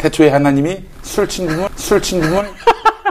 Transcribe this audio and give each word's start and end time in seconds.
태초에 0.00 0.30
하나님이 0.30 0.78
술친굼은, 1.02 1.68
술친굼은 1.76 2.46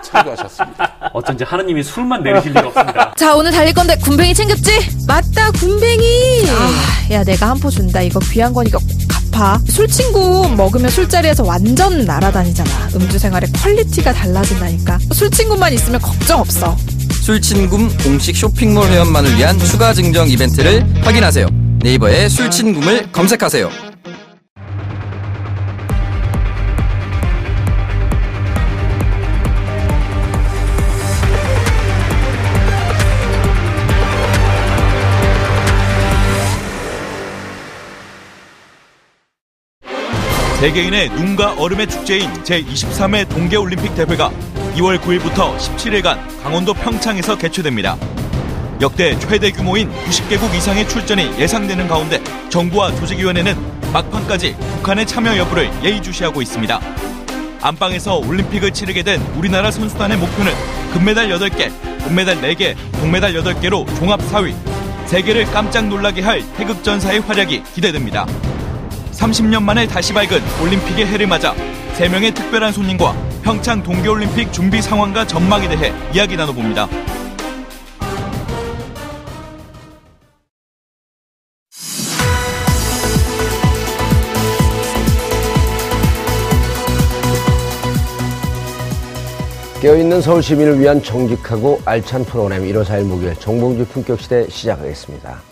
창조하셨습니다. 0.03 1.11
어쩐지 1.13 1.43
하느님이 1.43 1.83
술만 1.83 2.23
내리실 2.23 2.49
리가 2.51 2.67
없습니다. 2.69 3.13
자, 3.15 3.35
오늘 3.35 3.51
달릴 3.51 3.73
건데 3.73 3.95
굼벵이 4.01 4.33
챙겼지? 4.33 5.05
맞다, 5.07 5.51
굼벵이. 5.51 6.43
아, 6.49 7.13
야, 7.13 7.23
내가 7.23 7.49
한 7.49 7.59
포 7.59 7.69
준다. 7.69 8.01
이거 8.01 8.19
귀한 8.31 8.53
거니까 8.53 8.79
꼭 8.79 8.87
갚아. 9.31 9.59
술친굼 9.67 10.49
먹으면 10.55 10.89
술자리에서 10.89 11.43
완전 11.43 12.05
날아다니잖아. 12.05 12.69
음주 12.95 13.19
생활의 13.19 13.51
퀄리티가 13.51 14.13
달라진다니까. 14.13 14.97
술친굼만 15.13 15.73
있으면 15.73 15.99
걱정 16.01 16.39
없어. 16.39 16.75
술친굼 17.21 17.69
공식 18.03 18.35
쇼핑몰 18.35 18.87
회원만을 18.89 19.35
위한 19.37 19.59
추가 19.59 19.93
증정 19.93 20.27
이벤트를 20.27 20.83
확인하세요. 21.03 21.47
네이버에 21.83 22.29
술친굼을 22.29 23.11
검색하세요. 23.11 23.88
세계인의 40.59 41.11
눈과 41.11 41.53
얼음의 41.57 41.87
축제인 41.87 42.29
제23회 42.43 43.29
동계올림픽 43.29 43.95
대회가 43.95 44.29
2월 44.75 44.99
9일부터 44.99 45.57
17일간 45.57 46.19
강원도 46.43 46.73
평창에서 46.73 47.37
개최됩니다. 47.37 47.95
역대 48.81 49.17
최대 49.19 49.51
규모인 49.51 49.89
90개국 49.89 50.53
이상의 50.53 50.85
출전이 50.89 51.39
예상되는 51.39 51.87
가운데 51.87 52.21
정부와 52.49 52.93
조직위원회는 52.95 53.55
막판까지 53.93 54.57
북한의 54.57 55.07
참여 55.07 55.37
여부를 55.37 55.71
예의주시하고 55.81 56.41
있습니다. 56.41 56.81
안방에서 57.61 58.17
올림픽을 58.17 58.71
치르게 58.71 59.03
된 59.03 59.21
우리나라 59.37 59.71
선수단의 59.71 60.17
목표는 60.17 60.51
금메달 60.91 61.29
8개, 61.29 61.71
은메달 62.05 62.41
4개, 62.41 62.75
동메달 62.99 63.33
8개로 63.33 63.87
종합 63.97 64.19
4위. 64.19 64.53
세계를 65.05 65.45
깜짝 65.53 65.87
놀라게 65.87 66.21
할 66.21 66.43
태극전사의 66.57 67.21
활약이 67.21 67.63
기대됩니다. 67.73 68.27
30년 69.19 69.63
만에 69.63 69.85
다시 69.85 70.13
밝은 70.13 70.41
올림픽의 70.63 71.05
해를 71.05 71.27
맞아 71.27 71.53
3명의 71.97 72.33
특별한 72.33 72.71
손님과 72.71 73.13
평창 73.43 73.83
동계올림픽 73.83 74.53
준비 74.53 74.81
상황과 74.81 75.27
전망에 75.27 75.67
대해 75.67 75.93
이야기 76.13 76.37
나눠봅니다. 76.37 76.87
깨어있는 89.81 90.21
서울 90.21 90.43
시민을 90.43 90.79
위한 90.79 91.01
정직하고 91.01 91.81
알찬 91.85 92.25
프로그램 92.25 92.63
1호 92.63 92.83
4일 92.83 93.03
목요일 93.03 93.35
정봉주 93.35 93.85
품격시대 93.85 94.47
시작하겠습니다. 94.49 95.48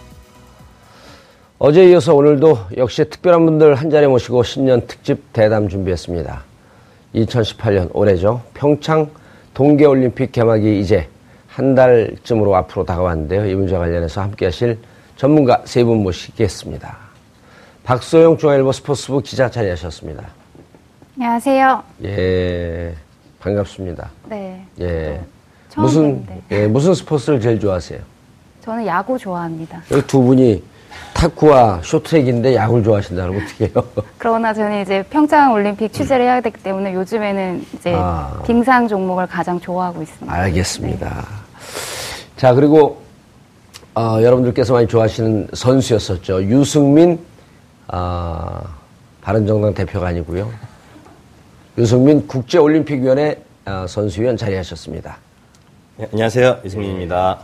어제 1.60 1.90
이어서 1.90 2.14
오늘도 2.14 2.58
역시 2.78 3.04
특별한 3.10 3.46
분들 3.46 3.76
한 3.76 3.90
자리 3.90 4.06
모시고 4.08 4.44
신년 4.44 4.86
특집 4.86 5.34
대담 5.34 5.68
준비했습니다. 5.68 6.44
2018년 7.16 7.90
올해죠. 7.94 8.42
평창 8.54 9.10
동계올림픽 9.56 10.32
개막이 10.32 10.80
이제 10.80 11.08
한 11.48 11.74
달쯤으로 11.74 12.56
앞으로 12.56 12.86
다가왔는데요. 12.86 13.48
이 13.48 13.56
문제와 13.56 13.80
관련해서 13.82 14.22
함께 14.22 14.46
하실 14.46 14.78
전문가 15.16 15.62
세 15.66 15.84
분 15.84 16.04
모시겠습니다. 16.04 16.96
박소영 17.84 18.38
중앙일보 18.38 18.72
스포츠부 18.72 19.22
기자 19.22 19.50
자리하셨습니다. 19.50 20.24
안녕하세요. 21.18 21.84
예, 22.04 22.94
반갑습니다. 23.40 24.12
네. 24.30 24.64
예. 24.80 25.20
무슨. 25.76 26.24
예, 26.52 26.68
무슨 26.68 26.94
스포츠를 26.94 27.40
제일 27.40 27.60
좋아하세요? 27.60 28.00
저는 28.64 28.86
야구 28.86 29.18
좋아합니다. 29.18 29.82
여기 29.92 30.06
두 30.06 30.22
분이 30.22 30.62
탁구와 31.14 31.82
쇼트랙인데 31.84 32.56
야구를 32.56 32.84
좋아하신다는 32.84 33.42
어떻게 33.42 33.66
해요? 33.66 33.84
그러나 34.18 34.54
저는 34.54 34.82
이제 34.82 35.04
평창 35.10 35.52
올림픽 35.52 35.92
취재를 35.92 36.26
해야 36.26 36.42
되기 36.42 36.62
때문에 36.62 36.94
요즘에는 36.94 37.66
이제 37.74 37.94
아. 37.96 38.42
빙상 38.46 38.88
종목을 38.88 39.26
가장 39.26 39.60
좋아하고 39.60 40.04
있습니다. 40.04 40.32
알겠습니다. 40.32 41.26
자, 42.36 42.54
그리고, 42.54 43.02
어, 43.96 44.20
여러분들께서 44.22 44.74
많이 44.74 44.88
좋아하시는 44.88 45.48
선수였었죠. 45.54 46.44
유승민, 46.44 47.20
아, 47.88 48.62
바른정당 49.22 49.74
대표가 49.74 50.08
아니고요. 50.08 50.52
유승민 51.80 52.28
국제올림픽위원회 52.28 53.44
아, 53.66 53.86
선수위원 53.88 54.38
자리하셨습니다. 54.38 55.18
네, 55.98 56.08
안녕하세요. 56.12 56.60
유승민입니다. 56.64 57.40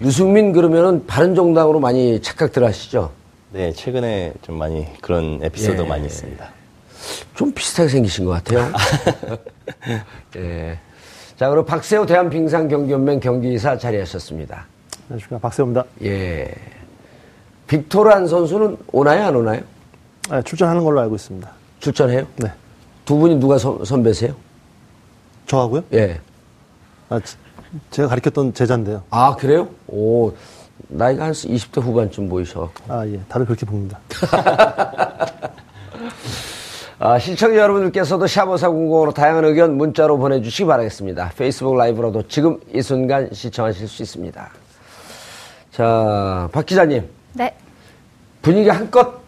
유승민 0.00 0.52
그러면은 0.52 1.06
바른정당으로 1.06 1.80
많이 1.80 2.20
착각들 2.20 2.64
하시죠? 2.64 3.12
네, 3.52 3.72
최근에 3.72 4.32
좀 4.42 4.56
많이 4.58 4.86
그런 5.00 5.38
에피소드가 5.42 5.84
예. 5.84 5.88
많이 5.88 6.06
있습니다. 6.06 6.48
좀 7.34 7.52
비슷하게 7.52 7.88
생기신 7.88 8.24
것 8.24 8.32
같아요. 8.32 8.72
예. 10.36 10.78
자, 11.36 11.48
그리고 11.48 11.64
박세호 11.64 12.06
대한빙상 12.06 12.68
경기연맹 12.68 13.20
경기이사 13.20 13.78
자리하셨습니다. 13.78 14.66
안녕하십니까. 15.08 15.38
박세호입니다. 15.38 15.84
예. 16.02 16.52
빅토란 17.68 18.26
선수는 18.26 18.76
오나요, 18.92 19.26
안 19.26 19.36
오나요? 19.36 19.60
아, 20.30 20.42
출전하는 20.42 20.82
걸로 20.84 21.00
알고 21.00 21.14
있습니다. 21.14 21.48
출전해요? 21.80 22.26
네. 22.36 22.50
두 23.04 23.16
분이 23.16 23.36
누가 23.36 23.58
선, 23.58 23.84
선배세요? 23.84 24.34
저하고요? 25.46 25.84
예. 25.92 26.18
아, 27.10 27.20
지- 27.20 27.36
제가 27.90 28.08
가르쳤던 28.08 28.54
제자인데요. 28.54 29.02
아, 29.10 29.34
그래요? 29.36 29.68
오, 29.86 30.32
나이가 30.88 31.24
한 31.26 31.32
20대 31.32 31.80
후반쯤 31.82 32.28
보이셔. 32.28 32.70
아, 32.88 33.06
예. 33.06 33.20
다들 33.28 33.46
그렇게 33.46 33.66
봅니다. 33.66 33.98
아, 36.98 37.18
시청자 37.18 37.58
여러분들께서도 37.58 38.26
샤버사공공으로 38.26 39.12
다양한 39.12 39.44
의견 39.44 39.76
문자로 39.76 40.16
보내주시기 40.18 40.66
바라겠습니다. 40.66 41.32
페이스북 41.36 41.76
라이브로도 41.76 42.28
지금 42.28 42.58
이 42.72 42.80
순간 42.80 43.28
시청하실 43.32 43.88
수 43.88 44.02
있습니다. 44.02 44.50
자, 45.72 46.48
박 46.52 46.64
기자님. 46.64 47.08
네. 47.34 47.54
분위기 48.40 48.68
한껏 48.68 49.20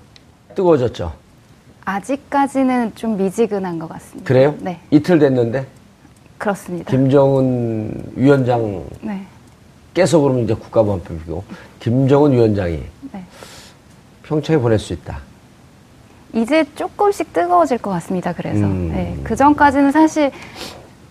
뜨거워졌죠? 0.54 1.12
아직까지는 1.84 2.94
좀 2.94 3.16
미지근한 3.16 3.78
것 3.78 3.88
같습니다. 3.88 4.26
그래요? 4.26 4.54
네. 4.60 4.80
이틀 4.90 5.18
됐는데 5.18 5.66
그렇습니다. 6.38 6.90
김정은 6.90 8.12
위원장 8.14 8.84
네. 9.00 9.22
깨서 9.94 10.20
그러면 10.20 10.44
이제 10.44 10.54
국가보안법이고 10.54 11.44
김정은 11.80 12.32
위원장이 12.32 12.82
네. 13.12 13.24
평창에 14.24 14.58
보낼 14.58 14.78
수 14.78 14.92
있다. 14.92 15.18
이제 16.34 16.64
조금씩 16.74 17.32
뜨거워질 17.32 17.78
것 17.78 17.90
같습니다. 17.92 18.32
그래서 18.32 18.66
음. 18.66 18.90
네. 18.92 19.16
그 19.24 19.34
전까지는 19.34 19.92
사실 19.92 20.30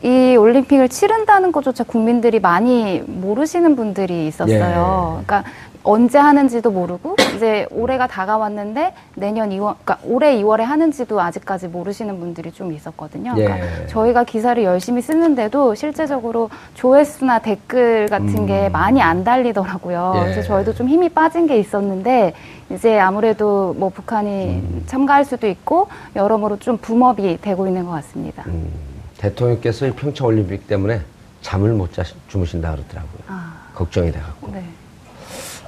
이 0.03 0.35
올림픽을 0.35 0.89
치른다는 0.89 1.51
것조차 1.51 1.83
국민들이 1.83 2.39
많이 2.39 3.01
모르시는 3.07 3.75
분들이 3.75 4.27
있었어요. 4.27 5.19
예. 5.21 5.25
그러니까 5.25 5.43
언제 5.85 6.17
하는지도 6.17 6.71
모르고 6.71 7.15
이제 7.35 7.67
올해가 7.69 8.07
다가왔는데 8.07 8.93
내년 9.15 9.51
2월, 9.51 9.75
그러니까 9.83 9.99
올해 10.03 10.35
2월에 10.41 10.61
하는지도 10.61 11.21
아직까지 11.21 11.67
모르시는 11.67 12.19
분들이 12.19 12.51
좀 12.51 12.73
있었거든요. 12.73 13.35
그러니까 13.35 13.59
예. 13.59 13.87
저희가 13.87 14.23
기사를 14.23 14.61
열심히 14.63 15.01
쓰는데도 15.01 15.75
실제적으로 15.75 16.49
조회수나 16.73 17.39
댓글 17.39 18.07
같은 18.07 18.47
게 18.47 18.67
많이 18.69 19.01
안 19.01 19.23
달리더라고요. 19.23 20.13
음. 20.15 20.19
예. 20.19 20.31
그래서 20.31 20.41
저희도 20.41 20.73
좀 20.73 20.89
힘이 20.89 21.07
빠진 21.09 21.45
게 21.45 21.57
있었는데 21.59 22.33
이제 22.71 22.99
아무래도 22.99 23.75
뭐 23.77 23.89
북한이 23.89 24.45
음. 24.45 24.83
참가할 24.87 25.23
수도 25.23 25.47
있고 25.47 25.87
여러모로 26.15 26.57
좀 26.57 26.77
붐업이 26.77 27.37
되고 27.41 27.67
있는 27.67 27.85
것 27.85 27.91
같습니다. 27.91 28.43
음. 28.47 28.71
대통령께서 29.19 29.85
이 29.85 29.91
평창 29.91 30.27
올림픽 30.27 30.67
때문에 30.67 31.01
잠을 31.41 31.73
못 31.73 31.93
자, 31.93 32.03
주무신다 32.27 32.71
그러더라고요. 32.71 33.21
아, 33.27 33.53
걱정이 33.75 34.11
돼갖고. 34.11 34.51
네. 34.51 34.63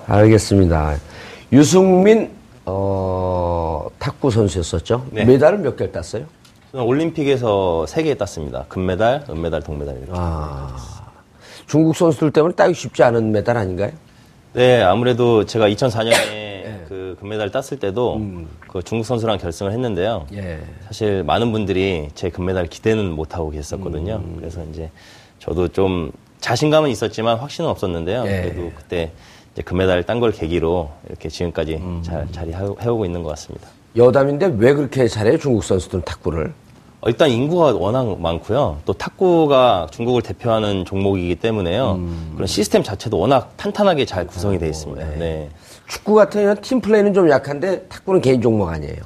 알겠습니다. 0.08 0.96
유승민, 1.52 2.32
어, 2.66 3.88
탁구 4.00 4.32
선수였었죠? 4.32 5.06
네. 5.12 5.26
메달을 5.26 5.60
몇 5.60 5.76
개를 5.76 5.92
땄어요? 5.92 6.26
올림픽에서 6.74 7.86
3개 7.88 8.18
땄습니다. 8.18 8.66
금메달, 8.70 9.26
은메달, 9.30 9.64
동메달 9.64 9.98
이렇게. 9.98 10.12
아, 10.14 10.76
중국 11.66 11.96
선수들 11.96 12.32
때문에 12.32 12.56
따기 12.56 12.74
쉽지 12.74 13.04
않은 13.04 13.32
메달 13.32 13.58
아닌가요? 13.58 13.92
네, 14.54 14.82
아무래도 14.82 15.46
제가 15.46 15.68
2004년에 15.70 16.88
그 16.88 17.18
금메달 17.20 17.52
땄을 17.52 17.80
때도 17.80 18.22
그 18.70 18.82
중국 18.84 19.04
선수랑 19.06 19.38
결승을 19.40 19.72
했는데요. 19.74 20.28
예. 20.34 20.60
사실 20.86 21.24
많은 21.24 21.52
분들이 21.52 22.08
제 22.16 22.30
금메달 22.30 22.68
기대는 22.68 23.12
못 23.12 23.36
하고 23.36 23.50
계셨거든요. 23.50 24.22
그래서 24.38 24.64
이제 24.72 24.90
저도 25.40 25.68
좀 25.68 26.12
자신감은 26.40 26.90
있었지만 26.90 27.38
확신은 27.40 27.70
없었는데요. 27.70 28.24
예. 28.26 28.42
그래도 28.42 28.72
그때 28.76 29.12
이제 29.58 29.64
금메달 29.64 30.04
딴 30.04 30.20
걸 30.20 30.32
계기로 30.32 30.88
이렇게 31.10 31.30
지금까지 31.30 31.82
잘 32.04 32.32
자리 32.32 32.54
해오고 32.54 33.06
있는 33.06 33.24
것 33.24 33.30
같습니다. 33.30 33.68
여담인데 33.96 34.54
왜 34.60 34.76
그렇게 34.76 35.08
잘해요, 35.08 35.40
중국 35.40 35.64
선수들은 35.64 36.04
탁구를? 36.06 36.54
어, 37.02 37.10
일단 37.10 37.32
인구가 37.32 37.74
워낙 37.74 38.20
많고요. 38.22 38.78
또 38.86 38.94
탁구가 38.94 39.88
중국을 39.90 40.22
대표하는 40.22 40.86
종목이기 40.86 41.36
때문에요. 41.38 41.94
음. 41.94 42.32
그런 42.36 42.46
시스템 42.46 42.84
자체도 42.84 43.18
워낙 43.18 43.54
탄탄하게 43.58 44.06
잘 44.06 44.28
구성이 44.28 44.60
되어 44.60 44.70
있습니다. 44.70 45.04
네. 45.18 45.50
축구 45.88 46.14
같은 46.14 46.42
경우는 46.42 46.62
팀 46.62 46.80
플레이는 46.80 47.16
좀 47.16 47.28
약한데 47.28 47.82
탁구는 47.88 48.22
개인 48.22 48.40
종목 48.40 48.70
아니에요. 48.70 48.98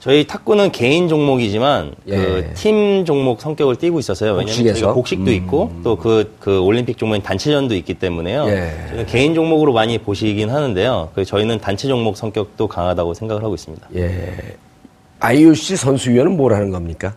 저희 0.00 0.26
탁구는 0.26 0.70
개인 0.70 1.08
종목이지만 1.08 1.92
예. 2.06 2.16
그팀 2.16 3.04
종목 3.04 3.40
성격을 3.40 3.76
띠고 3.76 3.98
있어서요. 3.98 4.34
왜냐하면? 4.34 4.74
저희가 4.74 4.92
복식도 4.92 5.32
있고 5.32 5.72
또그그 5.82 6.60
올림픽 6.60 6.96
종목인 6.98 7.22
단체전도 7.22 7.74
있기 7.76 7.94
때문에요. 7.94 8.46
예. 8.48 9.06
개인 9.08 9.34
종목으로 9.34 9.72
많이 9.72 9.98
보시긴 9.98 10.50
하는데요. 10.50 11.10
그 11.14 11.24
저희는 11.24 11.58
단체 11.58 11.88
종목 11.88 12.16
성격도 12.16 12.68
강하다고 12.68 13.14
생각을 13.14 13.42
하고 13.42 13.54
있습니다. 13.54 13.88
예. 13.96 14.56
IOC 15.20 15.76
선수위원은 15.76 16.36
뭘 16.36 16.54
하는 16.54 16.70
겁니까? 16.70 17.14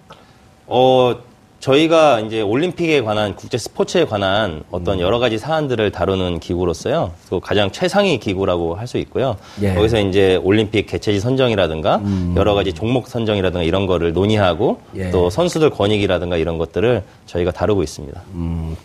어, 0.66 1.16
저희가 1.62 2.20
이제 2.22 2.42
올림픽에 2.42 3.02
관한 3.02 3.36
국제 3.36 3.58
스포츠에 3.58 4.06
관한 4.06 4.64
어떤 4.72 4.98
음. 4.98 5.02
여러 5.02 5.20
가지 5.20 5.38
사안들을 5.38 5.92
다루는 5.92 6.40
기구로서요. 6.40 7.12
또 7.30 7.40
가장 7.40 7.72
최상위 7.72 8.18
기구라고 8.18 8.76
할 8.76 8.88
수 8.92 8.98
있고요. 8.98 9.38
예. 9.62 9.70
음. 9.70 9.76
거기서 9.76 10.00
이제 10.02 10.36
올림픽 10.44 10.86
개최지 10.88 11.20
선정이라든가 11.22 12.02
여러 12.36 12.56
가지 12.56 12.74
종목 12.74 13.08
선정이라든가 13.08 13.64
이런 13.64 13.86
거를 13.86 14.12
논의하고 14.12 14.80
예. 14.98 15.12
또 15.12 15.30
선수들 15.30 15.70
권익이라든가 15.70 16.36
이런 16.36 16.58
것들을 16.58 17.04
저희가 17.28 17.52
다루고 17.52 17.84
있습니다. 17.84 18.22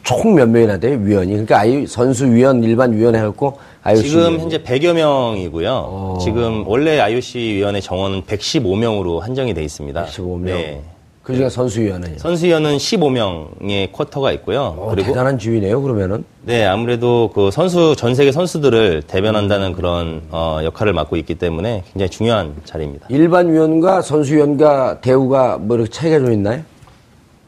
총몇 0.05 0.49
명이나 0.49 0.79
돼요, 0.79 0.99
위원이? 1.03 1.31
그러니까 1.33 1.59
아이 1.59 1.87
선수 1.89 2.27
위원, 2.31 2.63
일반 2.63 2.93
위원 2.93 3.17
해갖고 3.17 3.59
IOC. 3.83 4.09
지금. 4.09 4.39
현재 4.39 4.59
100여 4.63 4.93
명이고요. 4.93 5.71
어. 5.73 6.19
지금 6.23 6.63
원래 6.69 7.01
IOC 7.01 7.39
위원회 7.55 7.81
정원은 7.81 8.23
115명으로 8.23 9.21
한정이 9.21 9.55
돼 9.55 9.65
있습니다. 9.65 10.05
15명. 10.07 10.45
네. 10.45 10.83
그 11.27 11.35
중에 11.35 11.49
선수위원은. 11.49 12.19
선수위원은 12.19 12.77
15명의 12.77 13.91
쿼터가 13.91 14.31
있고요. 14.35 14.77
어, 14.79 14.95
대단한 14.95 15.37
지위네요, 15.37 15.83
그러면은. 15.83 16.25
네, 16.45 16.65
아무래도 16.65 17.33
그 17.35 17.51
선수 17.51 17.97
전 17.97 18.15
세계 18.15 18.31
선수들을 18.31 19.03
대변한다는 19.09 19.73
그런 19.73 20.23
어, 20.31 20.61
역할을 20.63 20.93
맡고 20.93 21.17
있기 21.17 21.35
때문에 21.35 21.83
굉장히 21.93 22.11
중요한 22.11 22.55
자리입니다. 22.65 23.09
일반 23.11 23.53
위원과 23.53 24.03
선수위원과 24.03 25.01
대우가 25.01 25.59
뭐 25.59 25.77
이렇게 25.77 25.91
차이가 25.91 26.21
좀 26.21 26.33
있나요? 26.33 26.63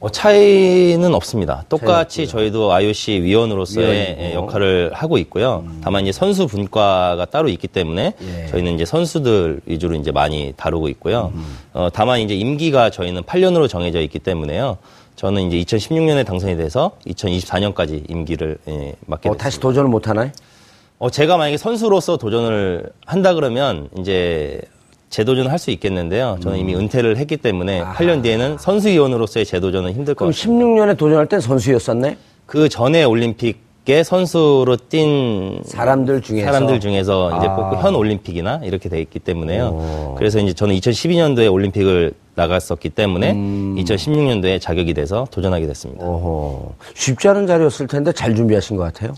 어, 0.00 0.08
차이는 0.08 1.12
없습니다. 1.14 1.64
똑같이 1.68 2.28
저희도 2.28 2.72
IOC 2.72 3.20
위원으로서의 3.22 3.86
위원이고. 3.88 4.22
예, 4.22 4.34
역할을 4.34 4.90
하고 4.94 5.18
있고요. 5.18 5.64
다만 5.82 6.02
이제 6.04 6.12
선수 6.12 6.46
분과가 6.46 7.24
따로 7.26 7.48
있기 7.48 7.66
때문에 7.66 8.14
예. 8.20 8.46
저희는 8.46 8.74
이제 8.76 8.84
선수들 8.84 9.60
위주로 9.66 9.96
이제 9.96 10.12
많이 10.12 10.52
다루고 10.56 10.88
있고요. 10.90 11.32
어, 11.74 11.88
다만 11.92 12.20
이제 12.20 12.34
임기가 12.34 12.90
저희는 12.90 13.22
8년으로 13.24 13.68
정해져 13.68 14.00
있기 14.02 14.20
때문에요. 14.20 14.78
저는 15.16 15.50
이제 15.50 15.76
2016년에 15.76 16.24
당선이 16.24 16.56
돼서 16.56 16.92
2024년까지 17.08 18.08
임기를 18.08 18.58
예, 18.68 18.94
맡게 19.06 19.28
어, 19.30 19.32
됐습니다. 19.32 19.44
다시 19.44 19.58
도전을 19.58 19.90
못 19.90 20.06
하나요? 20.08 20.30
어, 21.00 21.10
제가 21.10 21.36
만약에 21.36 21.56
선수로서 21.56 22.18
도전을 22.18 22.88
한다 23.04 23.34
그러면 23.34 23.88
이제 23.98 24.60
재도전을 25.10 25.50
할 25.50 25.58
수 25.58 25.70
있겠는데요. 25.72 26.36
저는 26.40 26.58
이미 26.58 26.74
은퇴를 26.76 27.16
했기 27.16 27.36
때문에 27.36 27.82
8년 27.82 28.22
뒤에는 28.22 28.58
선수위원으로서의 28.58 29.44
재도전은 29.46 29.92
힘들 29.92 30.14
것 30.14 30.26
그럼 30.26 30.32
같아요. 30.32 30.52
16년에 30.54 30.96
도전할 30.96 31.26
땐 31.26 31.40
선수였었네? 31.40 32.16
그 32.46 32.68
전에 32.68 33.02
올림픽에 33.04 34.02
선수로 34.04 34.76
뛴 34.88 35.60
사람들 35.64 36.20
중에서? 36.22 36.46
사람들 36.46 36.78
중에서 36.80 37.38
이제 37.38 37.48
아. 37.48 37.56
뽑고 37.56 37.76
현 37.82 37.94
올림픽이나 37.96 38.60
이렇게 38.62 38.88
돼 38.88 39.00
있기 39.00 39.18
때문에요. 39.18 40.14
그래서 40.16 40.38
이제 40.38 40.52
저는 40.52 40.74
2012년도에 40.76 41.52
올림픽을 41.52 42.12
나갔었기 42.36 42.90
때문에 42.90 43.32
음. 43.32 43.74
2016년도에 43.78 44.60
자격이 44.60 44.94
돼서 44.94 45.26
도전하게 45.32 45.66
됐습니다. 45.66 46.04
어허. 46.06 46.74
쉽지 46.94 47.26
않은 47.28 47.46
자리였을 47.48 47.86
텐데 47.88 48.12
잘 48.12 48.34
준비하신 48.36 48.76
것 48.76 48.84
같아요. 48.84 49.14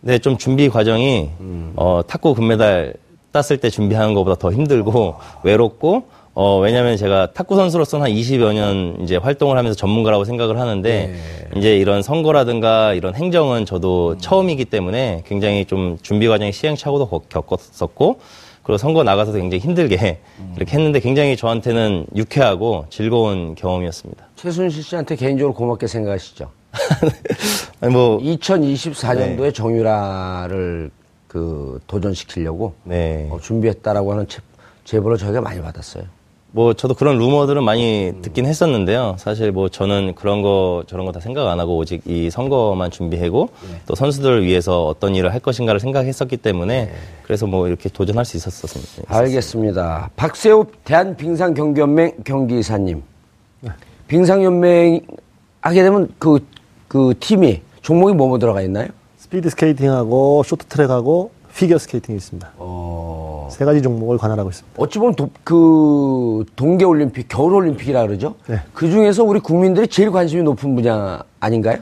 네, 0.00 0.18
좀 0.18 0.38
준비 0.38 0.68
과정이 0.68 1.28
어, 1.76 2.00
탁구 2.06 2.34
금메달 2.34 2.94
땄을 3.34 3.58
때 3.58 3.68
준비하는 3.68 4.14
것보다 4.14 4.36
더 4.36 4.52
힘들고 4.52 5.16
외롭고 5.42 6.04
어, 6.36 6.58
왜냐면 6.58 6.96
제가 6.96 7.32
탁구 7.32 7.54
선수로서는 7.56 8.06
한 8.06 8.12
20여 8.12 8.54
년 8.54 8.96
이제 9.02 9.16
활동을 9.16 9.56
하면서 9.58 9.76
전문가라고 9.76 10.24
생각을 10.24 10.58
하는데 10.58 11.14
이제 11.56 11.76
이런 11.76 12.02
선거라든가 12.02 12.92
이런 12.94 13.14
행정은 13.14 13.66
저도 13.66 14.18
처음이기 14.18 14.64
때문에 14.66 15.22
굉장히 15.26 15.64
좀 15.64 15.98
준비 16.02 16.26
과정에 16.28 16.50
시행착오도 16.52 17.06
겪- 17.08 17.28
겪었었고 17.28 18.18
그리고 18.64 18.78
선거 18.78 19.02
나가서도 19.04 19.38
굉장히 19.38 19.60
힘들게 19.62 20.18
이렇게 20.56 20.76
했는데 20.76 20.98
굉장히 21.00 21.36
저한테는 21.36 22.06
유쾌하고 22.16 22.86
즐거운 22.88 23.54
경험이었습니다. 23.54 24.24
최순실 24.36 24.82
씨한테 24.82 25.16
개인적으로 25.16 25.54
고맙게 25.54 25.86
생각하시죠? 25.86 26.50
아니 27.80 27.92
뭐 27.92 28.18
2024년도에 28.18 29.40
네. 29.40 29.52
정유라를 29.52 30.90
그 31.34 31.80
도전시키려고 31.88 32.74
네. 32.84 33.26
어, 33.28 33.40
준비했다라고 33.40 34.12
하는 34.12 34.28
제, 34.28 34.38
제보를 34.84 35.18
저희가 35.18 35.40
많이 35.40 35.60
받았어요. 35.60 36.04
뭐 36.52 36.74
저도 36.74 36.94
그런 36.94 37.18
루머들은 37.18 37.64
많이 37.64 38.12
듣긴 38.22 38.46
했었는데요. 38.46 39.16
사실 39.18 39.50
뭐 39.50 39.68
저는 39.68 40.14
그런 40.14 40.42
거 40.42 40.84
저런 40.86 41.04
거 41.04 41.10
다 41.10 41.18
생각 41.18 41.48
안 41.48 41.58
하고 41.58 41.76
오직 41.76 42.02
이 42.06 42.30
선거만 42.30 42.92
준비하고 42.92 43.48
또 43.86 43.96
선수들을 43.96 44.44
위해서 44.46 44.86
어떤 44.86 45.16
일을 45.16 45.32
할 45.34 45.40
것인가를 45.40 45.80
생각했었기 45.80 46.36
때문에 46.36 46.92
그래서 47.24 47.48
뭐 47.48 47.66
이렇게 47.66 47.88
도전할 47.88 48.24
수 48.24 48.36
있었었습니다. 48.36 49.12
알겠습니다. 49.18 50.10
박세호 50.14 50.66
대한빙상경기연맹 50.84 52.18
경기이사님. 52.24 53.02
빙상연맹 54.06 55.00
하게 55.62 55.82
되면 55.82 56.08
그, 56.20 56.38
그 56.86 57.14
팀이 57.18 57.62
종목이 57.82 58.14
뭐뭐 58.14 58.38
들어가 58.38 58.62
있나요? 58.62 58.86
스피드 59.34 59.50
스케이팅하고 59.50 60.44
쇼트트랙하고 60.44 61.32
피겨 61.56 61.76
스케이팅이 61.76 62.16
있습니다. 62.18 62.52
어, 62.56 63.48
세 63.50 63.64
가지 63.64 63.82
종목을 63.82 64.16
관할하고 64.16 64.50
있습니다. 64.50 64.80
어찌 64.80 65.00
보면 65.00 65.16
도, 65.16 65.28
그 65.42 66.44
동계 66.54 66.84
올림픽, 66.84 67.26
겨울 67.28 67.54
올림픽이라 67.54 68.06
그러죠? 68.06 68.36
네. 68.46 68.60
그 68.72 68.88
중에서 68.88 69.24
우리 69.24 69.40
국민들이 69.40 69.88
제일 69.88 70.12
관심이 70.12 70.42
높은 70.44 70.76
분야 70.76 71.20
아닌가요? 71.40 71.78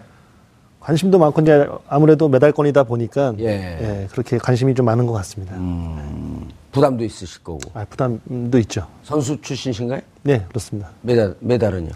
관심도 0.81 1.19
많고 1.19 1.43
이제 1.43 1.69
아무래도 1.89 2.29
메달권이다 2.29 2.85
보니까 2.85 3.35
예. 3.39 3.45
예, 3.47 4.09
그렇게 4.11 4.39
관심이 4.39 4.75
좀 4.75 4.87
많은 4.87 5.07
것 5.07 5.13
같습니다. 5.13 5.55
부담도 6.73 7.05
있으실 7.05 7.43
거고. 7.43 7.61
아, 7.75 7.85
부담도 7.85 8.59
있죠. 8.61 8.87
선수 9.03 9.41
출신이신가요? 9.41 10.01
네, 10.23 10.45
그렇습니다. 10.49 10.89
메달, 11.03 11.35
메달은요? 11.41 11.91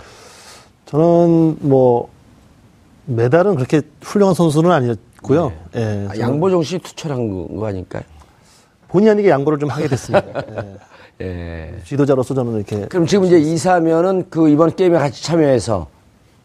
저는 0.84 1.56
뭐 1.60 2.08
메달은 3.06 3.54
그렇게 3.56 3.82
훌륭한 4.02 4.34
선수는 4.34 4.70
아니었 4.70 4.98
고요. 5.26 5.52
예, 5.74 6.06
아, 6.08 6.18
양보정 6.18 6.62
씨 6.62 6.78
투철한 6.78 7.56
거 7.56 7.66
아닐까요? 7.66 8.02
본의 8.88 9.10
아니게 9.10 9.28
양보를 9.28 9.58
좀 9.58 9.68
하게 9.68 9.88
됐습니다. 9.88 10.24
예. 11.20 11.26
예. 11.26 11.74
지도자로서 11.84 12.34
저는 12.34 12.56
이렇게 12.56 12.86
그럼 12.86 13.06
지금 13.06 13.24
이제 13.24 13.38
이사면은 13.38 14.26
그 14.30 14.48
이번 14.48 14.74
게임에 14.76 14.98
같이 14.98 15.24
참여해서 15.24 15.88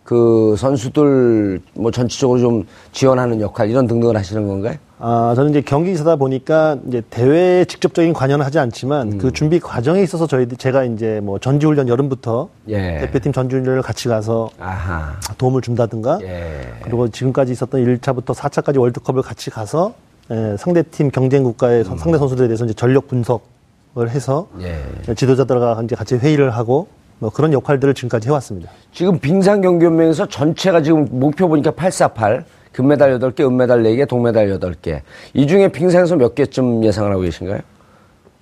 그 0.04 0.56
선수들 0.58 1.62
뭐 1.76 1.92
전체적으로 1.92 2.40
좀 2.40 2.66
지원하는 2.92 3.40
역할 3.42 3.70
이런 3.70 3.86
등등을 3.86 4.18
하시는 4.18 4.48
건가요? 4.48 4.78
아, 5.04 5.34
저는 5.36 5.50
이제 5.50 5.62
경기이사다 5.62 6.16
보니까 6.18 6.78
이제 6.88 7.02
대회에 7.10 7.66
직접적인 7.66 8.14
관여는 8.14 8.46
하지 8.46 8.60
않지만 8.60 9.18
그 9.18 9.32
준비 9.32 9.60
과정에 9.60 10.02
있어서 10.04 10.28
저희 10.28 10.48
제가 10.48 10.84
이제 10.84 11.20
뭐 11.24 11.40
전지훈련 11.40 11.88
여름부터 11.88 12.50
예. 12.68 13.00
대표팀 13.00 13.34
전지훈련을 13.34 13.82
같이 13.82 14.08
가서 14.08 14.50
아하. 14.60 15.14
도움을 15.40 15.62
준다든가 15.62 16.20
예. 16.22 16.62
그리고 16.84 17.08
지금까지 17.08 17.52
있었던 17.52 17.84
1차부터 17.84 18.36
4차까지 18.36 18.80
월드컵을 18.80 19.24
같이 19.24 19.50
가서 19.50 19.94
예, 20.30 20.56
상대팀 20.58 21.10
경쟁 21.10 21.44
국가의 21.44 21.84
선- 21.84 21.98
상대 21.98 22.20
선수들에 22.20 22.48
대해서 22.48 22.66
이제 22.66 22.74
전력 22.76 23.08
분석을 23.08 24.10
해서 24.10 24.48
예. 24.62 25.14
지도자들과 25.16 25.82
이제 25.84 25.96
같이 25.96 26.16
회의를 26.16 26.52
하고 26.52 26.88
뭐 27.18 27.32
그런 27.32 27.54
역할들을 27.54 27.94
지금까지 27.96 28.28
해왔습니다. 28.30 28.70
지금 28.94 29.18
빙상경기연맹에서 29.20 30.28
전체가 30.28 30.84
지금 30.84 31.08
목표 31.12 31.48
보니까 31.48 31.72
848 31.72 32.46
금메달 32.74 33.20
8개, 33.20 33.42
은메달 33.46 33.84
4개, 33.84 34.08
동메달 34.08 34.48
8개. 34.60 35.02
이 35.34 35.48
중에 35.48 35.68
빙상에서 35.70 36.16
몇 36.16 36.36
개쯤 36.36 36.84
예상을 36.84 37.12
하고 37.12 37.22
계신가요? 37.22 37.60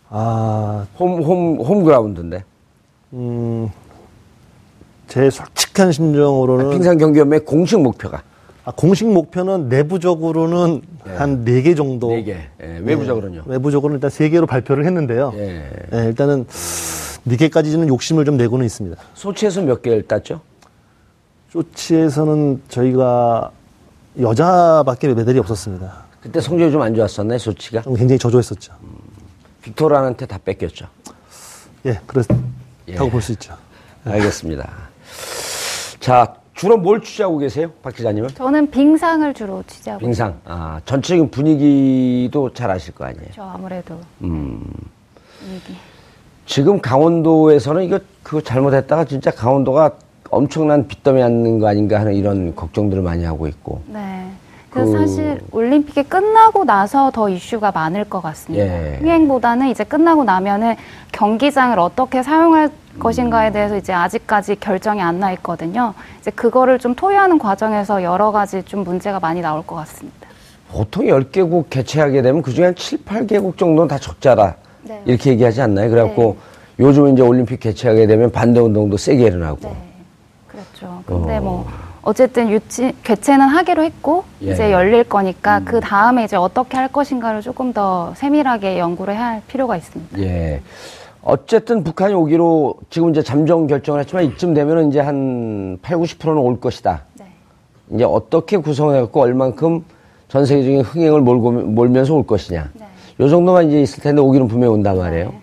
아, 0.10 0.86
홈, 1.00 1.22
홈, 1.24 1.60
홈그라운드인데. 1.60 2.44
음, 3.14 3.70
제 5.08 5.30
솔직한 5.30 5.92
심정으로는 5.92 6.70
빙상 6.70 6.98
경기연맹 6.98 7.44
공식 7.44 7.80
목표가 7.80 8.22
아, 8.66 8.72
공식 8.76 9.08
목표는 9.08 9.68
내부적으로는 9.68 10.82
한네 11.04 11.64
개 11.64 11.74
정도. 11.74 12.10
4개. 12.10 12.36
예, 12.62 12.80
외부적으로는요. 12.84 13.44
네, 13.46 13.52
외부적으로는 13.54 13.98
일단 13.98 14.12
세 14.12 14.30
개로 14.30 14.46
발표를 14.46 14.86
했는데요. 14.86 15.34
예. 15.38 15.70
예, 15.94 16.06
일단은 16.06 16.46
네 17.24 17.36
개까지는 17.36 17.88
욕심을 17.88 18.26
좀 18.26 18.38
내고는 18.38 18.64
있습니다. 18.66 19.02
소치에서 19.16 19.62
몇 19.64 19.82
개를 19.82 20.04
땄죠? 20.04 20.42
쇼치에서는 21.52 22.62
저희가 22.70 23.50
여자밖에 24.20 25.14
메달이 25.14 25.40
없었습니다. 25.40 26.10
그때 26.22 26.42
성적이 26.42 26.72
좀 26.72 26.82
안 26.82 26.94
좋았었나요, 26.94 27.38
소치가? 27.40 27.82
좀 27.82 27.96
굉장히 27.96 28.20
저조했었죠. 28.20 28.74
빅토르한테 29.62 30.26
다 30.26 30.38
뺏겼죠. 30.44 30.88
예, 31.86 32.00
그렇다고 32.06 33.10
볼수 33.10 33.32
있죠. 33.34 33.54
알겠습니다. 34.06 34.70
자, 36.00 36.36
주로 36.54 36.78
뭘 36.78 37.02
취재하고 37.02 37.38
계세요? 37.38 37.72
박 37.82 37.96
기자님은? 37.96 38.30
저는 38.36 38.70
빙상을 38.70 39.34
주로 39.34 39.64
취재하고 39.66 40.00
빙상. 40.02 40.40
아, 40.46 40.82
전체적인 40.86 41.32
분위기도 41.32 42.52
잘 42.54 42.70
아실 42.72 42.94
거 42.94 43.06
아니에요? 43.06 43.26
있죠. 43.30 43.44
아무래도 43.44 43.98
음. 44.24 44.66
분위기. 45.40 45.76
지금 46.46 46.82
강원도에서는 46.82 47.84
이거 47.84 48.00
그거 48.24 48.42
잘못했다가 48.42 49.06
진짜 49.06 49.32
강원도가 49.32 49.92
엄청난 50.30 50.88
빚더미 50.88 51.22
앉는 51.22 51.60
거 51.60 51.68
아닌가 51.68 52.00
하는 52.00 52.14
이런 52.14 52.56
걱정들을 52.56 53.02
많이 53.04 53.24
하고 53.26 53.48
있고. 53.48 53.82
네. 53.88 54.26
그래서 54.70 54.92
그- 54.92 55.00
사실 55.00 55.42
올림픽이 55.52 56.04
끝나고 56.04 56.64
나서 56.64 57.10
더 57.12 57.28
이슈가 57.28 57.72
많을 57.72 58.04
것 58.06 58.22
같습니다. 58.22 58.64
예. 58.66 58.98
흥행보다는 59.00 59.70
이제 59.70 59.84
끝나고 59.84 60.24
나면은 60.24 60.76
경기장을 61.12 61.78
어떻게 61.80 62.22
사용할 62.22 62.70
것인가에 63.00 63.52
대해서 63.52 63.78
이제 63.78 63.94
아직까지 63.94 64.58
결정이 64.60 65.02
안 65.02 65.20
나 65.20 65.32
있거든요. 65.34 65.94
이제 66.22 66.30
그거를 66.32 66.78
좀 66.78 66.94
토의하는 66.94 67.40
과정에서 67.40 68.04
여러 68.04 68.32
가지 68.32 68.62
좀 68.64 68.84
문제가 68.84 69.20
많이 69.20 69.42
나올 69.42 69.66
것 69.66 69.76
같습니다. 69.78 70.28
보통 70.72 71.06
10개국 71.08 71.66
개최하게 71.72 72.22
되면 72.22 72.44
그중에 72.44 72.68
한 72.68 72.76
7, 72.76 73.00
8개국 73.06 73.58
정도는 73.58 73.88
다 73.88 73.98
적자라. 73.98 74.54
네. 74.84 75.02
이렇게 75.06 75.32
얘기하지 75.32 75.62
않나요? 75.64 75.90
그래갖고 75.90 76.38
요즘 76.80 77.08
이제 77.08 77.24
올림픽 77.24 77.60
개최하게 77.60 78.06
되면 78.06 78.32
반대 78.32 78.60
운동도 78.60 78.98
세게 78.98 79.24
일어나고. 79.26 79.58
네. 79.64 79.76
근데 81.10 81.40
뭐 81.40 81.66
어쨌든 82.02 82.50
유치 82.50 82.94
개최는 83.04 83.48
하기로 83.48 83.84
했고 83.84 84.24
예. 84.44 84.52
이제 84.52 84.72
열릴 84.72 85.04
거니까 85.04 85.62
그 85.66 85.80
다음에 85.80 86.24
이제 86.24 86.36
어떻게 86.36 86.78
할 86.78 86.88
것인가를 86.88 87.42
조금 87.42 87.74
더 87.74 88.14
세밀하게 88.16 88.80
연구를 88.80 89.16
해야 89.16 89.26
할 89.26 89.42
필요가 89.48 89.76
있습니다. 89.76 90.20
예. 90.20 90.62
어쨌든 91.22 91.84
북한이 91.84 92.14
오기로 92.14 92.76
지금 92.90 93.10
이제 93.10 93.22
잠정 93.22 93.68
결정을 93.68 94.02
했지만 94.02 94.26
이쯤 94.26 94.54
되면은 94.54 94.90
이제 94.90 95.00
한 95.00 95.78
8, 95.82 95.98
90%는 95.98 96.38
올 96.38 96.60
것이다. 96.60 97.04
네. 97.20 97.26
이제 97.94 98.04
어떻게 98.06 98.58
구성해갖고 98.58 99.22
얼만큼 99.22 99.84
전 100.30 100.46
세계적인 100.46 100.82
흥행을 100.82 101.22
몰고, 101.22 101.52
몰면서 101.52 102.16
올 102.16 102.26
것이냐. 102.26 102.70
네. 102.74 102.86
요 103.20 103.28
정도만 103.28 103.68
이제 103.68 103.82
있을 103.82 104.02
텐데 104.02 104.22
오기는 104.22 104.48
분명히 104.48 104.74
온단 104.74 104.98
말이에요. 104.98 105.34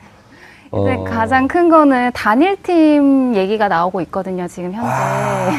근데 0.70 0.94
어. 0.94 1.04
가장 1.04 1.48
큰 1.48 1.68
거는 1.68 2.10
단일팀 2.12 3.34
얘기가 3.36 3.68
나오고 3.68 4.00
있거든요, 4.02 4.46
지금 4.48 4.72
현재. 4.72 4.88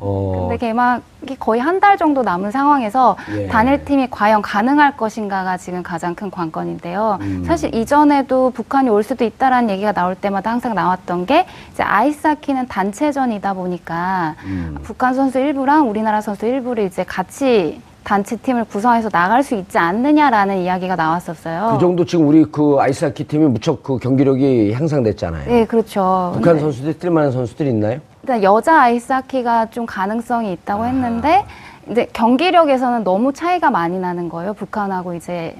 어, 0.00 0.46
근데 0.48 0.58
개막이 0.58 1.36
거의 1.40 1.60
한 1.60 1.80
달 1.80 1.96
정도 1.96 2.22
남은 2.22 2.50
상황에서 2.52 3.16
예. 3.36 3.46
단일팀이 3.48 4.08
과연 4.10 4.42
가능할 4.42 4.96
것인가가 4.96 5.56
지금 5.56 5.82
가장 5.82 6.14
큰 6.14 6.30
관건인데요. 6.30 7.18
음. 7.20 7.44
사실 7.44 7.74
이전에도 7.74 8.50
북한이 8.50 8.88
올 8.90 9.02
수도 9.02 9.24
있다라는 9.24 9.70
얘기가 9.70 9.90
나올 9.92 10.14
때마다 10.14 10.50
항상 10.52 10.74
나왔던 10.74 11.26
게 11.26 11.46
이제 11.72 11.82
아이스하키는 11.82 12.68
단체전이다 12.68 13.54
보니까 13.54 14.34
음. 14.44 14.76
북한 14.84 15.14
선수 15.14 15.38
일부랑 15.40 15.88
우리나라 15.90 16.20
선수 16.20 16.46
일부를 16.46 16.84
이제 16.84 17.02
같이 17.04 17.80
단체 18.08 18.36
팀을 18.36 18.64
구성해서 18.64 19.10
나갈 19.10 19.42
수 19.42 19.54
있지 19.54 19.76
않느냐라는 19.76 20.56
이야기가 20.62 20.96
나왔었어요. 20.96 21.72
그 21.74 21.78
정도 21.78 22.06
지금 22.06 22.26
우리 22.26 22.42
그 22.42 22.78
아이스하키 22.80 23.24
팀이 23.24 23.44
무척 23.48 23.82
그 23.82 23.98
경기력이 23.98 24.72
향상됐잖아요. 24.72 25.46
네, 25.46 25.66
그렇죠. 25.66 26.30
북한 26.32 26.54
근데 26.54 26.60
선수들이 26.60 26.94
뛸만한 26.94 27.32
선수들이 27.32 27.68
있나요? 27.68 28.00
일단 28.22 28.42
여자 28.42 28.80
아이스하키가 28.80 29.66
좀 29.66 29.84
가능성이 29.84 30.54
있다고 30.54 30.86
했는데 30.86 31.44
이제 31.90 32.08
경기력에서는 32.14 33.04
너무 33.04 33.34
차이가 33.34 33.70
많이 33.70 33.98
나는 33.98 34.30
거예요. 34.30 34.54
북한하고 34.54 35.12
이제 35.12 35.54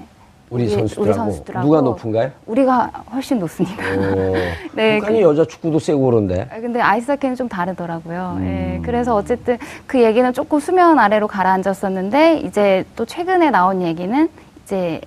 우리, 0.49 0.63
우리- 0.63 0.69
선수들하고. 0.71 1.09
우리 1.09 1.13
선수들하고. 1.13 1.65
누가 1.67 1.81
높은가요? 1.81 2.31
우리가 2.47 2.91
훨씬 3.11 3.39
높습니다. 3.39 3.83
어, 3.83 4.33
네, 4.73 4.97
북한이 4.99 5.21
여자 5.21 5.45
축구도 5.45 5.79
세고 5.79 6.01
그런데. 6.05 6.47
아, 6.51 6.59
근데 6.59 6.79
아이스하키는 6.81 7.35
좀 7.35 7.47
다르더라고요. 7.47 8.35
음. 8.39 8.45
예, 8.45 8.81
그래서 8.85 9.15
어쨌든 9.15 9.57
그 9.85 10.01
얘기는 10.03 10.31
조금 10.33 10.59
수면 10.59 10.97
아래로 10.99 11.27
가라앉았었는데 11.27 12.39
이제 12.39 12.83
또 12.95 13.05
최근에 13.05 13.51
나온 13.51 13.81
얘기는 13.81 14.27
이제 14.65 15.01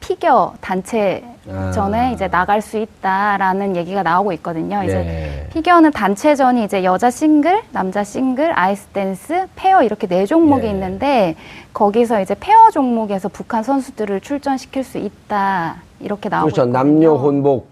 피겨 0.00 0.54
단체전에 0.60 1.28
아. 1.50 2.10
이제 2.12 2.28
나갈 2.28 2.60
수 2.60 2.78
있다라는 2.78 3.76
얘기가 3.76 4.02
나오고 4.02 4.32
있거든요. 4.34 4.82
이제 4.82 4.96
예. 4.96 5.48
피겨는 5.52 5.92
단체전이 5.92 6.64
이제 6.64 6.82
여자 6.84 7.10
싱글, 7.10 7.62
남자 7.70 8.02
싱글, 8.02 8.52
아이스 8.58 8.86
댄스, 8.88 9.46
페어 9.56 9.82
이렇게 9.82 10.06
네 10.06 10.26
종목이 10.26 10.66
예. 10.66 10.70
있는데 10.70 11.36
거기서 11.72 12.20
이제 12.20 12.34
페어 12.38 12.70
종목에서 12.70 13.28
북한 13.28 13.62
선수들을 13.62 14.20
출전시킬 14.20 14.82
수 14.82 14.98
있다 14.98 15.76
이렇게 16.00 16.28
나오고 16.28 16.46
그렇죠. 16.46 16.62
있거든요. 16.62 16.72
남녀 16.78 17.14
혼복 17.14 17.68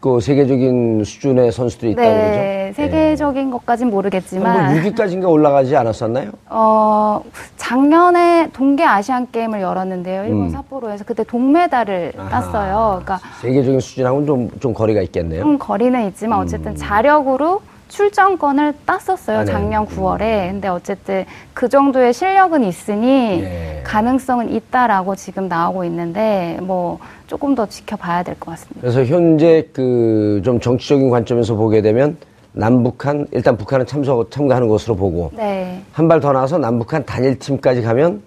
그 0.00 0.20
세계적인 0.20 1.04
수준의 1.04 1.52
선수들이 1.52 1.92
있다는 1.92 2.10
네, 2.10 2.18
거죠. 2.18 2.38
예. 2.40 2.72
세계적인 2.74 3.50
것까진 3.50 3.88
뭐 3.88 3.96
모르겠지만 3.96 4.74
6위까지인가 4.82 5.28
올라가지 5.28 5.76
않았었나요? 5.76 6.30
어, 6.48 7.22
작년에 7.56 8.50
동계 8.52 8.84
아시안 8.84 9.30
게임을 9.30 9.60
열었는데요. 9.60 10.24
일본 10.24 10.42
음. 10.44 10.50
삿포로에서 10.50 11.04
그때 11.04 11.22
동메달을 11.24 12.12
아하. 12.16 12.28
땄어요. 12.28 13.02
그러니까 13.02 13.20
세계적인 13.40 13.80
수준하고는 13.80 14.26
좀, 14.26 14.50
좀 14.60 14.74
거리가 14.74 15.02
있겠네요. 15.02 15.42
좀 15.42 15.58
거리는 15.58 16.06
있지만 16.08 16.40
음. 16.40 16.44
어쨌든 16.44 16.74
자력으로 16.74 17.60
출전권을 17.90 18.74
땄었어요. 18.86 19.38
아, 19.40 19.44
네. 19.44 19.52
작년 19.52 19.84
9월에. 19.86 20.50
근데 20.50 20.68
어쨌든 20.68 21.24
그 21.52 21.68
정도의 21.68 22.12
실력은 22.14 22.64
있으니 22.64 23.42
예. 23.42 23.82
가능성은 23.84 24.50
있다라고 24.54 25.16
지금 25.16 25.48
나오고 25.48 25.84
있는데 25.84 26.58
뭐 26.62 26.98
조금 27.26 27.54
더 27.54 27.66
지켜봐야 27.66 28.22
될 28.22 28.34
것 28.40 28.52
같습니다. 28.52 28.80
그래서 28.80 29.04
현재 29.04 29.68
그 29.72 30.40
좀 30.44 30.58
정치적인 30.60 31.10
관점에서 31.10 31.54
보게 31.54 31.82
되면 31.82 32.16
남북한 32.52 33.26
일단 33.32 33.56
북한은 33.56 33.84
참석 33.86 34.30
참가하는 34.30 34.68
것으로 34.68 34.96
보고 34.96 35.30
네. 35.36 35.82
한 35.92 36.08
발 36.08 36.20
더 36.20 36.32
나와서 36.32 36.56
남북한 36.58 37.04
단일 37.04 37.38
팀까지 37.38 37.82
가면 37.82 38.22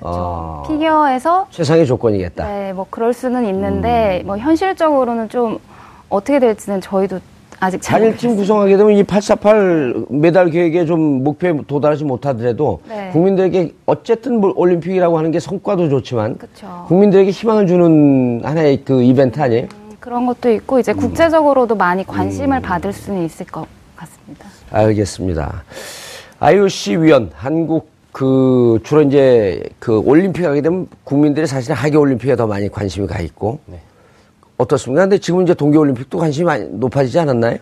어, 0.00 0.62
피겨에서 0.68 1.46
최상의 1.50 1.86
조건이겠다. 1.86 2.46
네, 2.46 2.72
뭐 2.72 2.86
그럴 2.90 3.12
수는 3.12 3.44
음. 3.44 3.48
있는데 3.48 4.22
뭐 4.26 4.36
현실적으로는 4.36 5.28
좀 5.28 5.58
어떻게 6.08 6.38
될지는 6.38 6.80
저희도 6.80 7.18
아직 7.60 7.82
잘 7.82 8.00
단일팀. 8.00 8.36
구성하게 8.36 8.76
되면 8.76 8.92
이 8.92 9.02
848 9.02 10.06
메달 10.10 10.50
계획에 10.50 10.86
좀 10.86 11.24
목표에 11.24 11.54
도달하지 11.66 12.04
못하더라도 12.04 12.80
네. 12.88 13.10
국민들에게 13.12 13.74
어쨌든 13.86 14.40
뭐 14.40 14.52
올림픽이라고 14.54 15.18
하는 15.18 15.30
게 15.30 15.40
성과도 15.40 15.88
좋지만 15.88 16.38
그쵸. 16.38 16.84
국민들에게 16.86 17.30
희망을 17.30 17.66
주는 17.66 18.40
하나의 18.44 18.82
그 18.84 19.02
이벤트 19.02 19.40
아니에요? 19.40 19.66
그런 19.98 20.26
것도 20.26 20.50
있고 20.52 20.76
음. 20.76 20.80
이제 20.80 20.92
국제적으로도 20.92 21.74
많이 21.74 22.04
관심을 22.06 22.60
받을 22.60 22.92
수는 22.92 23.24
있을 23.24 23.46
것 23.46 23.66
같습니다. 23.96 24.46
알겠습니다. 24.70 25.64
IOC 26.38 26.96
위원 26.98 27.30
한국 27.34 27.90
그 28.12 28.78
주로 28.84 29.02
이제 29.02 29.62
그 29.78 29.98
올림픽 29.98 30.44
하게 30.44 30.60
되면 30.60 30.86
국민들이 31.04 31.46
사실 31.46 31.72
하계 31.72 31.96
올림픽에 31.96 32.36
더 32.36 32.46
많이 32.46 32.68
관심이 32.68 33.06
가 33.06 33.20
있고 33.20 33.58
네. 33.66 33.80
어떻습니까? 34.58 35.02
근데 35.02 35.18
지금 35.18 35.42
이제 35.42 35.54
동계 35.54 35.78
올림픽도 35.78 36.18
관심이 36.18 36.44
많이 36.44 36.64
높아지지 36.68 37.18
않았나요? 37.18 37.58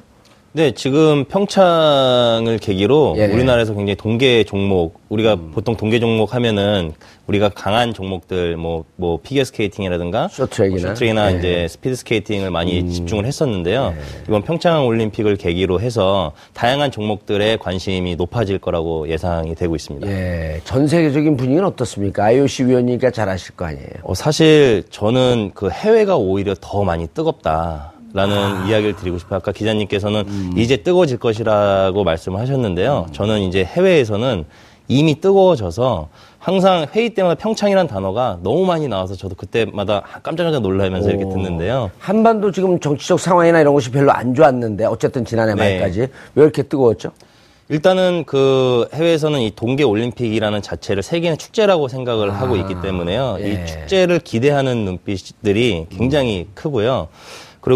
네, 0.56 0.70
지금 0.70 1.26
평창을 1.26 2.56
계기로 2.62 3.16
예. 3.18 3.26
음. 3.26 3.34
우리나라에서 3.34 3.74
굉장히 3.74 3.94
동계 3.94 4.44
종목, 4.44 5.02
우리가 5.10 5.36
보통 5.52 5.76
동계 5.76 6.00
종목 6.00 6.34
하면은 6.34 6.94
우리가 7.26 7.50
강한 7.50 7.92
종목들, 7.92 8.56
뭐, 8.56 8.86
뭐, 8.96 9.18
피겨 9.22 9.44
스케이팅이라든가, 9.44 10.28
쇼트트랙이나. 10.28 10.80
뭐 10.80 10.94
쇼트트랙이나 10.94 11.28
예. 11.30 11.34
음. 11.34 11.38
이제 11.38 11.68
스피드 11.68 11.96
스케이팅을 11.96 12.50
많이 12.50 12.90
집중을 12.90 13.26
했었는데요. 13.26 13.92
이번 14.28 14.44
평창 14.44 14.86
올림픽을 14.86 15.36
계기로 15.36 15.78
해서 15.78 16.32
다양한 16.54 16.90
종목들의 16.90 17.58
관심이 17.58 18.16
높아질 18.16 18.58
거라고 18.58 19.10
예상이 19.10 19.54
되고 19.54 19.76
있습니다. 19.76 20.08
예, 20.08 20.62
전 20.64 20.88
세계적인 20.88 21.36
분위기는 21.36 21.66
어떻습니까? 21.66 22.24
IOC 22.24 22.64
위원이니까 22.64 23.10
잘 23.10 23.28
아실 23.28 23.54
거 23.56 23.66
아니에요. 23.66 23.90
어, 24.04 24.14
사실 24.14 24.84
저는 24.88 25.50
그 25.52 25.68
해외가 25.68 26.16
오히려 26.16 26.54
더 26.58 26.82
많이 26.82 27.06
뜨겁다. 27.08 27.92
라는 28.12 28.66
이야기를 28.66 28.96
드리고 28.96 29.18
싶어요. 29.18 29.38
아까 29.38 29.52
기자님께서는 29.52 30.56
이제 30.56 30.78
뜨거워질 30.78 31.18
것이라고 31.18 32.04
말씀을 32.04 32.40
하셨는데요. 32.40 33.06
저는 33.12 33.40
이제 33.40 33.64
해외에서는 33.64 34.44
이미 34.88 35.20
뜨거워져서 35.20 36.08
항상 36.38 36.86
회의 36.94 37.10
때마다 37.10 37.34
평창이라는 37.34 37.88
단어가 37.88 38.38
너무 38.42 38.64
많이 38.64 38.86
나와서 38.86 39.16
저도 39.16 39.34
그때마다 39.34 40.02
깜짝깜짝 40.22 40.62
놀라면서 40.62 41.10
이렇게 41.10 41.24
듣는데요. 41.24 41.90
한반도 41.98 42.52
지금 42.52 42.78
정치적 42.78 43.18
상황이나 43.18 43.60
이런 43.60 43.74
것이 43.74 43.90
별로 43.90 44.12
안 44.12 44.34
좋았는데 44.34 44.84
어쨌든 44.84 45.24
지난해 45.24 45.54
네. 45.54 45.78
말까지 45.78 46.00
왜 46.36 46.42
이렇게 46.42 46.62
뜨거웠죠? 46.62 47.10
일단은 47.68 48.22
그 48.26 48.86
해외에서는 48.94 49.40
이 49.40 49.50
동계 49.56 49.82
올림픽이라는 49.82 50.62
자체를 50.62 51.02
세계의 51.02 51.36
축제라고 51.36 51.88
생각을 51.88 52.32
하고 52.32 52.54
있기 52.56 52.80
때문에요. 52.80 53.38
예. 53.40 53.48
이 53.48 53.66
축제를 53.66 54.20
기대하는 54.20 54.84
눈빛들이 54.84 55.86
굉장히 55.90 56.46
크고요. 56.54 57.08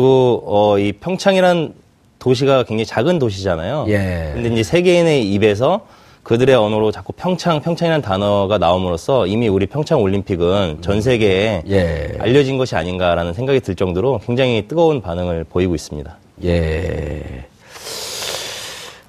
그리고 0.00 0.44
어 0.47 0.78
이 0.78 0.92
평창이란 0.92 1.75
도시가 2.20 2.62
굉장히 2.62 2.87
작은 2.87 3.18
도시잖아요. 3.18 3.87
예. 3.88 4.30
근데 4.35 4.49
이제 4.50 4.62
세계인의 4.62 5.32
입에서 5.32 5.80
그들의 6.23 6.54
언어로 6.54 6.92
자꾸 6.92 7.12
평창, 7.12 7.61
평창이라는 7.61 8.00
단어가 8.00 8.56
나옴으로써 8.59 9.26
이미 9.26 9.49
우리 9.49 9.66
평창 9.66 10.00
올림픽은 10.00 10.78
전 10.80 11.00
세계에 11.00 11.64
예. 11.68 12.14
알려진 12.20 12.56
것이 12.56 12.76
아닌가라는 12.76 13.32
생각이 13.35 13.59
들 13.61 13.75
정도로 13.75 14.20
굉장히 14.25 14.68
뜨거운 14.68 15.00
반응을 15.02 15.44
보이고 15.50 15.75
있습니다. 15.75 16.16
예. 16.44 17.47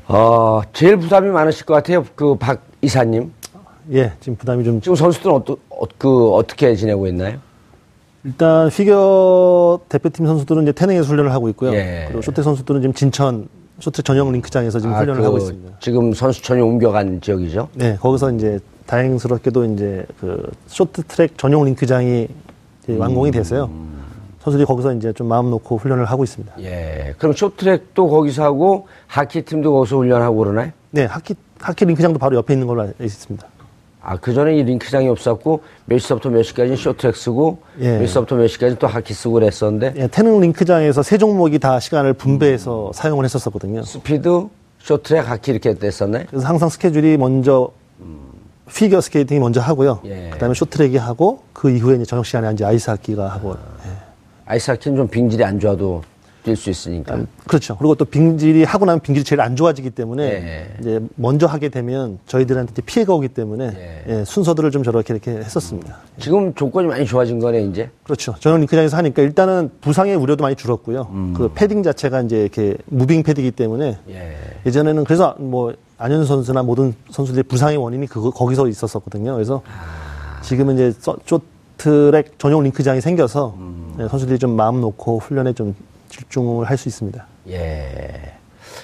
어, 0.08 0.62
제일 0.74 0.98
부담이 0.98 1.30
많으실 1.30 1.66
것 1.68 1.76
같아요. 1.76 2.04
그 2.16 2.36
박 2.36 2.62
이사님. 2.82 3.32
예, 3.94 4.14
지금 4.20 4.36
부담이 4.36 4.64
좀 4.64 4.82
지금 4.82 4.96
선수들은 4.96 5.36
어떠, 5.36 5.58
어, 5.70 5.84
그 6.00 6.32
어떻게 6.34 6.76
지내고 6.76 7.06
있나요? 7.08 7.38
일단 8.24 8.70
피겨 8.70 9.80
대표팀 9.90 10.26
선수들은 10.26 10.64
이제 10.64 10.72
태능에서 10.72 11.08
훈련을 11.08 11.32
하고 11.34 11.50
있고요. 11.50 11.74
예. 11.74 12.06
그리고 12.08 12.22
쇼트랙 12.22 12.44
선수들은 12.44 12.82
지금 12.82 12.94
진천 12.94 13.50
쇼트랙 13.80 14.06
전용 14.06 14.32
링크장에서 14.32 14.80
지금 14.80 14.94
아, 14.94 15.00
훈련을 15.00 15.22
그 15.22 15.26
하고 15.26 15.38
있습니다. 15.38 15.78
지금 15.80 16.14
선수촌이 16.14 16.62
옮겨간 16.62 17.20
지역이죠. 17.22 17.70
네, 17.74 17.98
거기서 18.00 18.32
이제 18.34 18.60
다행스럽게도 18.86 19.66
이제 19.66 20.06
그 20.20 20.52
쇼트 20.68 21.04
트랙 21.04 21.38
전용 21.38 21.66
링크장이 21.66 22.28
이제 22.84 22.98
완공이 22.98 23.32
돼서요. 23.32 23.70
선수들이 24.42 24.66
거기서 24.66 24.94
이제 24.94 25.14
좀 25.14 25.28
마음 25.28 25.50
놓고 25.50 25.78
훈련을 25.78 26.06
하고 26.06 26.24
있습니다. 26.24 26.54
예. 26.62 27.14
그럼 27.18 27.34
쇼트랙도 27.34 28.08
거기서 28.08 28.44
하고 28.44 28.88
하키 29.08 29.44
팀도 29.44 29.72
거기서 29.72 29.98
훈련하고 29.98 30.38
그러나요? 30.38 30.72
네, 30.92 31.06
하키 31.06 31.36
하키 31.60 31.86
링크장도 31.86 32.20
바로 32.20 32.36
옆에 32.38 32.54
있는 32.54 32.68
걸로 32.68 32.82
알고 32.82 33.04
있습니다. 33.04 33.48
아, 34.04 34.18
그 34.18 34.34
전에 34.34 34.56
이 34.58 34.64
링크장이 34.64 35.08
없었고, 35.08 35.62
몇 35.86 36.00
시부터 36.00 36.30
몇 36.30 36.42
시까지는 36.44 36.76
쇼트랙 36.76 37.16
쓰고, 37.16 37.60
예. 37.82 38.00
몇 38.00 38.08
시부터 38.08 38.36
몇 38.36 38.48
시까지는 38.48 38.78
또 38.80 38.88
하키 38.88 39.14
쓰고 39.14 39.36
그랬었는데, 39.36 39.94
예, 39.96 40.08
태릉 40.08 40.40
링크장에서 40.40 41.04
세 41.04 41.20
종목이 41.20 41.60
다 41.60 41.80
시간을 41.80 42.14
분배해서 42.14 42.92
사용을 42.96 43.26
했었거든요. 43.26 43.84
스피드, 43.84 44.48
쇼트랙, 44.80 45.30
하키 45.30 45.52
이렇게 45.52 45.76
됐었네? 45.76 46.26
그래서 46.30 46.48
항상 46.48 46.70
스케줄이 46.70 47.16
먼저 47.18 47.70
피겨 48.74 49.02
스케이팅이 49.02 49.40
먼저 49.40 49.62
하고요. 49.62 50.00
예. 50.06 50.30
그 50.32 50.40
다음에 50.40 50.56
쇼트랙이 50.56 50.98
하고 50.98 51.44
그 51.54 51.70
이후에 51.70 51.96
이제 51.96 52.06
저녁 52.06 52.26
시간에 52.26 52.52
이제 52.54 52.66
아이스 52.66 52.90
하키가 52.90 53.28
하고. 53.28 53.52
예. 53.86 53.92
아이스 54.46 54.72
하키는 54.72 54.98
좀 54.98 55.08
빙질이 55.08 55.44
안 55.44 55.60
좋아도 55.60 56.02
뛸수 56.44 56.70
있으니까. 56.70 57.20
그렇죠. 57.48 57.78
그리고 57.78 57.96
또 57.96 58.06
빙질이 58.06 58.64
하고 58.64 58.86
나면 58.86 59.00
빙질이 59.02 59.24
제일 59.24 59.42
안 59.42 59.56
좋아지기 59.56 59.92
때문에 59.92 60.24
예. 60.24 60.68
이제 60.80 61.00
먼저 61.16 61.46
하게 61.48 61.70
되면 61.70 62.18
저희들한테 62.28 62.72
이제 62.74 62.82
피해가 62.82 63.14
오기 63.14 63.30
때문에 63.30 63.66
예. 64.08 64.20
예, 64.20 64.26
순서들을 64.26 64.72
좀 64.72 64.84
저렇게 64.84 65.14
이렇게 65.14 65.32
했었습니다. 65.32 65.98
지금 66.20 66.54
조건이 66.56 66.88
많이 66.88 67.06
좋아진 67.06 67.40
거네, 67.40 67.64
이제. 67.66 67.90
그렇죠. 68.04 68.36
저는 68.40 68.62
링크장에서 68.62 68.98
하니까 68.98 69.22
일단은 69.22 69.70
부상의 69.82 70.16
우려도 70.16 70.42
많이 70.44 70.56
줄었고요. 70.56 71.34
그 71.36 71.52
패딩 71.54 71.84
자체가 71.84 72.22
이제 72.22 72.42
이렇게 72.42 72.76
moving 72.86 73.24
pad이기 73.24 73.52
때문에 73.52 73.98
예. 74.10 74.38
예전에는 74.66 75.04
그래서 75.04 75.36
뭐 75.40 75.74
안현 75.98 76.26
선수나 76.26 76.64
모든 76.64 76.96
선수들의 77.12 77.44
부상의 77.44 77.78
원인이 77.78 78.08
그 78.08 78.32
거기서 78.32 78.68
있었었거든요. 78.68 79.34
그래서 79.36 79.62
지금은 80.42 80.74
이제 80.76 80.92
서- 81.00 81.18
쇼트랙 81.26 82.40
전용 82.40 82.64
링크장이 82.64 83.02
생겨서 83.02 83.56
네, 83.98 84.08
선수들이 84.08 84.40
좀 84.40 84.56
마음 84.56 84.82
놓고 84.82 85.20
훈련에 85.20 85.54
좀 85.54 85.76
집중을 86.12 86.70
할 86.70 86.78
수 86.78 86.90
있습니다. 86.90 87.26
예. 87.50 88.34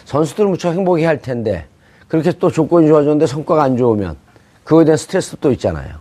선수들은 0.06 0.50
무척 0.50 0.72
행복해 0.72 1.06
할 1.06 1.22
텐데, 1.22 1.66
그렇게 2.08 2.32
또 2.32 2.50
조건이 2.50 2.88
좋아졌는데 2.88 3.28
성과가 3.28 3.64
안 3.64 3.78
좋으면, 3.78 4.16
그거에 4.64 4.86
대한 4.86 4.98
스트레스도 4.98 5.38
또 5.42 5.52
있잖아요. 5.52 5.96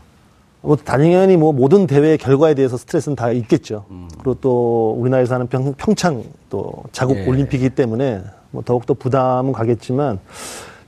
뭐 0.63 0.77
당연히 0.77 1.37
뭐 1.37 1.53
모든 1.53 1.87
대회 1.87 2.17
결과에 2.17 2.55
대해서 2.55 2.77
스트레스는 2.77 3.15
다 3.15 3.31
있겠죠. 3.31 3.85
그리고 4.19 4.35
또 4.41 4.97
우리나라에서 4.99 5.35
하는 5.35 5.47
평, 5.47 5.75
평창 5.75 6.25
또 6.51 6.73
자국 6.91 7.17
예. 7.19 7.27
올림픽이기 7.27 7.71
때문에 7.71 8.23
뭐 8.51 8.63
더욱더 8.65 8.95
부담은 8.95 9.53
가겠지만 9.53 10.19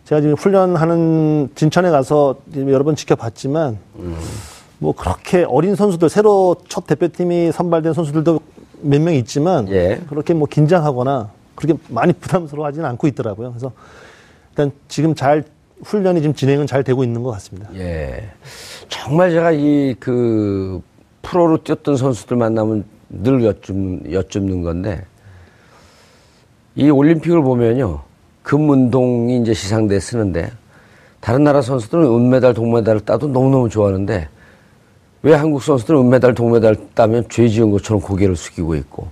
제가 0.04 0.20
지금 0.20 0.34
훈련하는 0.36 1.50
진천에 1.54 1.90
가서 1.90 2.36
여러 2.56 2.82
번 2.82 2.96
지켜봤지만 2.96 3.78
뭐 4.78 4.92
그렇게 4.94 5.44
어린 5.44 5.76
선수들 5.76 6.08
새로 6.08 6.56
첫 6.68 6.86
대표팀이 6.86 7.52
선발된 7.52 7.92
선수들도 7.92 8.40
몇 8.82 9.00
명 9.00 9.14
있지만 9.14 9.68
예. 9.70 10.00
그렇게 10.08 10.34
뭐 10.34 10.46
긴장하거나 10.48 11.30
그렇게 11.54 11.78
많이 11.88 12.12
부담스러워하지는 12.12 12.88
않고 12.90 13.06
있더라고요. 13.08 13.50
그래서 13.50 13.72
일단 14.50 14.70
지금 14.88 15.14
잘 15.14 15.44
훈련이 15.82 16.20
지금 16.20 16.34
진행은 16.34 16.66
잘 16.66 16.82
되고 16.84 17.02
있는 17.04 17.22
것 17.22 17.30
같습니다. 17.32 17.68
예. 17.74 18.30
정말 18.88 19.30
제가 19.30 19.52
이 19.52 19.94
그 20.00 20.80
프로로 21.22 21.62
뛰었던 21.62 21.96
선수들 21.96 22.36
만나면 22.36 22.84
늘 23.10 23.44
여쭙는, 23.44 24.12
여쭙는 24.12 24.62
건데 24.62 25.04
이 26.74 26.88
올림픽을 26.90 27.42
보면요. 27.42 28.00
금운동이 28.42 29.38
이제 29.40 29.52
시상대 29.52 29.98
쓰는데 30.00 30.50
다른 31.20 31.44
나라 31.44 31.60
선수들은 31.60 32.04
은메달, 32.04 32.54
동메달을 32.54 33.00
따도 33.00 33.26
너무너무 33.26 33.68
좋아하는데 33.68 34.28
왜 35.22 35.34
한국 35.34 35.62
선수들은 35.62 36.00
은메달, 36.00 36.34
동메달 36.34 36.76
따면 36.94 37.24
죄 37.28 37.48
지은 37.48 37.70
것처럼 37.70 38.00
고개를 38.00 38.36
숙이고 38.36 38.74
있고 38.76 39.08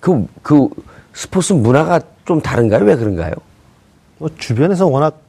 그, 0.00 0.26
그 0.42 0.68
스포츠 1.12 1.52
문화가 1.52 2.00
좀 2.24 2.40
다른가요? 2.40 2.84
왜 2.84 2.96
그런가요? 2.96 3.32
뭐 4.18 4.28
주변에서 4.38 4.86
워낙 4.86 5.20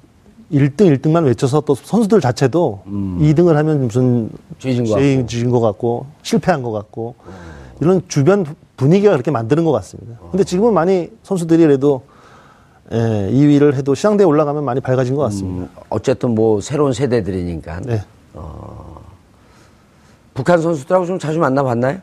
1등, 0.52 0.82
1등만 0.98 1.26
외쳐서 1.26 1.62
또 1.62 1.76
선수들 1.76 2.22
자체도 2.22 2.84
2등을 3.20 3.54
하면 3.54 3.88
무슨 3.88 4.30
죄진 4.60 4.86
것 4.86 5.50
것 5.52 5.60
같고 5.60 6.06
실패한 6.22 6.62
것 6.62 6.72
같고 6.72 7.16
이런 7.82 8.02
주변 8.08 8.46
분위기가 8.78 9.12
그렇게 9.12 9.32
만드는 9.32 9.66
것 9.66 9.72
같습니다. 9.74 10.20
근데 10.32 10.44
지금은 10.44 10.74
많이 10.74 11.10
선수들이 11.24 11.64
그래도 11.64 12.04
예, 12.94 12.96
2위를 13.34 13.74
해도 13.74 13.94
시상대에 13.96 14.26
올라가면 14.26 14.64
많이 14.64 14.80
밝아진 14.80 15.16
것 15.16 15.24
같습니다. 15.24 15.68
어쨌든 15.90 16.34
뭐 16.36 16.62
새로운 16.62 16.94
세대들이니까 16.94 17.82
네. 17.82 18.02
북한 20.38 20.62
선수들하고 20.62 21.08
좀 21.08 21.18
자주 21.18 21.40
만나봤나요? 21.40 21.98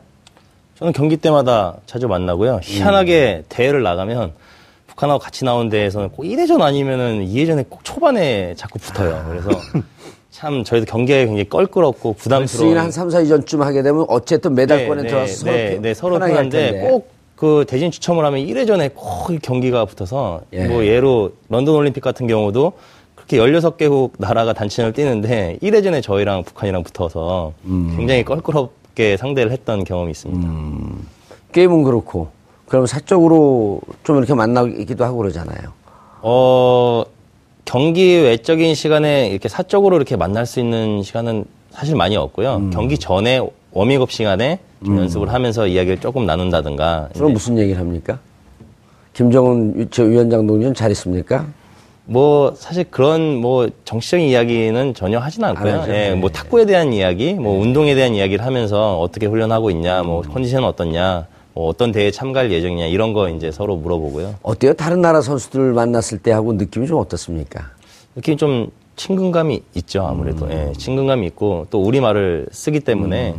저는 0.77 0.91
경기 0.91 1.15
때마다 1.15 1.77
자주 1.85 2.09
만나고요. 2.09 2.59
희한하게 2.61 3.45
대회를 3.47 3.81
나가면 3.81 4.33
북한하고 4.87 5.19
같이 5.19 5.45
나온 5.45 5.69
대회에서는 5.69 6.09
꼭 6.09 6.23
1회전 6.23 6.59
아니면은 6.59 7.25
2회전에 7.25 7.69
꼭 7.69 7.85
초반에 7.85 8.53
자꾸 8.57 8.77
붙어요. 8.77 9.25
그래서 9.29 9.49
참 10.31 10.65
저희도 10.65 10.85
경기가 10.85 11.19
굉장히 11.19 11.47
껄끄럽고 11.47 12.11
부담스러운 12.15 12.77
한 12.77 12.91
3, 12.91 13.07
4위전쯤 13.07 13.59
하게 13.59 13.81
되면 13.81 14.05
어쨌든 14.09 14.53
메달권에 14.53 15.03
네, 15.03 15.07
들어가서 15.07 15.31
네, 15.31 15.37
서로, 15.37 15.53
네, 15.53 15.79
네, 15.81 15.93
서로 15.93 16.13
편하게 16.15 16.33
할 16.33 16.49
편한데. 16.49 16.89
꼭 16.89 17.15
그 17.35 17.65
대진 17.67 17.91
추첨을 17.91 18.23
하면 18.25 18.39
1회전에 18.45 18.91
꼭 18.95 19.27
경기가 19.41 19.85
붙어서 19.85 20.41
예. 20.53 20.67
뭐 20.67 20.85
예로 20.85 21.31
런던 21.49 21.75
올림픽 21.75 22.01
같은 22.01 22.27
경우도 22.27 22.73
그렇게 23.27 23.37
16개국 23.59 24.11
나라가 24.17 24.53
단체전을 24.53 24.93
뛰는데 24.93 25.57
1회전에 25.61 26.01
저희랑 26.03 26.43
북한이랑 26.43 26.83
붙어서 26.83 27.53
음. 27.65 27.93
굉장히 27.97 28.23
껄끄럽게 28.23 29.17
상대를 29.17 29.51
했던 29.51 29.83
경험이 29.83 30.11
있습니다. 30.11 30.47
게임은 31.51 31.83
그렇고 31.83 32.27
그럼 32.67 32.85
사적으로 32.85 33.81
좀 34.03 34.17
이렇게 34.17 34.33
만나기도 34.33 35.03
하고 35.05 35.17
그러잖아요. 35.17 35.73
어, 36.21 37.03
경기 37.65 38.15
외적인 38.17 38.75
시간에 38.75 39.29
이렇게 39.29 39.49
사적으로 39.49 39.95
이렇게 39.95 40.15
만날 40.15 40.45
수 40.45 40.59
있는 40.59 41.01
시간은 41.01 41.45
사실 41.71 41.95
많이 41.95 42.15
없고요. 42.15 42.55
음. 42.57 42.69
경기 42.71 42.97
전에 42.97 43.41
워밍업 43.71 44.11
시간에 44.11 44.59
좀 44.83 44.97
연습을 44.99 45.33
하면서 45.33 45.65
이야기를 45.67 45.99
조금 45.99 46.25
나눈다든가. 46.27 47.09
그럼 47.15 47.33
무슨 47.33 47.57
얘기를 47.57 47.79
합니까? 47.79 48.19
김정은 49.13 49.73
위- 49.77 49.87
위원장 50.03 50.45
동지는 50.45 50.73
잘 50.73 50.91
있습니까? 50.91 51.45
뭐 52.05 52.53
사실 52.55 52.85
그런 52.89 53.35
뭐 53.37 53.67
정치적인 53.83 54.27
이야기는 54.27 54.93
전혀 54.93 55.19
하진 55.19 55.43
않고요. 55.43 55.83
예, 55.87 55.91
네. 55.91 56.15
뭐 56.15 56.29
탁구에 56.29 56.65
대한 56.65 56.93
이야기, 56.93 57.33
뭐 57.33 57.59
운동에 57.59 57.95
대한 57.95 58.13
이야기를 58.13 58.45
하면서 58.45 58.99
어떻게 58.99 59.25
훈련하고 59.25 59.71
있냐, 59.71 60.03
뭐 60.03 60.21
음. 60.21 60.31
컨디션은 60.31 60.67
어떻냐, 60.67 61.27
뭐 61.53 61.67
어떤 61.67 61.91
대회에 61.91 62.11
참가할 62.11 62.51
예정이냐 62.51 62.85
이런 62.85 63.13
거 63.13 63.29
이제 63.29 63.51
서로 63.51 63.75
물어보고요. 63.77 64.35
어때요? 64.43 64.73
다른 64.73 65.01
나라 65.01 65.21
선수들 65.21 65.73
만났을 65.73 66.19
때 66.19 66.31
하고 66.31 66.53
느낌이 66.53 66.85
좀 66.85 66.99
어떻습니까? 66.99 67.71
느낌이 68.15 68.37
좀 68.37 68.69
친근감이 68.95 69.61
있죠 69.75 70.05
아무래도 70.05 70.49
예, 70.49 70.71
친근감이 70.77 71.27
있고 71.27 71.67
또 71.69 71.81
우리 71.81 71.99
말을 71.99 72.47
쓰기 72.51 72.79
때문에 72.79 73.35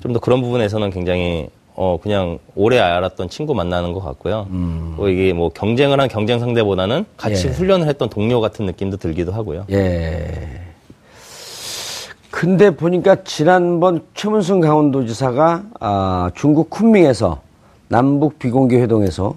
좀더 0.00 0.18
그런 0.18 0.42
부분에서는 0.42 0.90
굉장히 0.90 1.48
어 1.76 1.98
그냥 2.02 2.38
오래 2.54 2.78
알았던 2.78 3.28
친구 3.28 3.54
만나는 3.54 3.92
것 3.92 4.00
같고요. 4.00 4.46
뭐 4.96 5.10
이게 5.10 5.34
뭐 5.34 5.50
경쟁을 5.50 6.00
한 6.00 6.08
경쟁 6.08 6.38
상대보다는 6.40 7.04
같이 7.18 7.48
예. 7.48 7.52
훈련을 7.52 7.86
했던 7.86 8.08
동료 8.08 8.40
같은 8.40 8.64
느낌도 8.64 8.96
들기도 8.96 9.32
하고요. 9.32 9.66
예. 9.70 10.62
근데 12.30 12.70
보니까 12.70 13.24
지난번 13.24 14.02
최문순 14.14 14.60
강원도지사가 14.60 15.64
아, 15.80 16.30
중국 16.34 16.70
쿤밍에서 16.70 17.38
남북 17.88 18.38
비공개 18.38 18.76
회동에서 18.80 19.36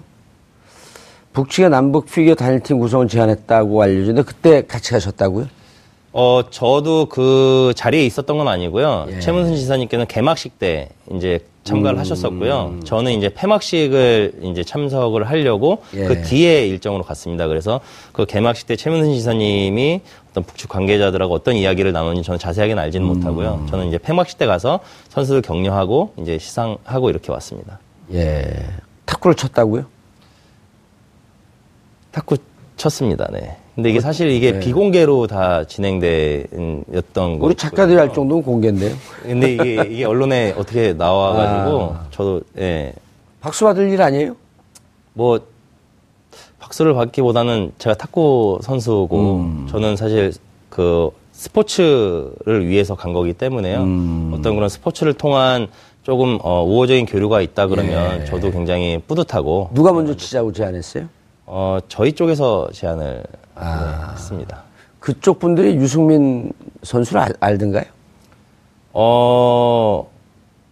북측의 1.32 1.70
남북 1.70 2.06
피겨 2.06 2.34
단일팀 2.34 2.78
구성을 2.78 3.06
제안했다고 3.08 3.82
알려졌는데 3.82 4.22
그때 4.22 4.66
같이 4.66 4.92
가셨다고요? 4.92 5.46
어, 6.12 6.42
저도 6.50 7.06
그 7.06 7.72
자리에 7.76 8.04
있었던 8.04 8.36
건 8.36 8.48
아니고요. 8.48 9.06
예. 9.10 9.20
최문순 9.20 9.56
지사님께는 9.56 10.06
개막식 10.06 10.58
때 10.58 10.88
이제 11.14 11.38
참가를 11.64 11.98
하셨었고요. 11.98 12.80
저는 12.84 13.12
이제 13.12 13.28
폐막식을 13.28 14.40
이제 14.44 14.64
참석을 14.64 15.28
하려고 15.28 15.82
예. 15.94 16.04
그 16.06 16.22
뒤에 16.22 16.66
일정으로 16.66 17.04
갔습니다. 17.04 17.46
그래서 17.48 17.80
그 18.12 18.24
개막식 18.24 18.66
때 18.66 18.76
최문순 18.76 19.12
지사님이 19.14 20.00
어떤 20.30 20.44
북측 20.44 20.70
관계자들하고 20.70 21.34
어떤 21.34 21.56
이야기를 21.56 21.92
나누는지 21.92 22.22
저는 22.24 22.38
자세하게는 22.38 22.82
알지는 22.82 23.06
못하고요. 23.06 23.66
저는 23.70 23.88
이제 23.88 23.98
폐막식 23.98 24.38
때 24.38 24.46
가서 24.46 24.80
선수들 25.10 25.42
격려하고 25.42 26.14
이제 26.18 26.38
시상하고 26.38 27.10
이렇게 27.10 27.30
왔습니다. 27.30 27.78
예. 28.12 28.66
탁구를 29.04 29.34
쳤다고요? 29.34 29.84
탁구 32.12 32.38
쳤습니다. 32.76 33.28
네. 33.30 33.56
근데 33.80 33.88
이게 33.88 34.00
사실 34.00 34.30
이게 34.30 34.58
비공개로 34.58 35.26
다 35.26 35.64
진행된 35.64 36.84
였던 36.92 37.38
거. 37.38 37.46
우리 37.46 37.54
작가들이 37.54 37.96
할 37.96 38.12
정도는 38.12 38.42
공개인데요. 38.42 38.94
근데 39.22 39.54
이게 39.54 39.86
이게 39.90 40.04
언론에 40.04 40.54
어떻게 40.58 40.92
나와가지고 40.92 41.96
저도 42.10 42.42
예. 42.58 42.92
박수 43.40 43.64
받을 43.64 43.88
일 43.88 44.02
아니에요? 44.02 44.36
뭐 45.14 45.40
박수를 46.58 46.92
받기보다는 46.92 47.72
제가 47.78 47.94
탁구 47.94 48.58
선수고 48.62 49.46
저는 49.70 49.96
사실 49.96 50.34
그 50.68 51.08
스포츠를 51.32 52.68
위해서 52.68 52.94
간 52.94 53.14
거기 53.14 53.32
때문에요. 53.32 53.78
어떤 54.34 54.56
그런 54.56 54.68
스포츠를 54.68 55.14
통한 55.14 55.68
조금 56.02 56.38
어, 56.42 56.62
우호적인 56.64 57.06
교류가 57.06 57.40
있다 57.40 57.66
그러면 57.66 58.26
저도 58.26 58.50
굉장히 58.50 59.00
뿌듯하고 59.08 59.70
누가 59.72 59.90
먼저 59.90 60.14
치자고 60.14 60.52
제안했어요? 60.52 61.08
어, 61.46 61.78
저희 61.88 62.12
쪽에서 62.12 62.68
제안을 62.72 63.24
네, 63.60 64.12
했습니다. 64.12 64.62
그쪽 64.98 65.38
분들이 65.38 65.74
유승민 65.76 66.52
선수를 66.82 67.20
알, 67.20 67.32
알던가요? 67.40 67.84
어, 68.92 70.08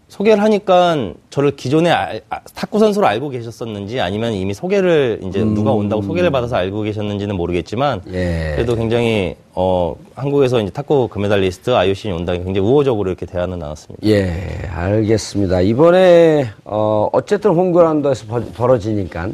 소개를 0.08 0.42
하니까 0.42 1.12
저를 1.30 1.54
기존에 1.54 1.90
알- 1.90 2.22
아, 2.30 2.40
탁구 2.54 2.78
선수로 2.78 3.06
알고 3.06 3.28
계셨었는지 3.28 4.00
아니면 4.00 4.32
이미 4.32 4.54
소개를 4.54 5.20
이제 5.22 5.44
누가 5.44 5.70
온다고 5.72 6.00
소개를 6.02 6.30
받아서 6.30 6.56
알고 6.56 6.82
계셨는지는 6.82 7.36
모르겠지만 7.36 8.00
예. 8.12 8.52
그래도 8.56 8.74
굉장히 8.74 9.36
어, 9.54 9.94
한국에서 10.14 10.60
이제 10.62 10.70
탁구 10.70 11.08
금메달리스트 11.08 11.70
IOC에 11.74 12.10
온다는 12.12 12.42
굉장히 12.44 12.66
우호적으로 12.66 13.10
이렇게 13.10 13.26
대화는 13.26 13.58
나눴습니다. 13.58 14.06
예, 14.08 14.66
알겠습니다. 14.72 15.60
이번에 15.60 16.48
어, 16.64 17.08
어쨌든 17.12 17.50
홈그라운드에서 17.52 18.26
벌- 18.26 18.50
벌어지니까 18.52 19.28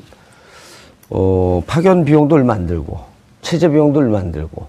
어, 1.11 1.63
파견 1.67 2.05
비용도 2.05 2.35
얼마 2.35 2.55
안 2.55 2.67
들고 2.67 3.14
체제 3.45 3.69
비용도 3.69 4.01
얼마 4.01 4.19
안 4.19 4.33
들고 4.33 4.67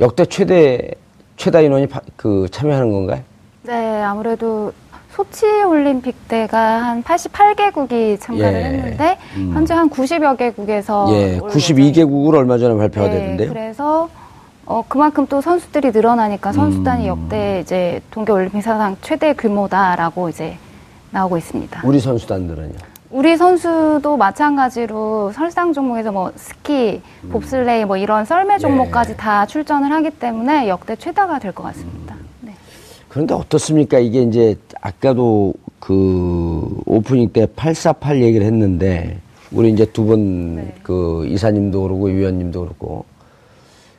역대 0.00 0.24
최대 0.24 0.92
최다 1.36 1.60
인원이 1.60 1.88
파- 1.88 2.00
그 2.16 2.46
참여하는 2.50 2.90
건가요? 2.92 3.20
네, 3.64 4.02
아무래도 4.02 4.72
소치 5.10 5.44
올림픽 5.64 6.28
때가 6.28 6.58
한 6.58 7.02
88개국이 7.02 8.18
참가를 8.20 8.60
예. 8.60 8.64
했는데 8.64 9.18
현재 9.52 9.74
한 9.74 9.90
90여 9.90 10.36
개국에서 10.38 11.08
예, 11.10 11.38
올 11.40 11.50
92개국으로 11.50 12.36
얼마 12.36 12.56
전에 12.56 12.76
발표가 12.76 13.08
네, 13.08 13.14
됐는데요. 13.18 13.48
그래서 13.52 14.08
어, 14.64 14.84
그만큼 14.86 15.26
또 15.28 15.40
선수들이 15.40 15.90
늘어나니까 15.90 16.52
선수단이 16.52 17.04
음. 17.04 17.24
역대 17.24 17.60
이제 17.60 18.00
동계 18.12 18.30
올림픽 18.32 18.62
사상 18.62 18.96
최대 19.02 19.32
규모다라고 19.32 20.28
이제 20.28 20.56
나오고 21.10 21.36
있습니다. 21.38 21.80
우리 21.84 21.98
선수단들은요. 21.98 22.74
우리 23.10 23.36
선수도 23.38 24.16
마찬가지로 24.18 25.32
설상 25.32 25.72
종목에서 25.72 26.12
뭐 26.12 26.30
스키, 26.36 27.00
봅슬레이 27.30 27.84
뭐 27.86 27.96
이런 27.96 28.24
썰매 28.26 28.58
종목까지 28.58 29.16
다 29.16 29.46
출전을 29.46 29.90
하기 29.90 30.10
때문에 30.10 30.68
역대 30.68 30.94
최다가 30.94 31.38
될 31.38 31.52
것 31.52 31.62
같습니다. 31.64 32.16
네. 32.42 32.52
그런데 33.08 33.32
어떻습니까? 33.34 33.98
이게 33.98 34.20
이제 34.22 34.56
아까도 34.82 35.54
그 35.80 36.80
오프닝 36.84 37.32
때 37.32 37.46
848 37.56 38.20
얘기를 38.20 38.44
했는데 38.46 39.18
우리 39.50 39.70
이제 39.70 39.86
두 39.86 40.04
분그 40.04 41.26
이사님도 41.28 41.80
그러고 41.82 42.06
위원님도 42.08 42.60
그렇고 42.60 43.06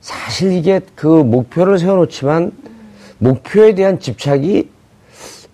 사실 0.01 0.51
이게 0.51 0.81
그 0.93 1.07
목표를 1.07 1.79
세워놓지만 1.79 2.51
목표에 3.17 3.73
대한 3.73 3.99
집착이 3.99 4.69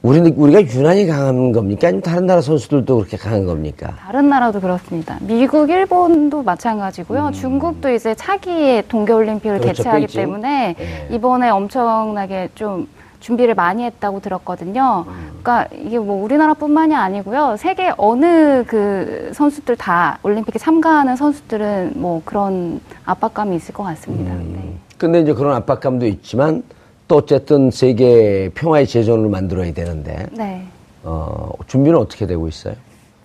우리 0.05 0.19
우리가 0.19 0.61
유난히 0.61 1.07
강한 1.07 1.51
겁니까? 1.51 1.87
아니면 1.87 2.03
다른 2.03 2.27
나라 2.27 2.39
선수들도 2.39 2.95
그렇게 2.95 3.17
강한 3.17 3.47
겁니까? 3.47 3.95
다른 3.97 4.29
나라도 4.29 4.61
그렇습니다. 4.61 5.17
미국, 5.21 5.67
일본도 5.67 6.43
마찬가지고요. 6.43 7.31
중국도 7.33 7.89
이제 7.89 8.13
차기에 8.13 8.83
동계올림픽을 8.87 9.55
음. 9.55 9.61
그렇죠, 9.61 9.77
개최하기 9.77 10.01
베이징. 10.01 10.21
때문에 10.21 10.75
네. 10.77 11.07
이번에 11.09 11.49
엄청나게 11.49 12.49
좀 12.53 12.87
준비를 13.19 13.55
많이 13.55 13.83
했다고 13.83 14.19
들었거든요. 14.19 15.05
음. 15.07 15.39
그러니까 15.41 15.67
이게 15.75 15.97
뭐 15.97 16.23
우리나라뿐만이 16.23 16.93
아니고요. 16.93 17.55
세계 17.57 17.91
어느 17.97 18.63
그 18.67 19.31
선수들 19.33 19.75
다 19.75 20.19
올림픽에 20.21 20.59
참가하는 20.59 21.15
선수들은 21.15 21.93
뭐 21.95 22.21
그런 22.25 22.79
압박감이 23.05 23.55
있을 23.55 23.73
것 23.73 23.81
같습니다. 23.81 24.33
음. 24.33 24.53
네. 24.55 24.77
근데 24.99 25.21
이제 25.21 25.33
그런 25.33 25.55
압박감도 25.55 26.05
있지만 26.05 26.61
또 27.07 27.17
어쨌든 27.17 27.69
세계 27.71 28.49
평화의 28.55 28.87
제전을 28.87 29.29
만들어야 29.29 29.71
되는데 29.73 30.25
네. 30.31 30.63
어, 31.03 31.49
준비는 31.67 31.99
어떻게 31.99 32.25
되고 32.25 32.47
있어요? 32.47 32.73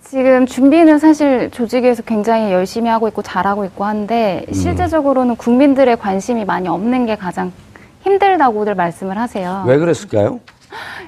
지금 0.03 0.45
준비는 0.45 0.99
사실 0.99 1.49
조직에서 1.51 2.03
굉장히 2.03 2.51
열심히 2.51 2.89
하고 2.89 3.07
있고 3.07 3.21
잘하고 3.21 3.65
있고 3.65 3.85
한데 3.85 4.45
음. 4.49 4.53
실제적으로는 4.53 5.35
국민들의 5.37 5.97
관심이 5.97 6.45
많이 6.45 6.67
없는 6.67 7.05
게 7.05 7.15
가장 7.15 7.51
힘들다고들 8.01 8.75
말씀을 8.75 9.17
하세요. 9.17 9.63
왜 9.67 9.77
그랬을까요? 9.77 10.39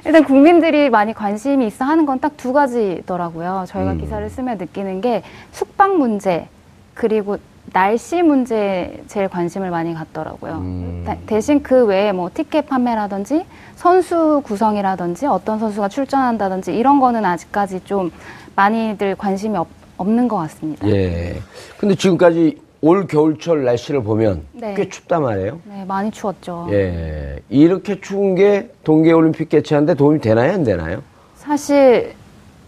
일단 0.06 0.24
국민들이 0.24 0.90
많이 0.90 1.14
관심이 1.14 1.68
있어 1.68 1.86
하는 1.86 2.06
건 2.06 2.20
딱 2.20 2.34
두 2.38 2.54
가지더라고요. 2.54 3.66
저희가 3.68 3.94
음. 3.94 3.98
기사를 4.00 4.28
쓰면 4.30 4.58
느끼는 4.58 5.02
게 5.02 5.22
숙박 5.52 5.98
문제 5.98 6.48
그리고 6.94 7.38
날씨 7.72 8.22
문제에 8.22 9.02
제일 9.08 9.28
관심을 9.30 9.70
많이 9.72 9.94
갖더라고요. 9.94 10.54
음. 10.56 11.04
다- 11.06 11.16
대신 11.26 11.64
그 11.64 11.86
외에 11.86 12.12
뭐 12.12 12.30
티켓 12.34 12.68
판매라든지 12.68 13.46
선수 13.76 14.42
구성이라든지 14.44 15.26
어떤 15.28 15.60
선수가 15.60 15.88
출전한다든지 15.90 16.76
이런 16.76 17.00
거는 17.00 17.24
아직까지 17.26 17.82
좀 17.86 18.12
많이들 18.56 19.16
관심이 19.16 19.58
없, 19.58 19.68
없는 19.98 20.28
것 20.28 20.38
같습니다. 20.38 20.88
예. 20.90 21.36
근데 21.78 21.96
지금까지 21.96 22.62
올 22.82 23.08
겨울철 23.08 23.64
날씨를 23.64 24.04
보면 24.04 24.42
네. 24.52 24.74
꽤 24.76 24.90
춥단 24.90 25.24
말이에요. 25.24 25.60
네, 25.64 25.86
많이 25.86 26.12
추웠죠. 26.12 26.68
예. 26.72 27.40
이렇게 27.50 28.00
추운 28.02 28.36
게 28.36 28.70
동계올림픽 28.84 29.48
개최하는데 29.50 29.94
도움이 29.96 30.20
되나요, 30.20 30.52
안 30.54 30.64
되나요? 30.66 31.02
사실 31.38 32.14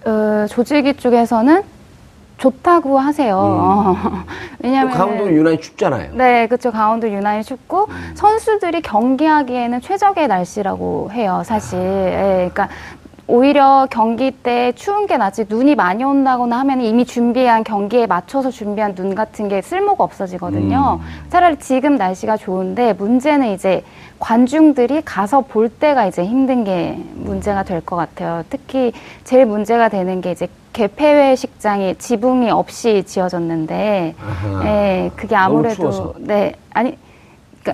어, 0.05 0.45
조직위 0.49 0.95
쪽에서는 0.95 1.63
좋다고 2.37 2.99
하세요. 2.99 3.95
왜냐하면 4.59 4.91
또 4.91 4.97
강원도는 4.97 5.33
유난히 5.33 5.61
춥잖아요. 5.61 6.11
네, 6.13 6.47
그렇죠. 6.47 6.71
강원도 6.71 7.09
유난히 7.09 7.43
춥고 7.43 7.87
선수들이 8.15 8.81
경기하기에는 8.81 9.81
최적의 9.81 10.27
날씨라고 10.27 11.11
해요. 11.11 11.43
사실. 11.45 11.79
예, 11.79 12.49
그러니까 12.53 12.69
오히려 13.27 13.87
경기 13.89 14.29
때 14.29 14.71
추운 14.73 15.07
게 15.07 15.17
낫지 15.17 15.45
눈이 15.49 15.73
많이 15.75 16.03
온다거나 16.03 16.59
하면 16.59 16.81
이미 16.81 17.05
준비한 17.05 17.63
경기에 17.63 18.05
맞춰서 18.05 18.51
준비한 18.51 18.93
눈 18.93 19.15
같은 19.15 19.47
게 19.49 19.61
쓸모가 19.63 20.03
없어지거든요. 20.03 20.99
차라리 21.29 21.57
지금 21.57 21.95
날씨가 21.95 22.37
좋은데 22.37 22.93
문제는 22.93 23.47
이제 23.53 23.83
관중들이 24.19 25.01
가서 25.03 25.41
볼 25.41 25.69
때가 25.69 26.05
이제 26.05 26.23
힘든 26.23 26.63
게 26.63 26.99
문제가 27.15 27.63
될 27.63 27.81
것 27.81 27.95
같아요. 27.95 28.43
특히 28.49 28.93
제일 29.23 29.45
문제가 29.47 29.89
되는 29.89 30.21
게 30.21 30.31
이제 30.31 30.47
개폐회식장이 30.73 31.95
지붕이 31.95 32.49
없이 32.51 33.03
지어졌는데, 33.05 34.13
아하. 34.21 34.65
예, 34.67 35.11
그게 35.15 35.35
아무래도. 35.35 36.13
네 36.19 36.53
아니 36.73 36.97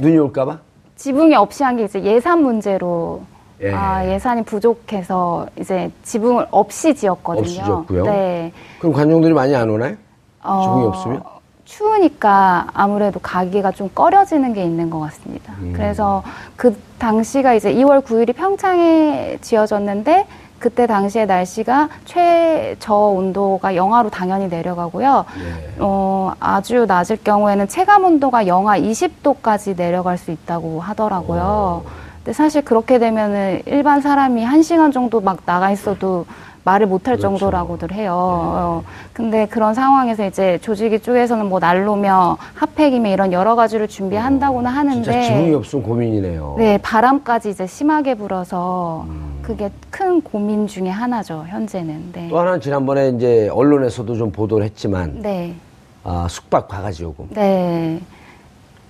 눈이 0.01 0.17
올까봐? 0.17 0.59
지붕이 0.95 1.35
없이 1.35 1.63
한 1.63 1.75
게 1.77 1.83
이제 1.83 2.01
예산 2.03 2.41
문제로 2.41 3.21
예. 3.61 3.73
아 3.73 4.05
예산이 4.07 4.43
부족해서 4.43 5.47
이제 5.59 5.91
지붕을 6.03 6.47
없이 6.51 6.95
지었거든요. 6.95 7.41
없이 7.41 7.55
지었고요. 7.55 8.03
네. 8.05 8.51
그럼 8.79 8.93
관중들이 8.93 9.33
많이 9.33 9.55
안 9.55 9.69
오나요? 9.69 9.95
어, 10.43 10.61
지붕이 10.63 10.85
없으면? 10.87 11.23
추우니까 11.65 12.67
아무래도 12.73 13.19
가기가 13.19 13.71
좀 13.71 13.89
꺼려지는 13.93 14.53
게 14.53 14.63
있는 14.63 14.89
것 14.89 14.99
같습니다. 14.99 15.53
음. 15.61 15.73
그래서 15.75 16.23
그 16.55 16.75
당시가 16.97 17.53
이제 17.53 17.73
2월 17.73 18.03
9일이 18.03 18.35
평창에 18.35 19.37
지어졌는데 19.41 20.25
그때 20.59 20.85
당시에 20.85 21.25
날씨가 21.25 21.89
최저 22.05 22.93
온도가 22.93 23.75
영하로 23.75 24.09
당연히 24.09 24.47
내려가고요. 24.47 25.25
네. 25.35 25.73
어, 25.79 26.33
아주 26.39 26.85
낮을 26.85 27.17
경우에는 27.23 27.67
체감 27.67 28.03
온도가 28.05 28.45
영하 28.47 28.77
20도까지 28.79 29.75
내려갈 29.75 30.17
수 30.17 30.29
있다고 30.31 30.79
하더라고요. 30.81 31.83
근데 32.23 32.33
사실 32.33 32.61
그렇게 32.63 32.99
되면은 32.99 33.63
일반 33.65 34.01
사람이 34.01 34.43
한 34.43 34.61
시간 34.61 34.91
정도 34.91 35.21
막 35.21 35.43
나가 35.45 35.71
있어도 35.71 36.25
말을 36.63 36.85
못할 36.85 37.17
그렇죠. 37.17 37.35
정도라고들 37.39 37.91
해요. 37.91 38.13
어, 38.15 38.83
근데 39.13 39.47
그런 39.47 39.73
상황에서 39.73 40.27
이제 40.27 40.59
조직위 40.61 40.99
쪽에서는 40.99 41.47
뭐 41.47 41.57
난로며 41.59 42.37
핫팩이며 42.53 43.09
이런 43.09 43.33
여러 43.33 43.55
가지를 43.55 43.87
준비한다고는 43.87 44.69
하는데 44.69 45.01
진짜 45.01 45.21
지붕이 45.23 45.55
없으면 45.55 45.83
고민이네요. 45.83 46.55
네, 46.59 46.77
바람까지 46.77 47.49
이제 47.49 47.65
심하게 47.65 48.13
불어서 48.13 49.05
음. 49.07 49.39
그게 49.41 49.71
큰 49.89 50.21
고민 50.21 50.67
중에 50.67 50.89
하나죠, 50.89 51.45
현재는. 51.47 52.11
네. 52.13 52.27
또 52.29 52.37
하나는 52.37 52.61
지난번에 52.61 53.09
이제 53.09 53.49
언론에서도 53.51 54.15
좀 54.15 54.31
보도를 54.31 54.63
했지만 54.63 55.19
네. 55.23 55.55
아, 56.03 56.27
숙박 56.29 56.67
바가지 56.67 57.01
요금. 57.01 57.27
네. 57.31 57.99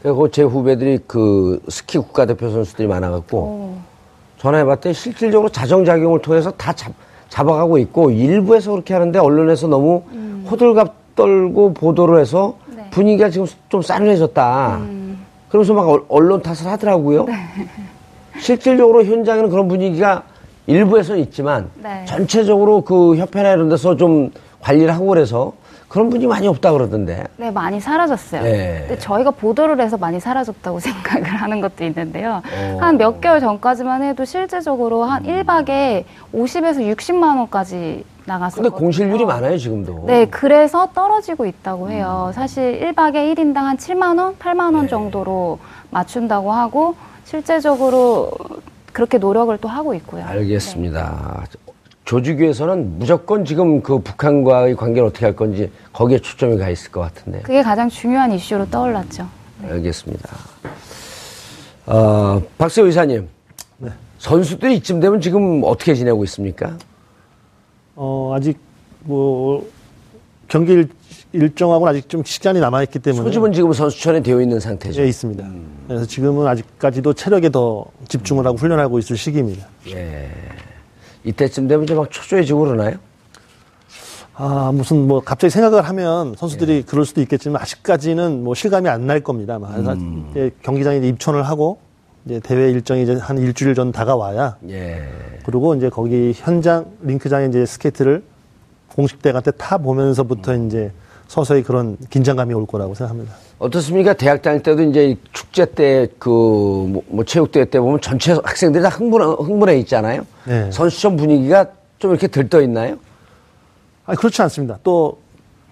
그리고 0.01 0.29
제 0.29 0.41
후배들이 0.43 0.99
그 1.07 1.61
스키 1.69 1.97
국가대표 1.99 2.49
선수들이 2.49 2.87
많아갖고 2.87 3.37
오. 3.37 3.73
전화해봤더니 4.39 4.93
실질적으로 4.95 5.49
자정작용을 5.49 6.21
통해서 6.21 6.49
다 6.51 6.73
잡, 6.73 6.91
잡아가고 7.29 7.77
있고 7.79 8.09
일부에서 8.09 8.71
그렇게 8.71 8.93
하는데 8.93 9.17
언론에서 9.19 9.67
너무 9.67 10.01
호들갑 10.49 11.15
떨고 11.15 11.73
보도를 11.73 12.19
해서 12.19 12.55
네. 12.75 12.87
분위기가 12.89 13.29
지금 13.29 13.45
좀 13.69 13.81
싸늘해졌다. 13.81 14.79
그러면서 15.49 15.73
막 15.73 15.87
얼- 15.87 16.03
언론 16.09 16.41
탓을 16.41 16.65
하더라고요. 16.71 17.25
네. 17.25 17.33
실질적으로 18.39 19.03
현장에는 19.03 19.49
그런 19.49 19.67
분위기가 19.67 20.23
일부에서는 20.65 21.19
있지만 21.21 21.69
네. 21.75 22.03
전체적으로 22.05 22.81
그 22.81 23.17
협회나 23.17 23.51
이런 23.53 23.69
데서 23.69 23.95
좀 23.97 24.31
관리를 24.61 24.93
하고 24.93 25.07
그래서 25.07 25.53
그런 25.91 26.10
분이 26.10 26.25
많이 26.25 26.47
없다 26.47 26.71
그러던데. 26.71 27.25
네, 27.36 27.51
많이 27.51 27.82
사라졌어요. 27.82 28.43
네. 28.43 28.86
근데 28.88 28.97
저희가 28.97 29.32
보도를 29.32 29.82
해서 29.82 29.97
많이 29.97 30.21
사라졌다고 30.21 30.80
생각을 30.80 31.27
하는 31.27 31.60
것도 31.60 31.84
있는데요. 31.84 32.41
어. 32.49 32.77
한몇 32.80 33.19
개월 33.19 33.41
전까지만 33.41 34.01
해도 34.04 34.23
실제적으로 34.23 35.04
한 35.04 35.23
1박에 35.23 36.06
50에서 36.34 36.95
60만 36.95 37.36
원까지 37.39 38.06
나갔었거든요. 38.23 38.69
근데 38.71 38.82
공실률이 38.86 39.25
많아요, 39.25 39.58
지금도. 39.58 40.06
네, 40.08 40.27
그래서 40.27 40.88
떨어지고 40.93 41.45
있다고 41.45 41.89
해요. 41.89 42.32
사실 42.34 42.80
1박에 42.80 43.36
1인당 43.36 43.56
한 43.56 43.75
7만 43.75 44.17
원, 44.17 44.38
8만 44.38 44.73
원 44.73 44.88
정도로 44.88 45.60
맞춘다고 45.89 46.54
하고 46.54 46.95
실제적으로 47.25 48.32
그렇게 48.93 49.17
노력을 49.17 49.58
또 49.58 49.67
하고 49.67 49.93
있고요. 49.95 50.23
알겠습니다. 50.25 51.43
조직위에서는 52.05 52.99
무조건 52.99 53.45
지금 53.45 53.81
그 53.81 53.99
북한과의 53.99 54.75
관계를 54.75 55.07
어떻게 55.07 55.25
할 55.25 55.35
건지 55.35 55.71
거기에 55.93 56.19
초점이 56.19 56.57
가 56.57 56.69
있을 56.69 56.91
것 56.91 57.01
같은데. 57.01 57.39
그게 57.41 57.61
가장 57.61 57.87
중요한 57.89 58.31
이슈로 58.31 58.69
떠올랐죠. 58.69 59.27
알겠습니다. 59.63 60.29
어, 61.85 62.41
박세 62.57 62.81
의사님. 62.81 63.27
선수들이 64.17 64.75
이쯤 64.77 64.99
되면 64.99 65.19
지금 65.19 65.61
어떻게 65.63 65.95
지내고 65.95 66.23
있습니까? 66.25 66.77
어, 67.95 68.33
아직 68.35 68.57
뭐 69.03 69.67
경기 70.47 70.73
일- 70.73 70.89
일정하고는 71.33 71.91
아직 71.91 72.07
좀 72.07 72.23
시간이 72.23 72.59
남아있기 72.59 72.99
때문에 72.99 73.23
소집은 73.23 73.51
지금 73.53 73.73
선수촌에 73.73 74.21
되어 74.21 74.39
있는 74.41 74.59
상태죠. 74.59 75.01
예, 75.01 75.07
있습니다. 75.07 75.43
그래서 75.87 76.05
지금은 76.05 76.45
아직까지도 76.45 77.13
체력에 77.13 77.49
더 77.49 77.85
집중을 78.09 78.45
하고 78.45 78.57
훈련하고 78.57 78.99
있을 78.99 79.17
시기입니다. 79.17 79.65
예. 79.87 80.29
이때쯤 81.23 81.67
되면 81.67 81.84
이제 81.84 81.93
막 81.93 82.10
초조해지고 82.10 82.60
그러나요? 82.62 82.97
아, 84.34 84.71
무슨 84.73 85.07
뭐 85.07 85.21
갑자기 85.21 85.51
생각을 85.51 85.81
하면 85.84 86.36
선수들이 86.38 86.84
그럴 86.84 87.05
수도 87.05 87.21
있겠지만 87.21 87.62
아직까지는 87.62 88.43
뭐 88.43 88.55
실감이 88.55 88.89
안 88.89 89.05
날 89.05 89.19
겁니다. 89.21 89.60
이제 90.31 90.51
경기장에 90.63 90.97
이제 90.97 91.07
입촌을 91.10 91.43
하고 91.43 91.79
이제 92.25 92.39
대회 92.39 92.71
일정이 92.71 93.03
이제 93.03 93.15
한 93.15 93.38
일주일 93.38 93.75
전 93.75 93.91
다가와야 93.91 94.57
예. 94.69 95.07
그리고 95.45 95.75
이제 95.75 95.89
거기 95.89 96.34
현장 96.36 96.86
링크장에 97.01 97.47
이제 97.47 97.65
스케이트를 97.65 98.23
공식 98.95 99.21
대회 99.21 99.34
때타 99.41 99.79
보면서부터 99.79 100.55
이제 100.55 100.91
서서히 101.32 101.63
그런 101.63 101.96
긴장감이 102.10 102.54
올 102.54 102.65
거라고 102.65 102.94
생각합니다. 102.94 103.34
어떻습니까? 103.58 104.12
대학 104.12 104.41
다닐 104.41 104.62
때도 104.62 104.84
이제 104.84 105.15
축제 105.32 105.63
때, 105.63 106.10
그, 106.20 106.28
뭐, 106.28 107.04
뭐 107.08 107.24
체육대회 107.24 107.63
때 107.63 107.80
보면 107.80 108.02
전체 108.02 108.34
학생들이 108.34 108.84
다 108.84 108.89
흥분해, 108.89 109.26
흥분해 109.41 109.80
있잖아요. 109.80 110.28
네. 110.44 110.70
선수촌 110.72 111.15
분위기가 111.15 111.67
좀 112.00 112.12
이렇게 112.12 112.28
들떠 112.28 112.62
있나요? 112.63 112.98
아니, 114.06 114.17
그렇지 114.17 114.41
않습니다. 114.41 114.78
또 114.84 115.20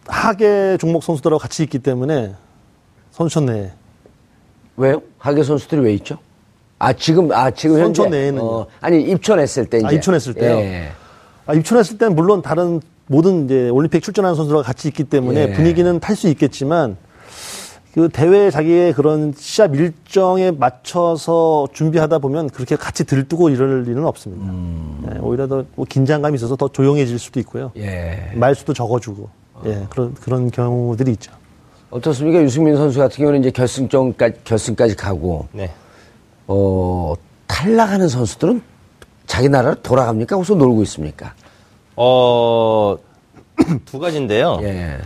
하계 0.07 0.77
종목 0.79 1.03
선수들하고 1.03 1.39
같이 1.39 1.63
있기 1.63 1.79
때문에 1.79 2.33
선수촌 3.11 3.47
내에 3.47 3.71
왜요? 4.77 5.01
하계 5.17 5.43
선수들이 5.43 5.81
왜 5.81 5.93
있죠? 5.95 6.19
아, 6.77 6.93
지금, 6.93 7.33
아, 7.33 7.51
지금 7.51 7.75
현재. 7.75 7.83
선촌 7.83 8.11
내에는요. 8.11 8.45
어, 8.45 8.67
아니, 8.79 9.01
입촌했을 9.01 9.65
때 9.65 9.79
이제. 9.79 9.87
아, 9.87 9.91
입촌했을 9.91 10.35
때요? 10.35 10.55
예. 10.55 10.91
아, 11.45 11.53
입촌했을 11.53 11.97
때는 11.97 12.15
물론 12.15 12.41
다른 12.41 12.79
모든 13.11 13.45
이제 13.45 13.69
올림픽 13.69 14.03
출전하는 14.03 14.35
선수들과 14.35 14.61
같이 14.61 14.87
있기 14.87 15.03
때문에 15.05 15.41
예. 15.49 15.53
분위기는 15.53 15.99
탈 15.99 16.15
수 16.15 16.27
있겠지만 16.29 16.95
그 17.95 18.07
대회 18.09 18.51
자기의 18.51 18.93
그런 18.93 19.33
시합 19.35 19.73
일정에 19.75 20.51
맞춰서 20.51 21.67
준비하다 21.73 22.19
보면 22.19 22.49
그렇게 22.51 22.75
같이 22.75 23.03
들뜨고 23.03 23.49
이럴 23.49 23.87
일은 23.87 24.05
없습니다. 24.05 24.45
예, 25.15 25.19
오히려 25.19 25.47
더 25.47 25.65
뭐 25.75 25.85
긴장감이 25.89 26.35
있어서 26.35 26.55
더 26.55 26.67
조용해질 26.67 27.17
수도 27.17 27.39
있고요. 27.39 27.71
예. 27.77 28.31
말수도 28.35 28.73
적어주고 28.73 29.27
예, 29.65 29.87
그런 29.89 30.13
그런 30.13 30.51
경우들이 30.51 31.11
있죠. 31.13 31.31
어떻습니까? 31.89 32.43
유승민 32.43 32.75
선수 32.75 32.99
같은 32.99 33.17
경우는 33.17 33.39
이제 33.39 33.49
결승전까지, 33.49 34.41
결승까지 34.43 34.95
가고, 34.95 35.47
네. 35.51 35.71
어, 36.45 37.15
탈락하는 37.47 38.07
선수들은 38.07 38.61
자기 39.25 39.49
나라로 39.49 39.81
돌아갑니까? 39.81 40.35
거기서 40.35 40.53
놀고 40.53 40.83
있습니까? 40.83 41.33
어, 42.01 42.95
두 43.85 43.99
가지인데요. 43.99 44.59
예. 44.63 44.97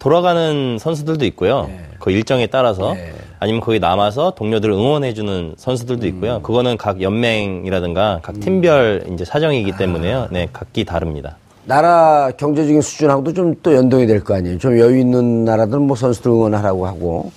돌아가는 0.00 0.76
선수들도 0.80 1.24
있고요. 1.26 1.70
그 2.00 2.10
일정에 2.10 2.48
따라서 2.48 2.96
예. 2.96 3.12
아니면 3.38 3.60
거기 3.60 3.78
남아서 3.78 4.32
동료들을 4.34 4.74
응원해주는 4.74 5.54
선수들도 5.56 6.04
있고요. 6.08 6.36
음. 6.38 6.42
그거는 6.42 6.76
각 6.76 7.00
연맹이라든가 7.00 8.18
각 8.22 8.40
팀별 8.40 9.04
이제 9.12 9.24
사정이기 9.24 9.72
아. 9.74 9.76
때문에요. 9.76 10.28
네, 10.32 10.48
각기 10.52 10.84
다릅니다. 10.84 11.36
나라 11.64 12.32
경제적인 12.36 12.80
수준하고도 12.82 13.32
좀 13.34 13.54
또 13.62 13.72
연동이 13.76 14.06
될 14.08 14.24
거 14.24 14.34
아니에요. 14.34 14.58
좀 14.58 14.76
여유 14.80 14.98
있는 14.98 15.44
나라들은 15.44 15.82
뭐 15.82 15.94
선수들 15.96 16.28
응원하라고 16.32 16.86
하고. 16.88 17.30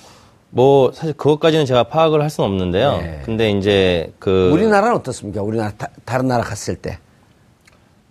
뭐 0.49 0.91
사실 0.93 1.13
그것까지는 1.13 1.67
제가 1.67 1.83
파악을 1.83 2.23
할 2.23 2.31
수는 2.31 2.49
없는데요. 2.49 2.97
네. 2.97 3.21
근데 3.23 3.51
이제 3.51 4.11
그 4.17 4.49
우리나라는 4.51 4.95
어떻습니까? 4.95 5.43
우리나라, 5.43 5.69
다, 5.77 5.89
다른 6.05 6.27
나라 6.27 6.43
갔을 6.43 6.75
때. 6.75 6.97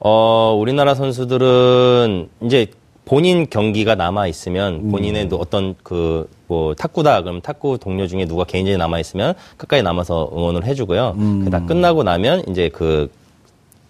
어, 0.06 0.54
우리나라 0.60 0.94
선수들은 0.94 2.28
이제 2.42 2.66
본인 3.06 3.48
경기가 3.48 3.94
남아 3.94 4.26
있으면 4.28 4.90
본인의 4.90 5.28
또 5.28 5.36
어떤 5.36 5.74
그 5.82 6.28
뭐 6.46 6.74
탁구다 6.74 7.22
그럼 7.22 7.40
탁구 7.40 7.78
동료 7.78 8.06
중에 8.06 8.26
누가 8.26 8.44
개인전에 8.44 8.76
남아 8.76 9.00
있으면 9.00 9.32
끝까지 9.56 9.82
남아서 9.82 10.30
응원을 10.36 10.64
해주고요. 10.66 11.16
그다 11.44 11.64
끝나고 11.64 12.02
나면 12.02 12.42
이제 12.50 12.68
그 12.68 13.10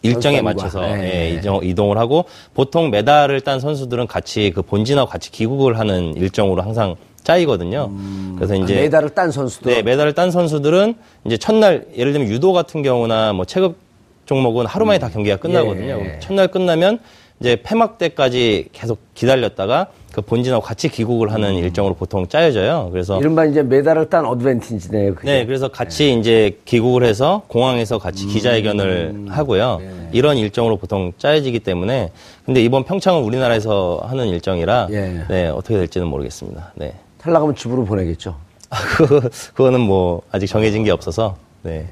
일정에 0.02 0.40
맞춰서 0.40 0.80
네. 0.82 1.32
예, 1.32 1.34
이동- 1.36 1.64
이동을 1.64 1.98
하고 1.98 2.26
보통 2.54 2.90
메달을 2.90 3.40
딴 3.40 3.58
선수들은 3.58 4.06
같이 4.06 4.52
그 4.54 4.62
본진하고 4.62 5.10
같이 5.10 5.32
귀국을 5.32 5.80
하는 5.80 6.14
일정으로 6.16 6.62
항상 6.62 6.94
짜이거든요. 7.24 7.90
그래서 8.36 8.54
이제 8.54 8.78
아, 8.78 8.80
메달을 8.82 9.10
딴 9.10 9.32
선수도. 9.32 9.68
네, 9.68 9.82
메달을 9.82 10.12
딴 10.12 10.30
선수들은 10.30 10.94
이제 11.24 11.36
첫날 11.36 11.86
예를 11.96 12.12
들면 12.12 12.30
유도 12.30 12.52
같은 12.52 12.82
경우나 12.82 13.32
뭐 13.32 13.44
체급 13.44 13.76
종목은 14.26 14.66
하루 14.66 14.84
만에 14.86 14.98
다 14.98 15.08
경기가 15.08 15.36
끝나거든요. 15.36 16.00
예. 16.04 16.18
첫날 16.20 16.48
끝나면 16.48 16.98
이제 17.40 17.56
폐막 17.62 17.98
때까지 17.98 18.68
계속 18.72 18.98
기다렸다가 19.14 19.88
그 20.12 20.22
본진하고 20.22 20.62
같이 20.62 20.88
귀국을 20.88 21.32
하는 21.32 21.54
일정으로 21.54 21.94
보통 21.94 22.28
짜여져요. 22.28 22.90
그래서 22.92 23.18
이른바 23.18 23.44
이제 23.44 23.62
메달을 23.64 24.08
딴 24.08 24.24
어드밴티지네요. 24.24 25.16
그게. 25.16 25.30
네, 25.30 25.44
그래서 25.44 25.66
같이 25.68 26.16
이제 26.16 26.56
귀국을 26.64 27.02
해서 27.02 27.42
공항에서 27.48 27.98
같이 27.98 28.26
기자회견을 28.26 29.26
하고요. 29.30 29.80
이런 30.12 30.36
일정으로 30.36 30.76
보통 30.76 31.12
짜여지기 31.18 31.58
때문에 31.60 32.12
근데 32.46 32.62
이번 32.62 32.84
평창은 32.84 33.24
우리나라에서 33.24 34.02
하는 34.04 34.28
일정이라 34.28 34.88
예. 34.92 35.24
네, 35.28 35.48
어떻게 35.48 35.76
될지는 35.76 36.06
모르겠습니다. 36.06 36.72
네. 36.76 36.94
탈락하면 37.18 37.56
집으로 37.56 37.84
보내겠죠. 37.84 38.36
그거, 38.96 39.20
그거는 39.54 39.80
뭐 39.80 40.22
아직 40.30 40.46
정해진 40.46 40.84
게 40.84 40.92
없어서 40.92 41.36
네. 41.62 41.86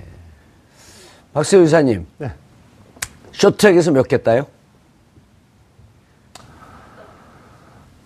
박세 1.33 1.57
의사님. 1.59 2.07
네. 2.19 2.31
쇼트랙에서 3.33 3.91
몇 3.93 4.07
개 4.09 4.19
따요? 4.19 4.45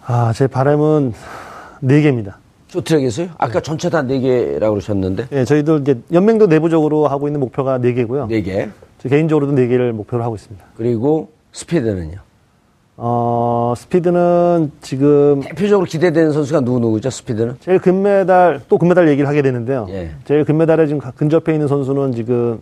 아, 0.05 0.33
제 0.35 0.47
바람은 0.47 1.13
네 1.81 2.01
개입니다. 2.01 2.39
쇼트랙에서요? 2.69 3.31
아까 3.39 3.61
전체 3.61 3.91
다 3.91 4.06
네 4.06 4.21
개라고 4.21 4.75
그러셨는데. 4.75 5.27
예, 5.33 5.45
저희도 5.45 5.79
이제 5.79 6.01
연맹도 6.13 6.47
내부적으로 6.47 7.09
하고 7.09 7.27
있는 7.27 7.41
목표가 7.41 7.79
네 7.79 7.93
개고요. 7.93 8.27
네 8.29 8.43
개. 8.43 8.69
저 8.99 9.09
개인적으로도 9.09 9.53
네 9.55 9.67
개를 9.67 9.93
목표로 9.93 10.23
하고 10.23 10.37
있습니다. 10.37 10.65
그리고 10.77 11.31
스피드는요? 11.53 12.19
어, 12.99 13.75
스피드는 13.77 14.73
지금 14.81 15.41
대표적으로 15.41 15.87
기대되는 15.87 16.33
선수가 16.33 16.61
누구누구죠, 16.61 17.11
스피드는? 17.11 17.57
제일 17.61 17.79
금메달, 17.79 18.63
또 18.69 18.79
금메달 18.79 19.09
얘기를 19.09 19.29
하게 19.29 19.43
되는데요. 19.43 19.87
예. 19.91 20.13
제일 20.25 20.45
금메달에 20.45 20.87
지금 20.87 21.01
근접해 21.17 21.53
있는 21.53 21.67
선수는 21.69 22.13
지금 22.13 22.61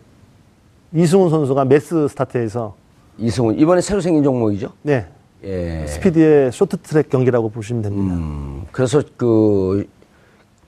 이승훈 0.94 1.28
선수가 1.30 1.64
매스 1.64 2.06
스타트에서 2.08 2.74
이승훈. 3.18 3.58
이번에 3.58 3.80
새로 3.80 4.00
생긴 4.00 4.22
종목이죠? 4.22 4.72
네. 4.82 5.06
예. 5.44 5.86
스피드의 5.86 6.52
쇼트트랙 6.52 7.10
경기라고 7.10 7.50
보시면 7.50 7.82
됩니다. 7.82 8.14
음, 8.14 8.62
그래서 8.72 9.02
그, 9.16 9.86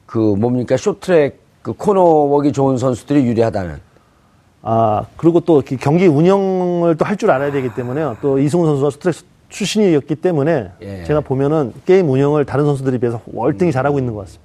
그 0.05 0.19
뭡니까, 0.19 0.77
쇼트랙 0.77 1.41
그 1.63 1.73
코너웍이 1.73 2.53
좋은 2.53 2.77
선수들이 2.77 3.25
유리하다는. 3.25 3.81
아, 4.63 5.07
그리고 5.17 5.41
또 5.41 5.57
이 5.57 5.63
경기 5.81 6.07
운영을 6.07 6.97
또 6.97 7.05
할 7.05 7.17
줄 7.17 7.31
알아야 7.31 7.53
되기 7.53 7.73
때문에요. 7.75 8.17
또 8.21 8.39
이승훈 8.39 8.67
선수가 8.67 8.91
쇼트트랙 8.91 9.25
출신이었기 9.49 10.17
때문에 10.17 10.71
예. 10.83 11.05
제가 11.05 11.21
보면은 11.21 11.73
게임 11.87 12.11
운영을 12.11 12.45
다른 12.45 12.65
선수들에 12.67 12.99
비해서 12.99 13.21
월등히 13.33 13.71
잘하고 13.73 13.99
있는 13.99 14.13
것 14.15 14.21
같습니다. 14.23 14.45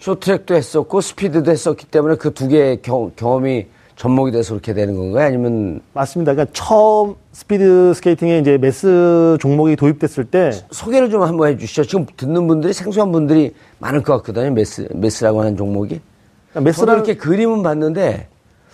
쇼트랙도 0.00 0.54
했었고 0.54 1.00
스피드도 1.02 1.50
했었기 1.50 1.86
때문에 1.86 2.16
그 2.16 2.32
두 2.32 2.48
개의 2.48 2.80
경- 2.82 3.12
경험이 3.14 3.66
접목이 4.00 4.32
돼서 4.32 4.54
그렇게 4.54 4.72
되는 4.72 4.96
건가요? 4.96 5.26
아니면 5.26 5.82
맞습니다. 5.92 6.32
그러니까 6.32 6.50
처음 6.54 7.16
스피드 7.32 7.92
스케이팅에 7.94 8.38
이제 8.38 8.56
매스 8.56 9.36
종목이 9.40 9.76
도입됐을 9.76 10.24
때 10.24 10.52
소개를 10.70 11.10
좀 11.10 11.22
한번 11.22 11.48
해주시죠. 11.48 11.84
지금 11.84 12.06
듣는 12.16 12.46
분들이 12.46 12.72
생소한 12.72 13.12
분들이 13.12 13.54
많을 13.78 14.02
것 14.02 14.16
같거든요. 14.16 14.52
매스 14.52 14.88
매스라고 14.94 15.40
하는 15.40 15.54
종목이. 15.54 16.00
그러니까 16.48 16.66
매스라 16.66 16.94
이렇게 16.94 17.14
그림은 17.14 17.62
봤는데 17.62 18.26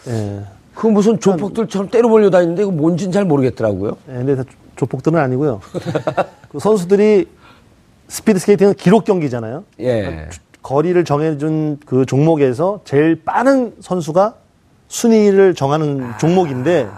예. 0.07 0.43
그 0.77 0.87
무슨 0.87 1.19
조폭들처럼 1.19 1.91
떼로 1.91 2.09
몰려 2.09 2.31
다니는데 2.31 2.63
이거 2.63 2.71
뭔지는 2.71 3.11
잘 3.11 3.25
모르겠더라고요. 3.25 3.97
예, 4.09 4.13
근데 4.13 4.37
다 4.37 4.45
조폭들은 4.77 5.19
아니고요. 5.19 5.61
그 6.51 6.61
선수들이 6.61 7.27
스피드 8.07 8.39
스케이팅은 8.39 8.75
기록 8.75 9.05
경기잖아요. 9.05 9.65
예. 9.81 10.29
거리를 10.63 11.05
정해준 11.05 11.81
그 11.85 12.07
종목에서 12.07 12.83
제일 12.85 13.25
빠른 13.25 13.75
선수가 13.81 14.46
순위를 14.89 15.55
정하는 15.55 16.13
종목인데 16.19 16.89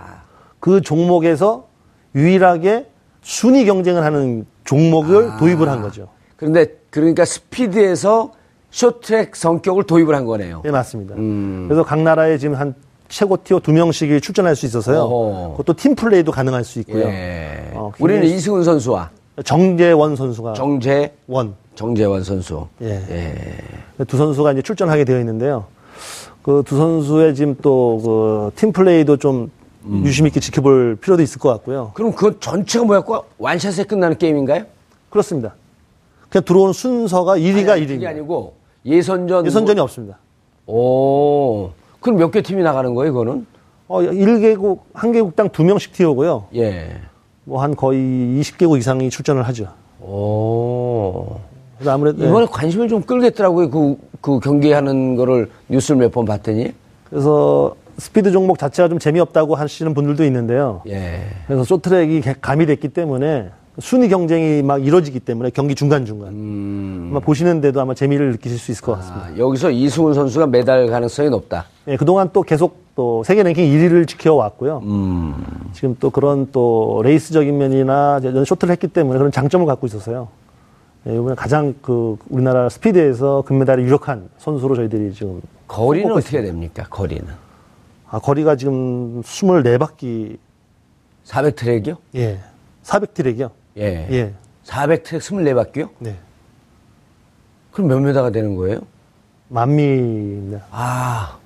그 0.60 0.80
종목에서 0.80 1.66
유일하게 2.14 2.86
순위 3.22 3.64
경쟁을 3.64 4.04
하는 4.04 4.46
종목을 4.64 5.36
도입을 5.38 5.68
한 5.68 5.82
거죠. 5.82 6.08
그런데 6.36 6.66
그러니까 6.90 7.24
스피드에서 7.24 8.32
쇼트트랙 8.70 9.34
성격을 9.34 9.84
도입을 9.84 10.14
한 10.14 10.24
거네요. 10.24 10.60
네, 10.64 10.70
맞습니다. 10.70 11.14
그래서 11.14 11.82
각 11.84 12.00
나라에 12.00 12.38
지금 12.38 12.54
한 12.54 12.74
최고 13.08 13.42
티어 13.42 13.60
두 13.60 13.72
명씩이 13.72 14.20
출전할 14.20 14.54
수 14.54 14.66
있어서요. 14.66 15.00
어허. 15.00 15.50
그것도 15.52 15.74
팀 15.74 15.94
플레이도 15.94 16.30
가능할 16.30 16.64
수 16.64 16.78
있고요. 16.80 17.04
예. 17.04 17.70
어, 17.72 17.90
우리는 17.98 18.22
이승훈 18.24 18.64
선수와 18.64 19.10
정재원 19.44 20.14
선수가 20.16 20.52
정재 20.52 21.12
원. 21.26 21.54
정재원 21.74 22.22
선수. 22.24 22.66
예. 22.82 23.02
예. 23.08 24.04
두 24.04 24.16
선수가 24.16 24.52
이제 24.52 24.62
출전하게 24.62 25.04
되어 25.04 25.18
있는데요. 25.20 25.66
그 26.42 26.62
두 26.64 26.76
선수의 26.76 27.34
지금 27.34 27.54
또 27.62 27.98
그 28.02 28.50
팀 28.56 28.72
플레이도 28.72 29.16
좀 29.18 29.50
음. 29.84 30.02
유심 30.04 30.26
있게 30.26 30.40
지켜볼 30.40 30.96
필요도 31.00 31.22
있을 31.22 31.38
것 31.40 31.48
같고요. 31.50 31.92
그럼 31.94 32.12
그 32.12 32.38
전체가 32.40 32.84
뭐였고 32.84 33.24
완샷에 33.38 33.84
끝나는 33.84 34.16
게임인가요? 34.18 34.64
그렇습니다. 35.10 35.54
그냥 36.28 36.44
들어오는 36.44 36.72
순서가 36.72 37.38
1위가 37.38 37.70
아니, 37.70 37.82
1위입니다. 37.82 37.88
그게 37.88 38.06
아니고 38.06 38.54
예선전. 38.84 39.46
예선전이 39.46 39.80
없습니다. 39.80 40.18
오. 40.66 41.70
그럼 42.00 42.18
몇 42.18 42.30
개 42.30 42.42
팀이 42.42 42.62
나가는 42.62 42.94
거예요, 42.94 43.10
이거는? 43.10 43.46
어, 43.88 44.00
1개국, 44.02 44.80
한 44.92 45.12
개국당 45.12 45.48
두 45.48 45.64
명씩 45.64 45.92
티어고요. 45.92 46.48
예. 46.56 47.00
뭐 47.44 47.62
한 47.62 47.74
거의 47.74 47.98
20개국 48.40 48.78
이상이 48.78 49.08
출전을 49.10 49.42
하죠. 49.48 49.68
오. 50.00 51.38
그래서 51.78 51.92
아무래도 51.92 52.24
이번에 52.24 52.46
네. 52.46 52.50
관심을 52.52 52.88
좀 52.88 53.02
끌겠더라고요. 53.02 53.70
그, 53.70 53.96
그 54.20 54.40
경기하는 54.40 55.16
거를 55.16 55.48
뉴스를 55.68 55.96
몇 56.00 56.10
번 56.12 56.24
봤더니. 56.24 56.72
그래서 57.08 57.74
스피드 57.98 58.30
종목 58.32 58.58
자체가 58.58 58.88
좀 58.88 58.98
재미없다고 58.98 59.54
하시는 59.54 59.94
분들도 59.94 60.24
있는데요. 60.24 60.82
예. 60.88 61.20
그래서 61.46 61.64
쇼트랙이 61.64 62.20
개- 62.20 62.34
가미됐기 62.40 62.88
때문에 62.88 63.50
순위 63.80 64.08
경쟁이 64.08 64.62
막 64.62 64.84
이루어지기 64.84 65.20
때문에 65.20 65.50
경기 65.50 65.74
중간중간. 65.76 66.28
아마 67.10 67.20
보시는데도 67.20 67.80
아마 67.80 67.94
재미를 67.94 68.32
느끼실 68.32 68.58
수 68.58 68.72
있을 68.72 68.84
것 68.84 68.96
같습니다. 68.96 69.28
음. 69.28 69.34
아, 69.34 69.38
여기서 69.38 69.70
이승훈 69.70 70.14
선수가 70.14 70.48
메달 70.48 70.88
가능성이 70.88 71.30
높다. 71.30 71.66
예, 71.86 71.96
그동안 71.96 72.30
또 72.32 72.42
계속 72.42 72.88
또 72.96 73.22
세계 73.24 73.44
랭킹 73.44 73.64
1위를 73.64 74.08
지켜왔고요. 74.08 74.80
음. 74.84 75.34
지금 75.72 75.96
또 76.00 76.10
그런 76.10 76.48
또 76.50 77.00
레이스적인 77.04 77.56
면이나 77.56 78.20
쇼트를 78.44 78.72
했기 78.72 78.88
때문에 78.88 79.16
그런 79.18 79.30
장점을 79.30 79.64
갖고 79.66 79.86
있어서요. 79.86 80.26
예, 81.06 81.14
이번에 81.14 81.34
가장 81.34 81.74
그 81.80 82.16
우리나라 82.28 82.68
스피드에서 82.68 83.42
금메달이 83.42 83.82
유력한 83.84 84.28
선수로 84.38 84.74
저희들이 84.76 85.14
지금 85.14 85.40
거리는 85.66 86.10
어떻게. 86.12 86.42
됩니까? 86.42 86.86
거리는. 86.90 87.26
아, 88.10 88.18
거리가 88.18 88.56
지금 88.56 89.22
24바퀴 89.22 90.38
400 91.24 91.56
트랙이요? 91.56 91.96
예. 92.16 92.38
400 92.82 93.14
트랙이요. 93.14 93.50
예. 93.78 94.08
예. 94.10 94.34
400 94.64 95.02
트랙 95.04 95.20
24바퀴요? 95.22 95.90
네. 95.98 96.16
그럼 97.70 97.88
몇 97.88 98.00
메다가 98.00 98.30
되는 98.30 98.56
거예요? 98.56 98.80
만 99.48 99.72
미터입니다. 99.72 100.64
아. 100.70 101.38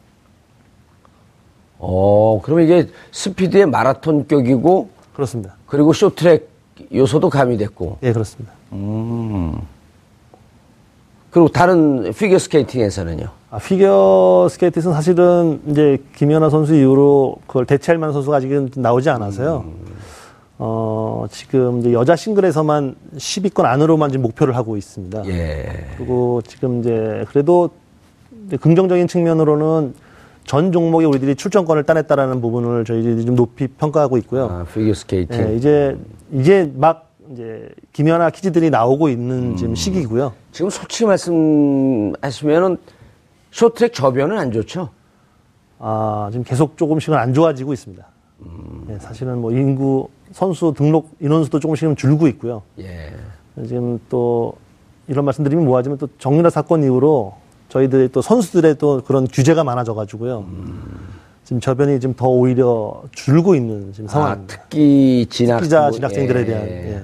어, 1.78 2.40
그러면 2.42 2.64
이게 2.64 2.88
스피드의 3.10 3.66
마라톤격이고, 3.66 4.88
그렇습니다. 5.14 5.56
그리고 5.66 5.92
쇼트트랙 5.92 6.48
요소도 6.94 7.28
가미됐고, 7.28 7.98
예, 8.04 8.12
그렇습니다. 8.12 8.52
그리고 11.30 11.48
다른 11.48 12.12
피겨 12.12 12.38
스케이팅에서는요. 12.38 13.26
아, 13.50 13.58
피겨 13.58 14.48
스케이트에서는 14.50 14.94
사실은 14.94 15.60
이제 15.68 16.02
김연아 16.16 16.50
선수 16.50 16.74
이후로 16.74 17.36
그걸 17.46 17.66
대체할 17.66 17.98
만한 17.98 18.12
선수가 18.12 18.36
아직은 18.36 18.70
나오지 18.76 19.10
않아서요. 19.10 19.64
어, 20.58 21.26
지금 21.30 21.80
이제 21.80 21.92
여자 21.92 22.14
싱글에서만 22.16 22.94
10위권 23.16 23.64
안으로만 23.64 24.10
지금 24.10 24.22
목표를 24.22 24.54
하고 24.56 24.76
있습니다. 24.76 25.24
예. 25.26 25.86
그리고 25.96 26.40
지금 26.46 26.80
이제 26.80 27.24
그래도 27.28 27.70
이제 28.46 28.56
긍정적인 28.56 29.08
측면으로는 29.08 29.94
전 30.44 30.72
종목에 30.72 31.04
우리들이 31.04 31.34
출전권을 31.34 31.84
따냈다라는 31.84 32.40
부분을 32.40 32.84
저희들이 32.84 33.24
좀 33.24 33.36
높이 33.36 33.66
평가하고 33.68 34.18
있고요. 34.18 34.46
아, 34.46 34.64
피겨 34.72 34.92
스케이팅. 34.94 35.36
예, 35.50 35.56
이제 35.56 35.96
이제 36.32 36.70
막 36.76 37.11
이제 37.32 37.68
김연아 37.92 38.30
키즈들이 38.30 38.70
나오고 38.70 39.08
있는 39.08 39.56
지금 39.56 39.74
시기고요. 39.74 40.32
지금 40.52 40.70
솔직히 40.70 41.06
말씀하시면은 41.06 42.76
쇼트트랙 43.50 43.94
저변은 43.94 44.38
안 44.38 44.52
좋죠? 44.52 44.90
아, 45.78 46.28
지금 46.30 46.44
계속 46.44 46.76
조금씩은 46.76 47.16
안 47.18 47.32
좋아지고 47.32 47.72
있습니다. 47.72 48.06
예, 48.90 48.98
사실은 48.98 49.38
뭐 49.38 49.52
인구 49.52 50.08
선수 50.32 50.74
등록 50.76 51.10
인원수도 51.20 51.60
조금씩은 51.60 51.96
줄고 51.96 52.26
있고요. 52.28 52.62
예. 52.78 53.12
지금 53.66 53.98
또 54.08 54.54
이런 55.08 55.24
말씀드리면 55.24 55.64
뭐하지만 55.64 55.98
또 55.98 56.08
정유라 56.18 56.50
사건 56.50 56.82
이후로 56.82 57.34
저희들이 57.68 58.10
또 58.10 58.20
선수들의 58.20 58.76
또 58.78 59.02
그런 59.02 59.26
규제가 59.26 59.64
많아져 59.64 59.94
가지고요. 59.94 60.46
지금 61.44 61.60
저변이 61.60 62.00
지금 62.00 62.14
더 62.14 62.28
오히려 62.28 63.02
줄고 63.12 63.54
있는 63.54 63.92
지금 63.92 64.08
아, 64.08 64.12
상황입니다. 64.12 64.54
특기 64.54 65.26
진학. 65.30 65.60
기자 65.60 65.82
뭐, 65.82 65.90
진학생들에 65.90 66.40
예. 66.40 66.44
대한 66.44 66.68
예. 66.68 67.02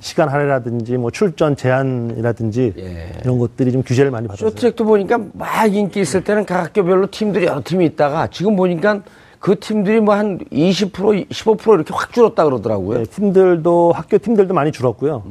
시간 0.00 0.28
할애라든지 0.28 0.96
뭐 0.96 1.10
출전 1.10 1.56
제한이라든지 1.56 2.74
예. 2.78 3.12
이런 3.22 3.38
것들이 3.38 3.72
좀 3.72 3.82
규제를 3.82 4.10
많이 4.10 4.28
받았어요. 4.28 4.50
쇼트트랙도 4.50 4.84
보니까 4.84 5.18
막 5.32 5.74
인기 5.74 6.00
있을 6.00 6.24
때는 6.24 6.44
각 6.44 6.64
학교별로 6.64 7.10
팀들이 7.10 7.46
여러 7.46 7.62
팀이 7.64 7.84
있다가 7.86 8.28
지금 8.28 8.56
보니까 8.56 9.00
그 9.38 9.58
팀들이 9.58 10.00
뭐 10.00 10.14
한 10.14 10.38
20%, 10.38 11.28
15% 11.28 11.74
이렇게 11.74 11.94
확 11.94 12.12
줄었다 12.12 12.44
그러더라고요. 12.44 12.98
네, 12.98 13.04
팀들도 13.04 13.92
학교 13.92 14.18
팀들도 14.18 14.52
많이 14.52 14.70
줄었고요. 14.70 15.22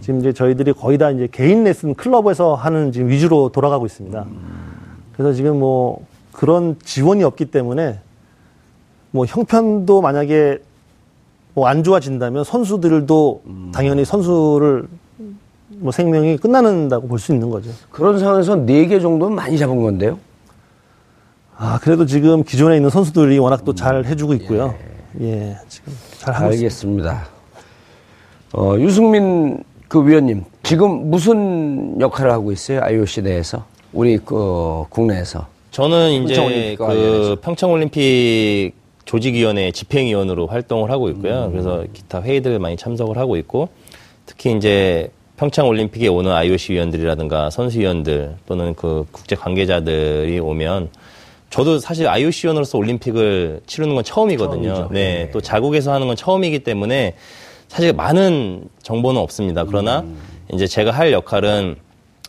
지금 0.00 0.20
이제 0.20 0.32
저희들이 0.32 0.72
거의 0.72 0.98
다 0.98 1.10
이제 1.10 1.28
개인 1.30 1.64
레슨 1.64 1.94
클럽에서 1.94 2.54
하는 2.54 2.92
지금 2.92 3.08
위주로 3.08 3.48
돌아가고 3.48 3.84
있습니다. 3.86 4.24
그래서 5.14 5.32
지금 5.32 5.58
뭐 5.58 6.04
그런 6.30 6.76
지원이 6.84 7.24
없기 7.24 7.46
때문에 7.46 7.98
뭐 9.10 9.26
형편도 9.26 10.00
만약에 10.00 10.58
뭐 11.56 11.66
안 11.68 11.82
좋아진다면 11.82 12.44
선수들도 12.44 13.42
당연히 13.72 14.04
선수를 14.04 14.86
뭐 15.68 15.90
생명이 15.90 16.36
끝나는다고 16.36 17.08
볼 17.08 17.18
수 17.18 17.32
있는 17.32 17.48
거죠. 17.50 17.70
그런 17.90 18.18
상황에서 18.18 18.54
4개 18.56 19.00
정도는 19.00 19.34
많이 19.34 19.56
잡은 19.58 19.82
건데요. 19.82 20.18
아 21.56 21.78
그래도 21.82 22.04
지금 22.04 22.44
기존에 22.44 22.76
있는 22.76 22.90
선수들이 22.90 23.38
워낙 23.38 23.64
또 23.64 23.72
잘 23.74 24.04
해주고 24.04 24.34
있고요. 24.34 24.74
예, 25.22 25.56
지금 25.68 25.94
잘 26.18 26.34
하고 26.34 26.52
있습니다. 26.52 27.10
알겠습니다. 27.10 27.26
어, 28.52 28.76
유승민 28.78 29.64
그 29.88 30.06
위원님, 30.06 30.44
지금 30.62 31.10
무슨 31.10 31.98
역할을 31.98 32.30
하고 32.32 32.52
있어요? 32.52 32.82
IOC 32.82 33.22
내에서? 33.22 33.64
우리 33.94 34.18
그 34.18 34.84
국내에서. 34.90 35.46
저는 35.70 36.10
이제 36.24 36.74
그 36.76 36.84
관련해서. 36.84 37.36
평창올림픽 37.40 38.74
조직위원회 39.06 39.70
집행위원으로 39.70 40.46
활동을 40.48 40.90
하고 40.90 41.08
있고요. 41.10 41.46
음. 41.46 41.52
그래서 41.52 41.84
기타 41.94 42.20
회의들 42.20 42.58
많이 42.58 42.76
참석을 42.76 43.16
하고 43.16 43.36
있고 43.36 43.70
특히 44.26 44.54
이제 44.54 45.10
평창 45.36 45.68
올림픽에 45.68 46.08
오는 46.08 46.32
IOC 46.32 46.74
위원들이라든가 46.74 47.50
선수위원들 47.50 48.36
또는 48.46 48.74
그 48.74 49.06
국제 49.12 49.36
관계자들이 49.36 50.38
오면 50.40 50.90
저도 51.50 51.78
사실 51.78 52.08
IOC 52.08 52.48
위원으로서 52.48 52.76
올림픽을 52.78 53.60
치르는 53.66 53.94
건 53.94 54.02
처음이거든요. 54.02 54.74
처음이죠. 54.74 54.88
네, 54.92 55.30
또 55.32 55.40
자국에서 55.40 55.92
하는 55.92 56.08
건 56.08 56.16
처음이기 56.16 56.60
때문에 56.60 57.14
사실 57.68 57.92
많은 57.92 58.68
정보는 58.82 59.20
없습니다. 59.20 59.64
그러나 59.64 60.00
음. 60.00 60.18
이제 60.52 60.66
제가 60.66 60.90
할 60.90 61.12
역할은 61.12 61.76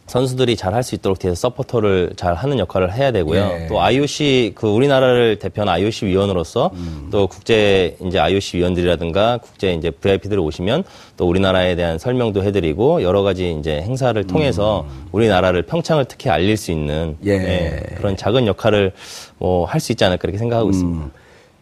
선수들이 0.08 0.56
잘 0.56 0.74
할 0.74 0.84
수 0.84 0.96
있도록 0.96 1.20
뒤에서 1.20 1.36
서포터를 1.36 2.14
잘 2.16 2.34
하는 2.34 2.60
역할을 2.60 2.94
해야 2.94 3.12
되고요. 3.12 3.40
예. 3.64 3.68
또 3.68 3.82
IOC 3.82 4.54
그 4.56 4.68
우리나라를 4.68 5.38
대표하는 5.40 5.74
IOC 5.74 6.06
위원으로서 6.06 6.72
음. 6.76 7.10
또 7.12 7.28
국제 7.28 7.98
이제 8.06 8.18
IOC 8.20 8.58
위원들이라든가 8.58 9.40
국제 9.40 9.74
이제 9.74 9.92
VIP들이 9.92 10.40
오시면 10.40 10.84
또 11.18 11.28
우리나라에 11.28 11.76
대한 11.76 11.98
설명도 12.00 12.44
해드리고 12.44 13.04
여러 13.04 13.22
가지 13.24 13.52
이제 13.60 13.82
행사를 13.82 14.22
통해서 14.28 14.86
우리나라를 15.12 15.64
평창을 15.64 16.06
특히 16.06 16.30
알릴 16.30 16.56
수 16.58 16.72
있는 16.72 17.18
음. 17.20 17.28
예. 17.28 17.32
예, 17.34 17.96
그런 17.98 18.16
작은 18.16 18.48
역할을 18.48 18.94
뭐 19.40 19.66
할 19.66 19.82
수 19.82 19.92
있지 19.92 20.04
않을까 20.06 20.22
그렇게 20.22 20.38
생각하고 20.38 20.70
있습니다. 20.70 21.10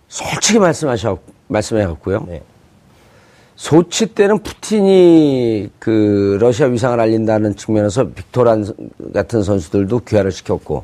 솔직히 0.08 0.60
말씀하셔 0.60 1.18
말씀해 1.48 1.86
갖고요. 1.88 2.26
네. 2.28 2.42
소치 3.56 4.08
때는 4.08 4.40
푸틴이 4.40 5.70
그 5.80 6.38
러시아 6.40 6.68
위상을 6.68 7.00
알린다는 7.00 7.56
측면에서 7.56 8.10
빅토란 8.10 8.66
같은 9.14 9.44
선수들도 9.44 10.00
귀화를 10.00 10.32
시켰고 10.32 10.84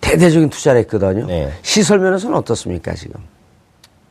대대적인 0.00 0.50
투자를 0.50 0.80
했거든요. 0.82 1.26
네. 1.26 1.52
시설 1.62 1.98
면에서는 1.98 2.36
어떻습니까 2.36 2.94
지금? 2.94 3.20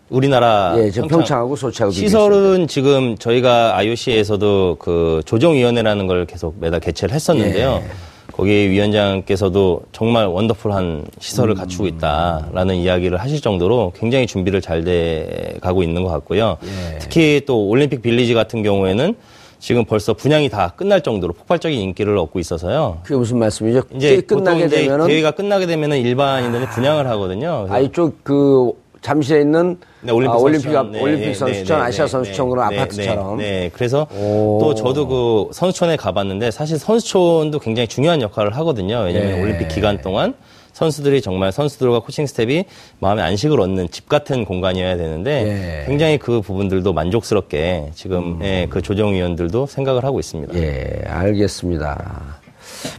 우리나라 0.09 0.75
예, 0.77 0.91
지금 0.91 1.07
평창 1.07 1.39
하고 1.39 1.55
소치하고 1.55 1.91
시설은 1.93 2.67
지금 2.67 3.17
저희가 3.17 3.77
IOC에서도 3.77 4.75
그 4.77 5.21
조정위원회라는 5.25 6.05
걸 6.07 6.25
계속 6.25 6.55
매달 6.59 6.81
개최를 6.81 7.15
했었는데요. 7.15 7.81
예. 7.81 8.10
거기 8.41 8.71
위원장께서도 8.71 9.83
정말 9.91 10.25
원더풀한 10.25 10.83
음. 10.83 11.05
시설을 11.19 11.53
갖추고 11.53 11.85
있다라는 11.85 12.77
이야기를 12.77 13.19
하실 13.19 13.39
정도로 13.39 13.93
굉장히 13.95 14.25
준비를 14.25 14.61
잘 14.61 14.81
돼 14.81 15.57
가고 15.61 15.83
있는 15.83 16.01
것 16.03 16.09
같고요. 16.09 16.57
예. 16.63 16.97
특히 16.97 17.43
또 17.45 17.67
올림픽 17.67 18.01
빌리지 18.01 18.33
같은 18.33 18.63
경우에는 18.63 19.13
지금 19.59 19.85
벌써 19.85 20.15
분양이 20.15 20.49
다 20.49 20.73
끝날 20.75 21.01
정도로 21.01 21.33
폭발적인 21.33 21.79
인기를 21.79 22.17
얻고 22.17 22.39
있어서요. 22.39 22.97
그게 23.03 23.15
무슨 23.15 23.37
말씀이죠? 23.37 23.83
이제 23.93 24.21
끝나게 24.21 24.67
되면은 24.67 25.05
대회가 25.05 25.29
끝나게 25.29 25.67
되면은 25.67 25.99
일반인들은 25.99 26.65
분양을 26.69 27.05
하거든요. 27.09 27.67
아 27.69 27.77
이쪽 27.79 28.23
그 28.23 28.71
잠실에 29.01 29.41
있는 29.41 29.77
네, 30.01 30.11
올림픽 30.11 30.33
아, 30.35 30.37
올림픽, 30.37 30.61
선수촌. 30.63 30.75
앞- 30.85 30.91
네, 30.91 31.01
올림픽 31.01 31.25
네, 31.25 31.33
선수촌, 31.33 31.77
네, 31.79 31.83
아시아 31.83 32.05
네, 32.05 32.11
선수촌 32.11 32.49
그런 32.49 32.69
네, 32.69 32.79
아파트처럼. 32.79 33.37
네, 33.37 33.43
네. 33.43 33.69
그래서 33.73 34.07
오. 34.15 34.59
또 34.61 34.75
저도 34.75 35.07
그 35.07 35.49
선수촌에 35.53 35.95
가봤는데 35.97 36.51
사실 36.51 36.77
선수촌도 36.77 37.59
굉장히 37.59 37.87
중요한 37.87 38.21
역할을 38.21 38.55
하거든요. 38.57 38.99
왜냐하면 38.99 39.37
예. 39.37 39.41
올림픽 39.41 39.67
기간 39.69 39.99
동안 40.01 40.35
선수들이 40.73 41.21
정말 41.21 41.51
선수들과 41.51 41.99
코칭 42.01 42.27
스텝이 42.27 42.65
마음의 42.99 43.23
안식을 43.23 43.59
얻는 43.59 43.89
집 43.89 44.07
같은 44.07 44.45
공간이어야 44.45 44.95
되는데 44.97 45.81
예. 45.81 45.85
굉장히 45.87 46.17
그 46.19 46.41
부분들도 46.41 46.93
만족스럽게 46.93 47.91
지금 47.95 48.39
음. 48.39 48.39
예, 48.43 48.67
그 48.69 48.81
조정위원들도 48.83 49.65
생각을 49.65 50.05
하고 50.05 50.19
있습니다. 50.19 50.53
예, 50.55 51.01
알겠습니다. 51.07 52.35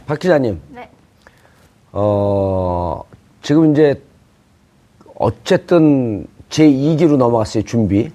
박 0.05 0.19
기자님. 0.19 0.59
네. 0.69 0.89
어, 1.93 3.01
지금 3.41 3.71
이제 3.71 4.01
어쨌든 5.23 6.27
제2기로 6.49 7.15
넘어갔어요, 7.15 7.63
준비. 7.63 8.11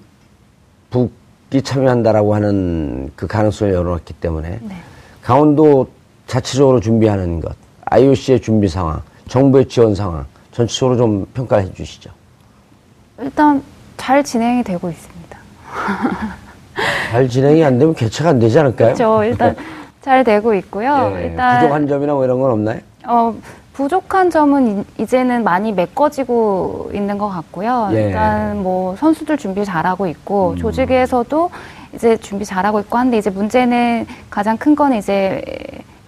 북이 0.91 1.63
참여한다라고 1.63 2.35
하는 2.35 3.11
그 3.15 3.25
가능성을 3.25 3.73
열어놨기 3.73 4.13
때문에. 4.13 4.59
네. 4.61 4.75
강원도 5.23 5.87
자체적으로 6.27 6.79
준비하는 6.79 7.41
것, 7.41 7.55
IOC의 7.85 8.41
준비 8.41 8.67
상황, 8.67 9.01
정부의 9.27 9.67
지원 9.67 9.95
상황, 9.95 10.25
전체적으로 10.51 10.97
좀 10.97 11.25
평가해 11.33 11.73
주시죠. 11.73 12.11
일단 13.19 13.61
잘 13.97 14.23
진행이 14.23 14.63
되고 14.63 14.89
있습니다. 14.89 15.37
잘 17.11 17.27
진행이 17.27 17.63
안 17.63 17.79
되면 17.79 17.95
개최가 17.95 18.29
안 18.29 18.39
되지 18.39 18.59
않을까요? 18.59 18.93
그렇죠. 18.93 19.23
일단 19.23 19.55
잘 20.01 20.23
되고 20.23 20.53
있고요. 20.53 21.11
예, 21.17 21.25
일단 21.25 21.59
부족한 21.61 21.87
점이나 21.87 22.13
뭐 22.13 22.23
이런 22.23 22.39
건 22.39 22.51
없나요? 22.51 22.79
어, 23.07 23.35
부족한 23.83 24.29
점은 24.29 24.81
이- 24.97 25.03
이제는 25.03 25.45
많이 25.45 25.71
메꿔지고 25.71 26.91
있는 26.93 27.17
것 27.17 27.29
같고요. 27.29 27.87
예. 27.93 27.95
음. 27.95 28.07
일단 28.07 28.61
뭐 28.61 28.93
선수들 28.97 29.37
준비 29.37 29.63
잘하고 29.63 30.05
있고 30.07 30.57
조직에서도 30.57 31.49
이제 31.95 32.17
준비 32.17 32.43
잘하고 32.43 32.81
있고 32.81 32.97
한데 32.97 33.17
이제 33.17 33.29
문제는 33.29 34.05
가장 34.29 34.57
큰 34.57 34.75
거는 34.75 34.97
이제 34.97 35.41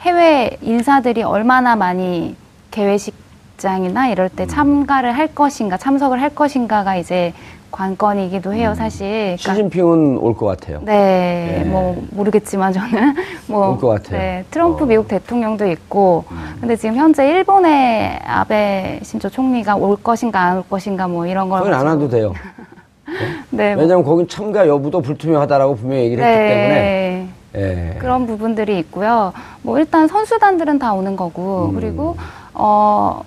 해외 0.01 0.57
인사들이 0.61 1.23
얼마나 1.23 1.77
많이 1.77 2.35
개회식장이나 2.71 4.09
이럴 4.09 4.25
음. 4.25 4.35
때 4.35 4.47
참가를 4.47 5.13
할 5.17 5.33
것인가 5.33 5.77
참석을 5.77 6.21
할 6.21 6.35
것인가가 6.35 6.97
이제 6.97 7.33
관건이기도 7.71 8.53
해요, 8.53 8.73
사실. 8.75 9.07
그러니까 9.39 9.53
시진핑은 9.53 10.17
올 10.17 10.33
것 10.35 10.45
같아요. 10.45 10.79
네, 10.83 11.59
예. 11.61 11.63
뭐 11.69 12.01
모르겠지만 12.11 12.73
저는 12.73 13.15
뭐 13.47 13.69
올 13.71 13.77
것 13.79 13.87
같아요. 13.87 14.19
네, 14.19 14.45
트럼프 14.51 14.83
어. 14.83 14.85
음. 14.85 14.89
미국 14.89 15.07
대통령도 15.07 15.65
있고, 15.71 16.25
근데 16.59 16.75
지금 16.75 16.95
현재 16.95 17.27
일본의 17.27 18.19
아베 18.25 18.99
신조 19.03 19.29
총리가 19.29 19.75
올 19.75 19.95
것인가 19.97 20.39
안 20.41 20.57
올 20.57 20.63
것인가 20.69 21.07
뭐 21.07 21.25
이런 21.25 21.49
걸 21.49 21.59
거긴 21.59 21.73
안 21.73 21.85
와도 21.85 22.07
돼요. 22.09 22.33
네, 23.49 23.73
뭐- 23.75 23.83
왜냐하면 23.83 24.05
거긴 24.05 24.27
참가 24.27 24.67
여부도 24.67 25.01
불투명하다라고 25.01 25.75
분명히 25.75 26.03
얘기를 26.03 26.23
했기 26.23 26.37
때문에. 26.37 26.73
네. 26.73 27.27
예. 27.53 27.97
그런 27.99 28.25
부분들이 28.27 28.79
있고요. 28.79 29.33
뭐 29.61 29.77
일단 29.77 30.07
선수단들은 30.07 30.79
다 30.79 30.93
오는 30.93 31.15
거고 31.17 31.69
음. 31.71 31.75
그리고 31.75 32.15
어 32.53 33.21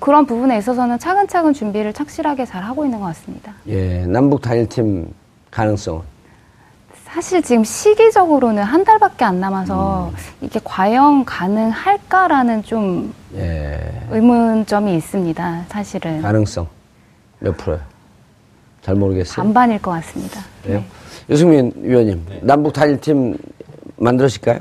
그런 0.00 0.26
부분에 0.26 0.58
있어서는 0.58 0.98
차근차근 0.98 1.52
준비를 1.52 1.92
착실하게 1.92 2.44
잘 2.46 2.62
하고 2.62 2.84
있는 2.84 2.98
것 3.00 3.06
같습니다. 3.06 3.54
예, 3.68 4.04
남북 4.06 4.42
단일팀 4.42 5.12
가능성은. 5.50 6.02
사실 7.04 7.40
지금 7.40 7.64
시기적으로는 7.64 8.62
한 8.62 8.84
달밖에 8.84 9.24
안 9.24 9.40
남아서 9.40 10.10
음. 10.12 10.16
이게 10.42 10.60
과연 10.62 11.24
가능할까라는 11.24 12.62
좀 12.62 13.14
예, 13.34 13.80
의문점이 14.10 14.94
있습니다. 14.96 15.64
사실은 15.68 16.20
가능성 16.20 16.66
몇 17.38 17.56
프로요? 17.56 17.80
잘 18.82 18.94
모르겠어요. 18.96 19.42
반반일 19.44 19.80
것 19.80 19.92
같습니다. 19.92 20.40
그래요? 20.62 20.82
유승민 21.30 21.72
위원님, 21.76 22.24
남북 22.42 22.72
단일팀 22.72 23.36
만들어질까요? 23.96 24.58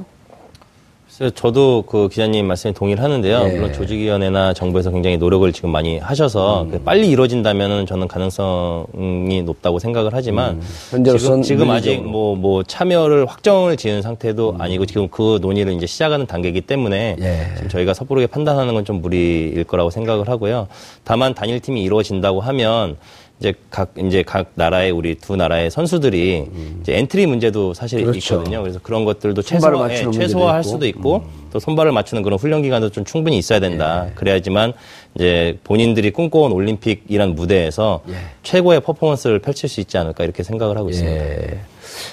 저도 1.33 1.83
그 1.87 2.09
기자님 2.09 2.45
말씀에 2.45 2.73
동의를 2.73 3.01
하는데요. 3.01 3.43
예. 3.45 3.51
물론 3.53 3.71
조직위원회나 3.71 4.53
정부에서 4.53 4.91
굉장히 4.91 5.17
노력을 5.17 5.49
지금 5.53 5.69
많이 5.69 5.97
하셔서 5.97 6.63
음. 6.63 6.71
그 6.71 6.79
빨리 6.81 7.09
이루어진다면은 7.09 7.85
저는 7.85 8.07
가능성이 8.09 9.41
높다고 9.43 9.79
생각을 9.79 10.11
하지만 10.13 10.61
음. 10.93 11.03
지금, 11.05 11.41
지금 11.41 11.69
아직 11.71 11.89
물리적으로. 11.91 12.11
뭐, 12.11 12.35
뭐 12.35 12.63
참여를 12.63 13.27
확정을 13.27 13.77
지은 13.77 14.01
상태도 14.01 14.55
아니고 14.59 14.85
지금 14.85 15.07
그 15.07 15.39
논의를 15.41 15.71
이제 15.73 15.85
시작하는 15.85 16.27
단계이기 16.27 16.61
때문에 16.61 17.15
음. 17.17 17.23
예. 17.23 17.55
지금 17.55 17.69
저희가 17.69 17.93
섣부르게 17.93 18.27
판단하는 18.27 18.73
건 18.73 18.85
좀 18.85 19.01
무리일 19.01 19.63
거라고 19.63 19.89
생각을 19.89 20.29
하고요. 20.29 20.67
다만 21.03 21.33
단일팀이 21.33 21.81
이루어진다고 21.81 22.39
하면 22.41 22.97
이제 23.39 23.53
각 23.69 23.91
이제 23.97 24.23
각 24.23 24.51
나라의 24.55 24.91
우리 24.91 25.15
두 25.15 25.35
나라의 25.35 25.69
선수들이 25.69 26.45
이제 26.81 26.97
엔트리 26.97 27.25
문제도 27.25 27.73
사실 27.73 27.99
음. 27.99 28.05
그렇죠. 28.05 28.35
있거든요. 28.35 28.61
그래서 28.61 28.79
그런 28.81 29.03
것들도 29.03 29.41
최소화, 29.41 29.91
예, 29.91 30.09
최소화할 30.09 30.61
있고. 30.61 30.69
음. 30.69 30.71
수도 30.71 30.87
있고 30.87 31.23
또 31.51 31.59
손발을 31.59 31.91
맞추는 31.91 32.23
그런 32.23 32.39
훈련 32.39 32.61
기간도 32.61 32.89
좀 32.91 33.03
충분히 33.03 33.37
있어야 33.37 33.59
된다. 33.59 34.07
예. 34.07 34.13
그래야지만 34.15 34.73
이제 35.15 35.59
본인들이 35.63 36.11
꿈꿔온 36.11 36.53
올림픽이란 36.53 37.35
무대에서 37.35 38.01
예. 38.09 38.13
최고의 38.43 38.79
퍼포먼스를 38.81 39.39
펼칠 39.39 39.67
수 39.67 39.81
있지 39.81 39.97
않을까 39.97 40.23
이렇게 40.23 40.41
생각을 40.43 40.77
하고 40.77 40.89
있습니다. 40.89 41.17
예. 41.17 41.59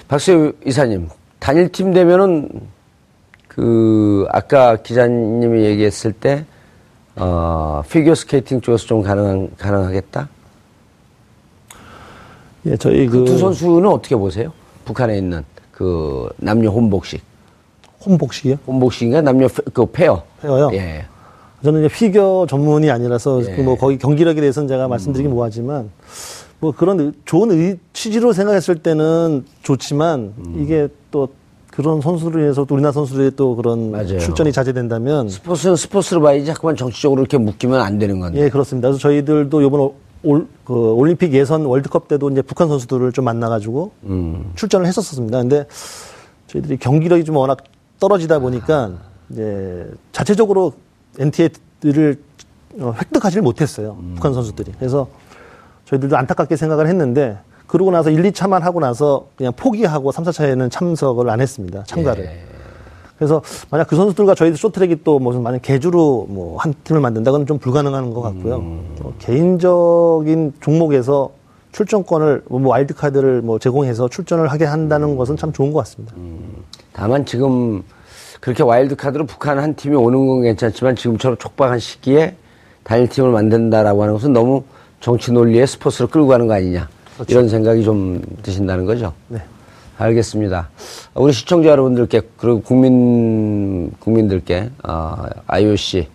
박세우 0.09 0.55
이사님, 0.67 1.09
단일팀 1.39 1.93
되면은 1.93 2.49
그 3.47 4.27
아까 4.31 4.77
기자님이 4.77 5.65
얘기했을 5.65 6.13
때 6.13 6.45
어, 7.15 7.83
피겨 7.91 8.15
스케이팅 8.15 8.61
쪽에서 8.61 8.87
좀 8.87 9.03
가능 9.03 9.51
가능하겠다. 9.59 10.29
예, 12.67 12.77
저희 12.77 13.07
그그두 13.07 13.39
선수는 13.39 13.87
어떻게 13.89 14.15
보세요? 14.17 14.53
북한에 14.85 15.19
있는 15.19 15.45
그 15.73 16.29
남녀 16.37 16.71
혼복식, 16.71 17.21
혼복식이요. 18.05 18.57
혼복식인가 18.67 19.21
남녀 19.23 19.49
페, 19.49 19.63
그 19.73 19.87
페어. 19.87 20.23
페어요? 20.41 20.71
예. 20.75 21.05
저는 21.65 21.85
이제 21.85 21.95
피겨 21.95 22.47
전문이 22.49 22.91
아니라서 22.91 23.41
예. 23.49 23.55
그뭐 23.57 23.77
거기 23.77 23.99
경기력에 23.99 24.41
대해서는 24.41 24.69
제가 24.69 24.89
말씀드리기 24.89 25.29
뭐하지만 25.29 25.91
뭐 26.61 26.73
그런 26.73 26.99
의- 27.01 27.13
좋은 27.25 27.51
의, 27.53 27.79
취지로 27.93 28.33
생각했을 28.33 28.77
때는 28.77 29.45
좋지만 29.63 30.33
이게 30.57 30.89
또 31.11 31.29
그런 31.71 32.01
선수를 32.01 32.43
위해서 32.43 32.65
또 32.65 32.75
우리나라 32.75 32.93
선수들의 32.93 33.33
또 33.37 33.57
그런 33.57 33.93
맞아요. 33.93 34.19
출전이 34.19 34.53
자제된다면 34.53 35.29
스포츠는 35.29 35.75
스포츠로 35.77 36.21
봐야지 36.21 36.45
자꾸만 36.45 36.77
정치적으로 36.77 37.23
이렇게 37.23 37.39
묶이면 37.39 37.81
안 37.81 37.99
되는 37.99 38.21
건데. 38.21 38.41
예 38.43 38.49
그렇습니다. 38.51 38.89
그래서 38.89 39.01
저희들도 39.01 39.63
이번 39.63 39.91
올, 40.25 40.37
올- 40.41 40.47
그 40.65 40.75
올림픽 40.93 41.33
예선 41.33 41.65
월드컵 41.65 42.09
때도 42.09 42.31
이제 42.31 42.43
북한 42.43 42.69
선수들을 42.69 43.13
좀 43.13 43.25
만나가지고 43.25 43.93
음. 44.05 44.53
출전을 44.55 44.87
했었습니다. 44.87 45.39
근데 45.41 45.67
저희들이 46.47 46.77
경기력이 46.79 47.25
좀 47.25 47.37
워낙 47.37 47.59
떨어지다 48.01 48.39
보니까 48.41 48.93
이제 49.31 49.91
자체적으로 50.13 50.73
NTA를 51.19 52.23
획득하지를 52.79 53.43
못했어요. 53.43 53.97
북한 54.15 54.33
선수들이. 54.35 54.73
그래서 54.79 55.09
저희들도 55.87 56.17
안타깝게 56.17 56.57
생각을 56.57 56.87
했는데 56.89 57.39
그러고 57.67 57.91
나서 57.91 58.11
1, 58.11 58.23
2차만 58.23 58.61
하고 58.61 58.81
나서 58.81 59.29
그냥 59.37 59.53
포기하고 59.57 60.13
3, 60.13 60.25
4차에는 60.25 60.71
참석을 60.71 61.29
안 61.31 61.41
했습니다. 61.41 61.85
참가를. 61.85 62.29
그래서 63.23 63.41
만약 63.71 63.87
그 63.87 63.95
선수들과 63.95 64.35
저희들 64.35 64.59
쇼트랙이 64.59 65.05
또 65.05 65.21
무슨 65.21 65.45
만약 65.45 65.63
개주로 65.63 66.27
뭐 66.29 66.59
한 66.59 66.75
팀을 66.83 67.01
만든다고는 67.01 67.47
좀 67.47 67.59
불가능한 67.59 68.13
것 68.13 68.21
같고요. 68.21 68.57
어, 69.01 69.13
개인적인 69.21 70.55
종목에서 70.61 71.31
출전권을 71.71 72.43
뭐 72.49 72.69
와일드 72.69 72.95
카드를 72.95 73.41
뭐 73.43 73.59
제공해서 73.61 74.09
출전을 74.09 74.49
하게 74.49 74.65
한다는 74.65 75.17
것은 75.17 75.37
참 75.37 75.53
좋은 75.53 75.73
것 75.73 75.79
같습니다. 75.81 76.15
다만 76.93 77.25
지금 77.25 77.83
그렇게 78.41 78.65
와일드 78.65 78.97
카드로 78.97 79.25
북한 79.27 79.59
한 79.61 79.75
팀이 79.77 79.95
오는 79.95 80.27
건 80.27 80.43
괜찮지만 80.43 80.97
지금처럼 80.97 81.37
촉박한 81.39 81.79
시기에 81.79 82.35
단일 82.83 83.09
팀을 83.09 83.31
만든다라고 83.31 84.03
하는 84.03 84.15
것은 84.15 84.33
너무 84.33 84.65
정치 85.01 85.31
논리의 85.31 85.67
스포츠로 85.69 86.09
끌고 86.09 86.27
가는 86.27 86.49
거 86.49 86.55
아니냐 86.55 86.89
이런 87.29 87.49
생각이 87.49 87.85
좀 87.85 88.21
드신다는 88.43 88.85
거죠. 88.85 89.13
네. 89.29 89.41
알겠습니다. 90.03 90.69
우리 91.15 91.33
시청자 91.33 91.69
여러분들께 91.69 92.23
그리고 92.37 92.61
국민 92.61 93.93
국민들께 94.01 94.71
어, 94.83 95.27
IOC 95.47 96.09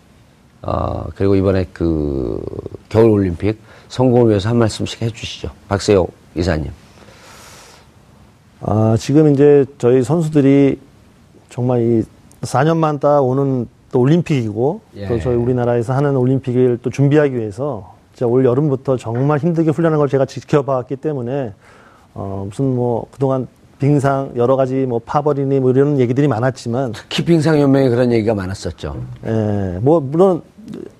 어, 0.61 1.05
그리고 1.15 1.35
이번에 1.35 1.65
그 1.71 2.43
겨울 2.89 3.11
올림픽 3.11 3.59
성공을 3.87 4.29
위해서 4.29 4.49
한 4.49 4.57
말씀씩 4.57 5.01
해주시죠. 5.01 5.49
박세호 5.69 6.07
이사님. 6.35 6.71
아, 8.59 8.97
지금 8.99 9.33
이제 9.33 9.65
저희 9.77 10.03
선수들이 10.03 10.79
정말 11.49 11.81
이 11.81 12.03
4년만 12.41 12.99
딱 12.99 13.21
오는 13.21 13.67
또 13.91 14.01
올림픽이고 14.01 14.81
예. 14.97 15.07
또 15.07 15.19
저희 15.19 15.35
우리나라에서 15.35 15.93
하는 15.93 16.17
올림픽을 16.17 16.79
또 16.81 16.89
준비하기 16.89 17.35
위해서 17.35 17.95
진짜 18.13 18.27
올 18.27 18.43
여름부터 18.43 18.97
정말 18.97 19.39
힘들게 19.39 19.71
훈련한 19.71 19.97
걸 19.97 20.09
제가 20.09 20.25
지켜봤기 20.25 20.97
때문에 20.97 21.53
어, 22.15 22.45
무슨 22.49 22.75
뭐 22.75 23.05
그동안 23.11 23.47
빙상 23.79 24.31
여러 24.35 24.55
가지 24.55 24.85
뭐 24.87 24.99
파버리니 24.99 25.59
뭐 25.59 25.71
이런 25.71 25.99
얘기들이 25.99 26.27
많았지만 26.27 26.93
키핑상연맹에 27.09 27.89
그런 27.89 28.11
얘기가 28.11 28.33
많았었죠. 28.33 28.95
예, 29.25 29.79
뭐 29.81 29.99
물론 29.99 30.41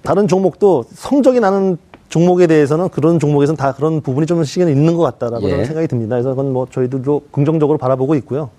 다른 0.03 0.27
종목도 0.27 0.85
성적이 0.93 1.39
나는 1.39 1.77
종목에 2.09 2.47
대해서는 2.47 2.89
그런 2.89 3.19
종목에서는 3.19 3.57
다 3.57 3.73
그런 3.73 4.01
부분이 4.01 4.27
좀씩은 4.27 4.69
있는 4.69 4.95
것 4.95 5.03
같다라고 5.03 5.49
예. 5.49 5.65
생각이 5.65 5.87
듭니다. 5.87 6.15
그래서 6.15 6.29
그건 6.29 6.53
뭐 6.53 6.67
저희들도 6.71 7.23
긍정적으로 7.31 7.77
바라보고 7.77 8.15
있고요. 8.15 8.49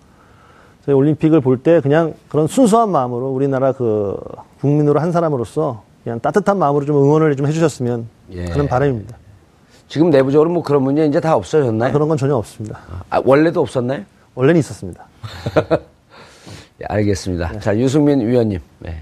저희 0.84 0.94
올림픽을 0.94 1.40
볼 1.40 1.58
때 1.62 1.80
그냥 1.80 2.14
그런 2.28 2.46
순수한 2.46 2.90
마음으로 2.90 3.28
우리나라 3.30 3.72
그 3.72 4.16
국민으로 4.60 5.00
한 5.00 5.12
사람으로서 5.12 5.82
그냥 6.02 6.20
따뜻한 6.20 6.58
마음으로 6.58 6.84
좀 6.84 6.96
응원을 6.96 7.36
좀 7.36 7.46
해주셨으면 7.46 8.06
예. 8.32 8.46
하는 8.46 8.66
바람입니다. 8.68 9.16
지금 9.89 10.11
내부적으로 10.11 10.51
뭐 10.51 10.62
그런 10.62 10.82
문제 10.82 11.05
이제 11.07 11.18
다 11.18 11.34
없어졌나요? 11.34 11.93
그런 11.93 12.09
건 12.09 12.18
전혀 12.18 12.36
없습니다. 12.36 12.80
아, 13.09 13.20
원래도 13.24 13.61
없었나요? 13.61 14.03
원래는 14.34 14.61
있었습니다. 14.61 15.07
예, 16.80 16.84
알겠습니다. 16.89 17.59
자, 17.61 17.76
유승민 17.76 18.20
위원님. 18.20 18.61
네. 18.78 19.01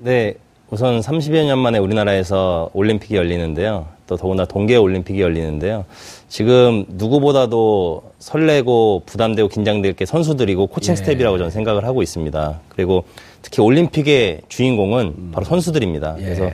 네, 0.00 0.34
우선 0.70 1.00
30여 1.00 1.44
년 1.46 1.58
만에 1.58 1.78
우리나라에서 1.78 2.70
올림픽이 2.72 3.16
열리는데요. 3.16 3.86
또 4.06 4.16
더구나 4.16 4.46
동계 4.46 4.76
올림픽이 4.76 5.20
열리는데요. 5.20 5.84
지금 6.28 6.86
누구보다도 6.88 8.02
설레고 8.18 9.02
부담되고 9.04 9.48
긴장될 9.48 9.92
게 9.92 10.06
선수들이고 10.06 10.68
코칭 10.68 10.96
스태프라고 10.96 11.36
저는 11.36 11.50
생각을 11.50 11.84
하고 11.84 12.02
있습니다. 12.02 12.60
그리고 12.70 13.04
특히 13.42 13.62
올림픽의 13.62 14.42
주인공은 14.48 15.32
바로 15.32 15.44
선수들입니다. 15.44 16.14
그래서 16.14 16.50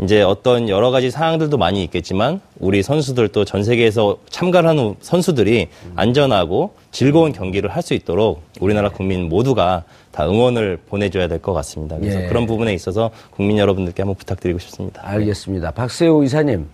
이제 0.00 0.22
어떤 0.22 0.68
여러 0.68 0.90
가지 0.90 1.10
사항들도 1.10 1.56
많이 1.58 1.84
있겠지만 1.84 2.40
우리 2.58 2.82
선수들도 2.82 3.44
전 3.44 3.62
세계에서 3.62 4.16
참가를 4.30 4.68
하는 4.68 4.94
선수들이 5.00 5.68
안전하고 5.96 6.74
즐거운 6.90 7.32
경기를 7.32 7.70
할 7.70 7.82
수 7.82 7.94
있도록 7.94 8.42
우리나라 8.60 8.88
국민 8.90 9.28
모두가 9.28 9.82
다 10.12 10.26
응원을 10.28 10.78
보내줘야 10.88 11.26
될 11.26 11.40
것 11.40 11.52
같습니다. 11.52 11.98
그래서 11.98 12.22
예. 12.22 12.26
그런 12.28 12.46
부분에 12.46 12.72
있어서 12.74 13.10
국민 13.30 13.58
여러분들께 13.58 14.02
한번 14.02 14.14
부탁드리고 14.14 14.58
싶습니다. 14.60 15.02
알겠습니다. 15.04 15.72
박세호 15.72 16.22
이사님. 16.22 16.68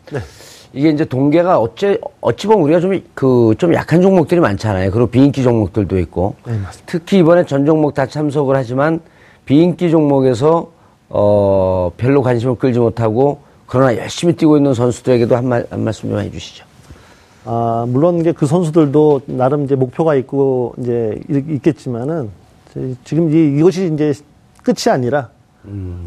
이게 0.75 0.91
이제 0.91 1.07
동계가 1.07 1.59
어째, 1.59 1.99
어찌 2.21 2.47
보면 2.47 2.63
우리가 2.65 2.81
좀, 2.81 3.01
그, 3.15 3.55
좀 3.57 3.73
약한 3.73 4.03
종목들이 4.03 4.39
많잖아요. 4.41 4.91
그리고 4.91 5.07
비인기 5.09 5.43
종목들도 5.43 5.99
있고. 6.01 6.35
특히 6.85 7.21
이번에 7.21 7.47
전 7.47 7.65
종목 7.65 7.95
다 7.95 8.05
참석을 8.05 8.55
하지만 8.55 9.01
비인기 9.47 9.91
종목에서, 9.91 10.71
어, 11.11 11.91
별로 11.97 12.23
관심을 12.23 12.57
끌지 12.57 12.79
못하고 12.79 13.39
그러나 13.67 13.97
열심히 13.97 14.35
뛰고 14.35 14.57
있는 14.57 14.75
선수들에게도 14.75 15.37
한 15.37 15.47
말, 15.49 15.67
한 15.71 15.83
말씀 15.85 16.09
좀 16.11 16.19
해주시죠. 16.19 16.65
아, 17.45 17.87
물론 17.89 18.19
이제 18.21 18.33
그 18.33 18.47
선수들도 18.47 19.23
나름 19.27 19.65
이제 19.65 19.75
목표가 19.75 20.15
있고 20.17 20.75
이제 20.79 21.19
있- 21.31 21.51
있겠지만은 21.51 22.31
제- 22.75 22.95
지금 23.05 23.31
이, 23.33 23.59
이것이 23.59 23.91
이제 23.93 24.13
끝이 24.63 24.93
아니라 24.93 25.31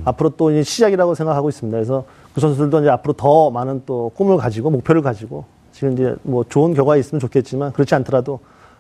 앞으로 0.06 0.30
또 0.32 0.50
이제 0.52 0.64
시작이라고 0.64 1.14
생각하고 1.16 1.50
있습니다. 1.50 1.76
그래서 1.76 2.04
그 2.34 2.42
선수들도 2.42 2.80
이제 2.82 2.90
앞으로 2.90 3.14
더 3.14 3.52
많은 3.52 3.84
또 3.86 4.12
꿈을 4.16 4.38
가지고 4.38 4.70
목표를 4.72 5.02
가지고 5.02 5.46
지금 5.72 5.94
이제 5.94 6.16
뭐 6.24 6.44
좋은 6.48 6.74
결과가 6.74 6.98
있으면 6.98 7.20
좋겠지만 7.20 7.74
그렇지 7.74 7.94
않더라도 7.96 8.40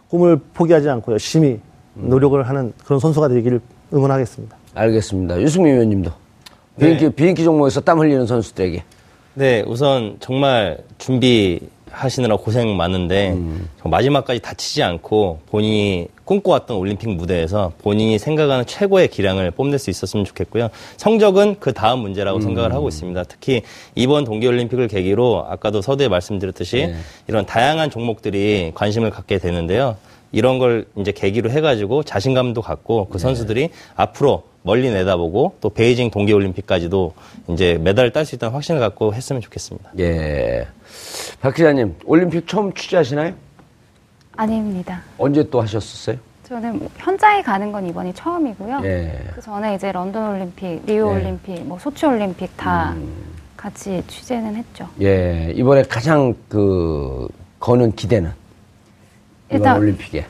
꿈을 0.09 0.39
포기하지 0.53 0.89
않고 0.89 1.11
열심히 1.11 1.59
노력을 1.93 2.41
하는 2.47 2.73
그런 2.83 2.99
선수가 2.99 3.27
되기를 3.27 3.61
응원하겠습니다. 3.93 4.55
알겠습니다. 4.73 5.41
유승민 5.41 5.75
위원님도. 5.75 6.11
비인기, 6.79 7.09
비인기 7.11 7.43
종목에서 7.43 7.81
땀 7.81 7.99
흘리는 7.99 8.25
선수들에게. 8.25 8.83
네, 9.33 9.63
우선 9.67 10.17
정말 10.19 10.79
준비 10.97 11.59
하시느라 11.91 12.37
고생 12.37 12.75
많은데 12.77 13.35
정말 13.81 13.99
마지막까지 13.99 14.39
다치지 14.39 14.81
않고 14.81 15.39
본인이 15.49 16.07
꿈꿔왔던 16.23 16.77
올림픽 16.77 17.09
무대에서 17.09 17.73
본인이 17.81 18.17
생각하는 18.17 18.65
최고의 18.65 19.09
기량을 19.09 19.51
뽐낼 19.51 19.77
수 19.77 19.89
있었으면 19.89 20.25
좋겠고요. 20.25 20.69
성적은 20.95 21.57
그 21.59 21.73
다음 21.73 21.99
문제라고 21.99 22.39
생각을 22.39 22.73
하고 22.73 22.87
있습니다. 22.87 23.23
특히 23.25 23.63
이번 23.95 24.23
동계올림픽을 24.23 24.87
계기로 24.87 25.45
아까도 25.49 25.81
서두에 25.81 26.07
말씀드렸듯이 26.07 26.87
네. 26.87 26.95
이런 27.27 27.45
다양한 27.45 27.89
종목들이 27.89 28.71
관심을 28.73 29.09
갖게 29.09 29.37
되는데요. 29.37 29.97
이런 30.31 30.59
걸 30.59 30.85
이제 30.97 31.11
계기로 31.11 31.49
해가지고 31.51 32.03
자신감도 32.03 32.61
갖고 32.61 33.09
그 33.09 33.19
선수들이 33.19 33.69
앞으로 33.95 34.43
멀리 34.63 34.91
내다보고 34.91 35.55
또 35.59 35.69
베이징 35.69 36.11
동계올림픽까지도 36.11 37.13
이제 37.49 37.79
메달을 37.81 38.11
딸 38.11 38.25
수 38.25 38.35
있다는 38.35 38.53
확신을 38.53 38.79
갖고 38.79 39.13
했으면 39.13 39.41
좋겠습니다. 39.41 39.91
예. 39.99 40.67
박 41.41 41.55
기자님, 41.55 41.95
올림픽 42.05 42.47
처음 42.47 42.71
취재하시나요? 42.73 43.33
아닙니다. 44.35 45.01
언제 45.17 45.47
또 45.49 45.61
하셨었어요? 45.61 46.17
저는 46.43 46.79
뭐 46.79 46.89
현장에 46.97 47.41
가는 47.41 47.71
건 47.71 47.87
이번이 47.87 48.13
처음이고요. 48.13 48.81
예. 48.83 49.19
그 49.33 49.41
전에 49.41 49.75
이제 49.75 49.91
런던 49.91 50.35
올림픽, 50.35 50.81
리우 50.85 51.05
네. 51.13 51.15
올림픽, 51.21 51.63
뭐 51.63 51.79
소치 51.79 52.05
올림픽 52.05 52.55
다 52.57 52.91
음. 52.91 53.09
같이 53.57 54.03
취재는 54.07 54.55
했죠. 54.55 54.87
예. 55.01 55.51
이번에 55.55 55.83
가장 55.83 56.35
그, 56.49 57.27
거는 57.59 57.93
기대는? 57.93 58.31
이번 59.49 59.57
일단 59.57 59.77
올림픽에. 59.77 60.25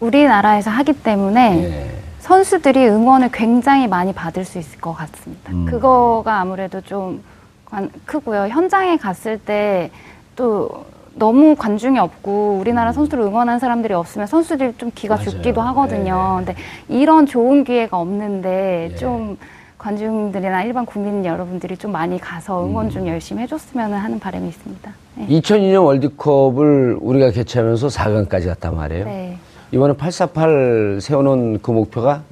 우리나라에서 0.00 0.70
하기 0.70 0.92
때문에 0.94 1.64
예. 1.64 2.09
선수들이 2.40 2.86
응원을 2.86 3.30
굉장히 3.32 3.88
많이 3.88 4.12
받을 4.12 4.44
수 4.44 4.58
있을 4.60 4.80
것 4.80 4.92
같습니다. 4.94 5.52
음. 5.52 5.64
그거가 5.66 6.38
아무래도 6.40 6.80
좀 6.80 7.24
관- 7.64 7.90
크고요. 8.06 8.46
현장에 8.48 8.96
갔을 8.96 9.36
때 9.38 9.90
또 10.36 10.86
너무 11.16 11.54
관중이 11.56 11.98
없고 11.98 12.56
우리나라 12.60 12.92
선수를 12.92 13.24
응원하는 13.24 13.58
사람들이 13.58 13.92
없으면 13.92 14.26
선수들이 14.28 14.74
좀 14.78 14.90
기가 14.94 15.16
음. 15.16 15.18
맞아요. 15.18 15.30
죽기도 15.30 15.60
하거든요. 15.60 16.36
네. 16.38 16.54
근데 16.54 16.60
이런 16.88 17.26
좋은 17.26 17.64
기회가 17.64 17.98
없는데 17.98 18.90
예. 18.92 18.96
좀 18.96 19.36
관중들이나 19.76 20.62
일반 20.62 20.86
국민 20.86 21.24
여러분들이 21.26 21.76
좀 21.76 21.90
많이 21.92 22.18
가서 22.18 22.64
응원 22.64 22.86
음. 22.86 22.90
좀 22.90 23.06
열심히 23.08 23.42
해줬으면 23.42 23.92
하는 23.92 24.18
바람이 24.20 24.48
있습니다. 24.48 24.92
네. 25.16 25.26
2002년 25.26 25.84
월드컵을 25.84 26.98
우리가 27.00 27.32
개최하면서 27.32 27.88
4강까지 27.88 28.46
갔단 28.46 28.76
말이에요. 28.76 29.04
네. 29.04 29.36
이번에 29.72 29.94
848 29.96 30.98
세워놓은 31.00 31.60
그 31.62 31.70
목표가 31.70 32.22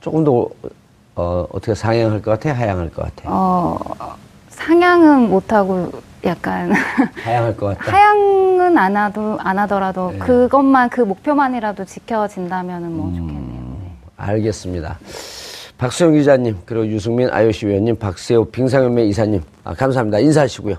조금 0.00 0.24
더, 0.24 0.48
어, 1.14 1.46
어떻게 1.52 1.74
상향할 1.74 2.22
것 2.22 2.30
같아요? 2.32 2.54
하향할 2.54 2.90
것 2.90 3.02
같아요? 3.04 3.32
어, 3.34 3.78
상향은 4.48 5.28
못하고 5.28 5.90
약간 6.24 6.72
하향할 7.22 7.56
것 7.56 7.78
같다. 7.78 7.92
하향은 7.92 8.78
안 8.78 8.96
하도 8.96 9.38
안 9.40 9.58
하더라도 9.60 10.12
네. 10.12 10.18
그것만 10.18 10.88
그 10.90 11.02
목표만이라도 11.02 11.84
지켜진다면은 11.84 12.88
음. 12.88 12.96
뭐 12.96 13.06
좋겠네요. 13.10 13.78
네. 13.82 13.92
알겠습니다. 14.16 14.98
박수영 15.76 16.12
기자님, 16.12 16.58
그리고 16.66 16.86
유승민 16.86 17.30
IOC 17.30 17.66
위원님, 17.66 17.96
박세호 17.96 18.46
빙상연맹 18.46 19.06
이사님, 19.06 19.42
아, 19.64 19.74
감사합니다. 19.74 20.18
인사하시고요. 20.18 20.76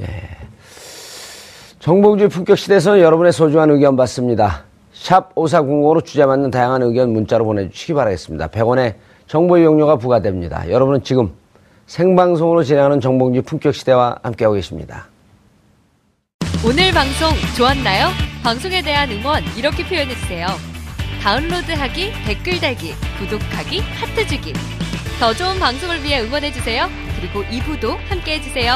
예. 0.00 0.04
정봉주의 1.80 2.30
품격 2.30 2.56
시대에서 2.56 3.00
여러분의 3.00 3.32
소중한 3.32 3.70
의견 3.70 3.96
받습니다. 3.96 4.64
샵 5.00 5.34
5400으로 5.34 6.04
주제 6.04 6.26
맞는 6.26 6.50
다양한 6.50 6.82
의견 6.82 7.10
문자로 7.14 7.46
보내주시기 7.46 7.94
바라겠습니다. 7.94 8.48
100원의 8.48 8.96
정보 9.26 9.56
이용료가 9.56 9.96
부과됩니다. 9.96 10.70
여러분은 10.70 11.02
지금 11.02 11.32
생방송으로 11.86 12.62
진행하는 12.62 13.00
정봉주의 13.00 13.42
품격 13.42 13.74
시대와 13.74 14.18
함께하고 14.22 14.56
계십니다. 14.56 15.06
오늘 16.66 16.92
방송 16.92 17.30
좋았나요? 17.56 18.08
방송에 18.42 18.82
대한 18.82 19.10
응원 19.10 19.42
이렇게 19.56 19.86
표현해주세요. 19.88 20.46
다운로드하기, 21.22 22.12
댓글 22.26 22.60
달기, 22.60 22.92
구독하기, 23.18 23.80
하트 23.80 24.26
주기. 24.26 24.52
더 25.18 25.32
좋은 25.32 25.58
방송을 25.58 26.04
위해 26.04 26.20
응원해주세요. 26.20 26.88
그리고 27.18 27.42
2부도 27.44 27.96
함께 28.10 28.34
해주세요. 28.34 28.74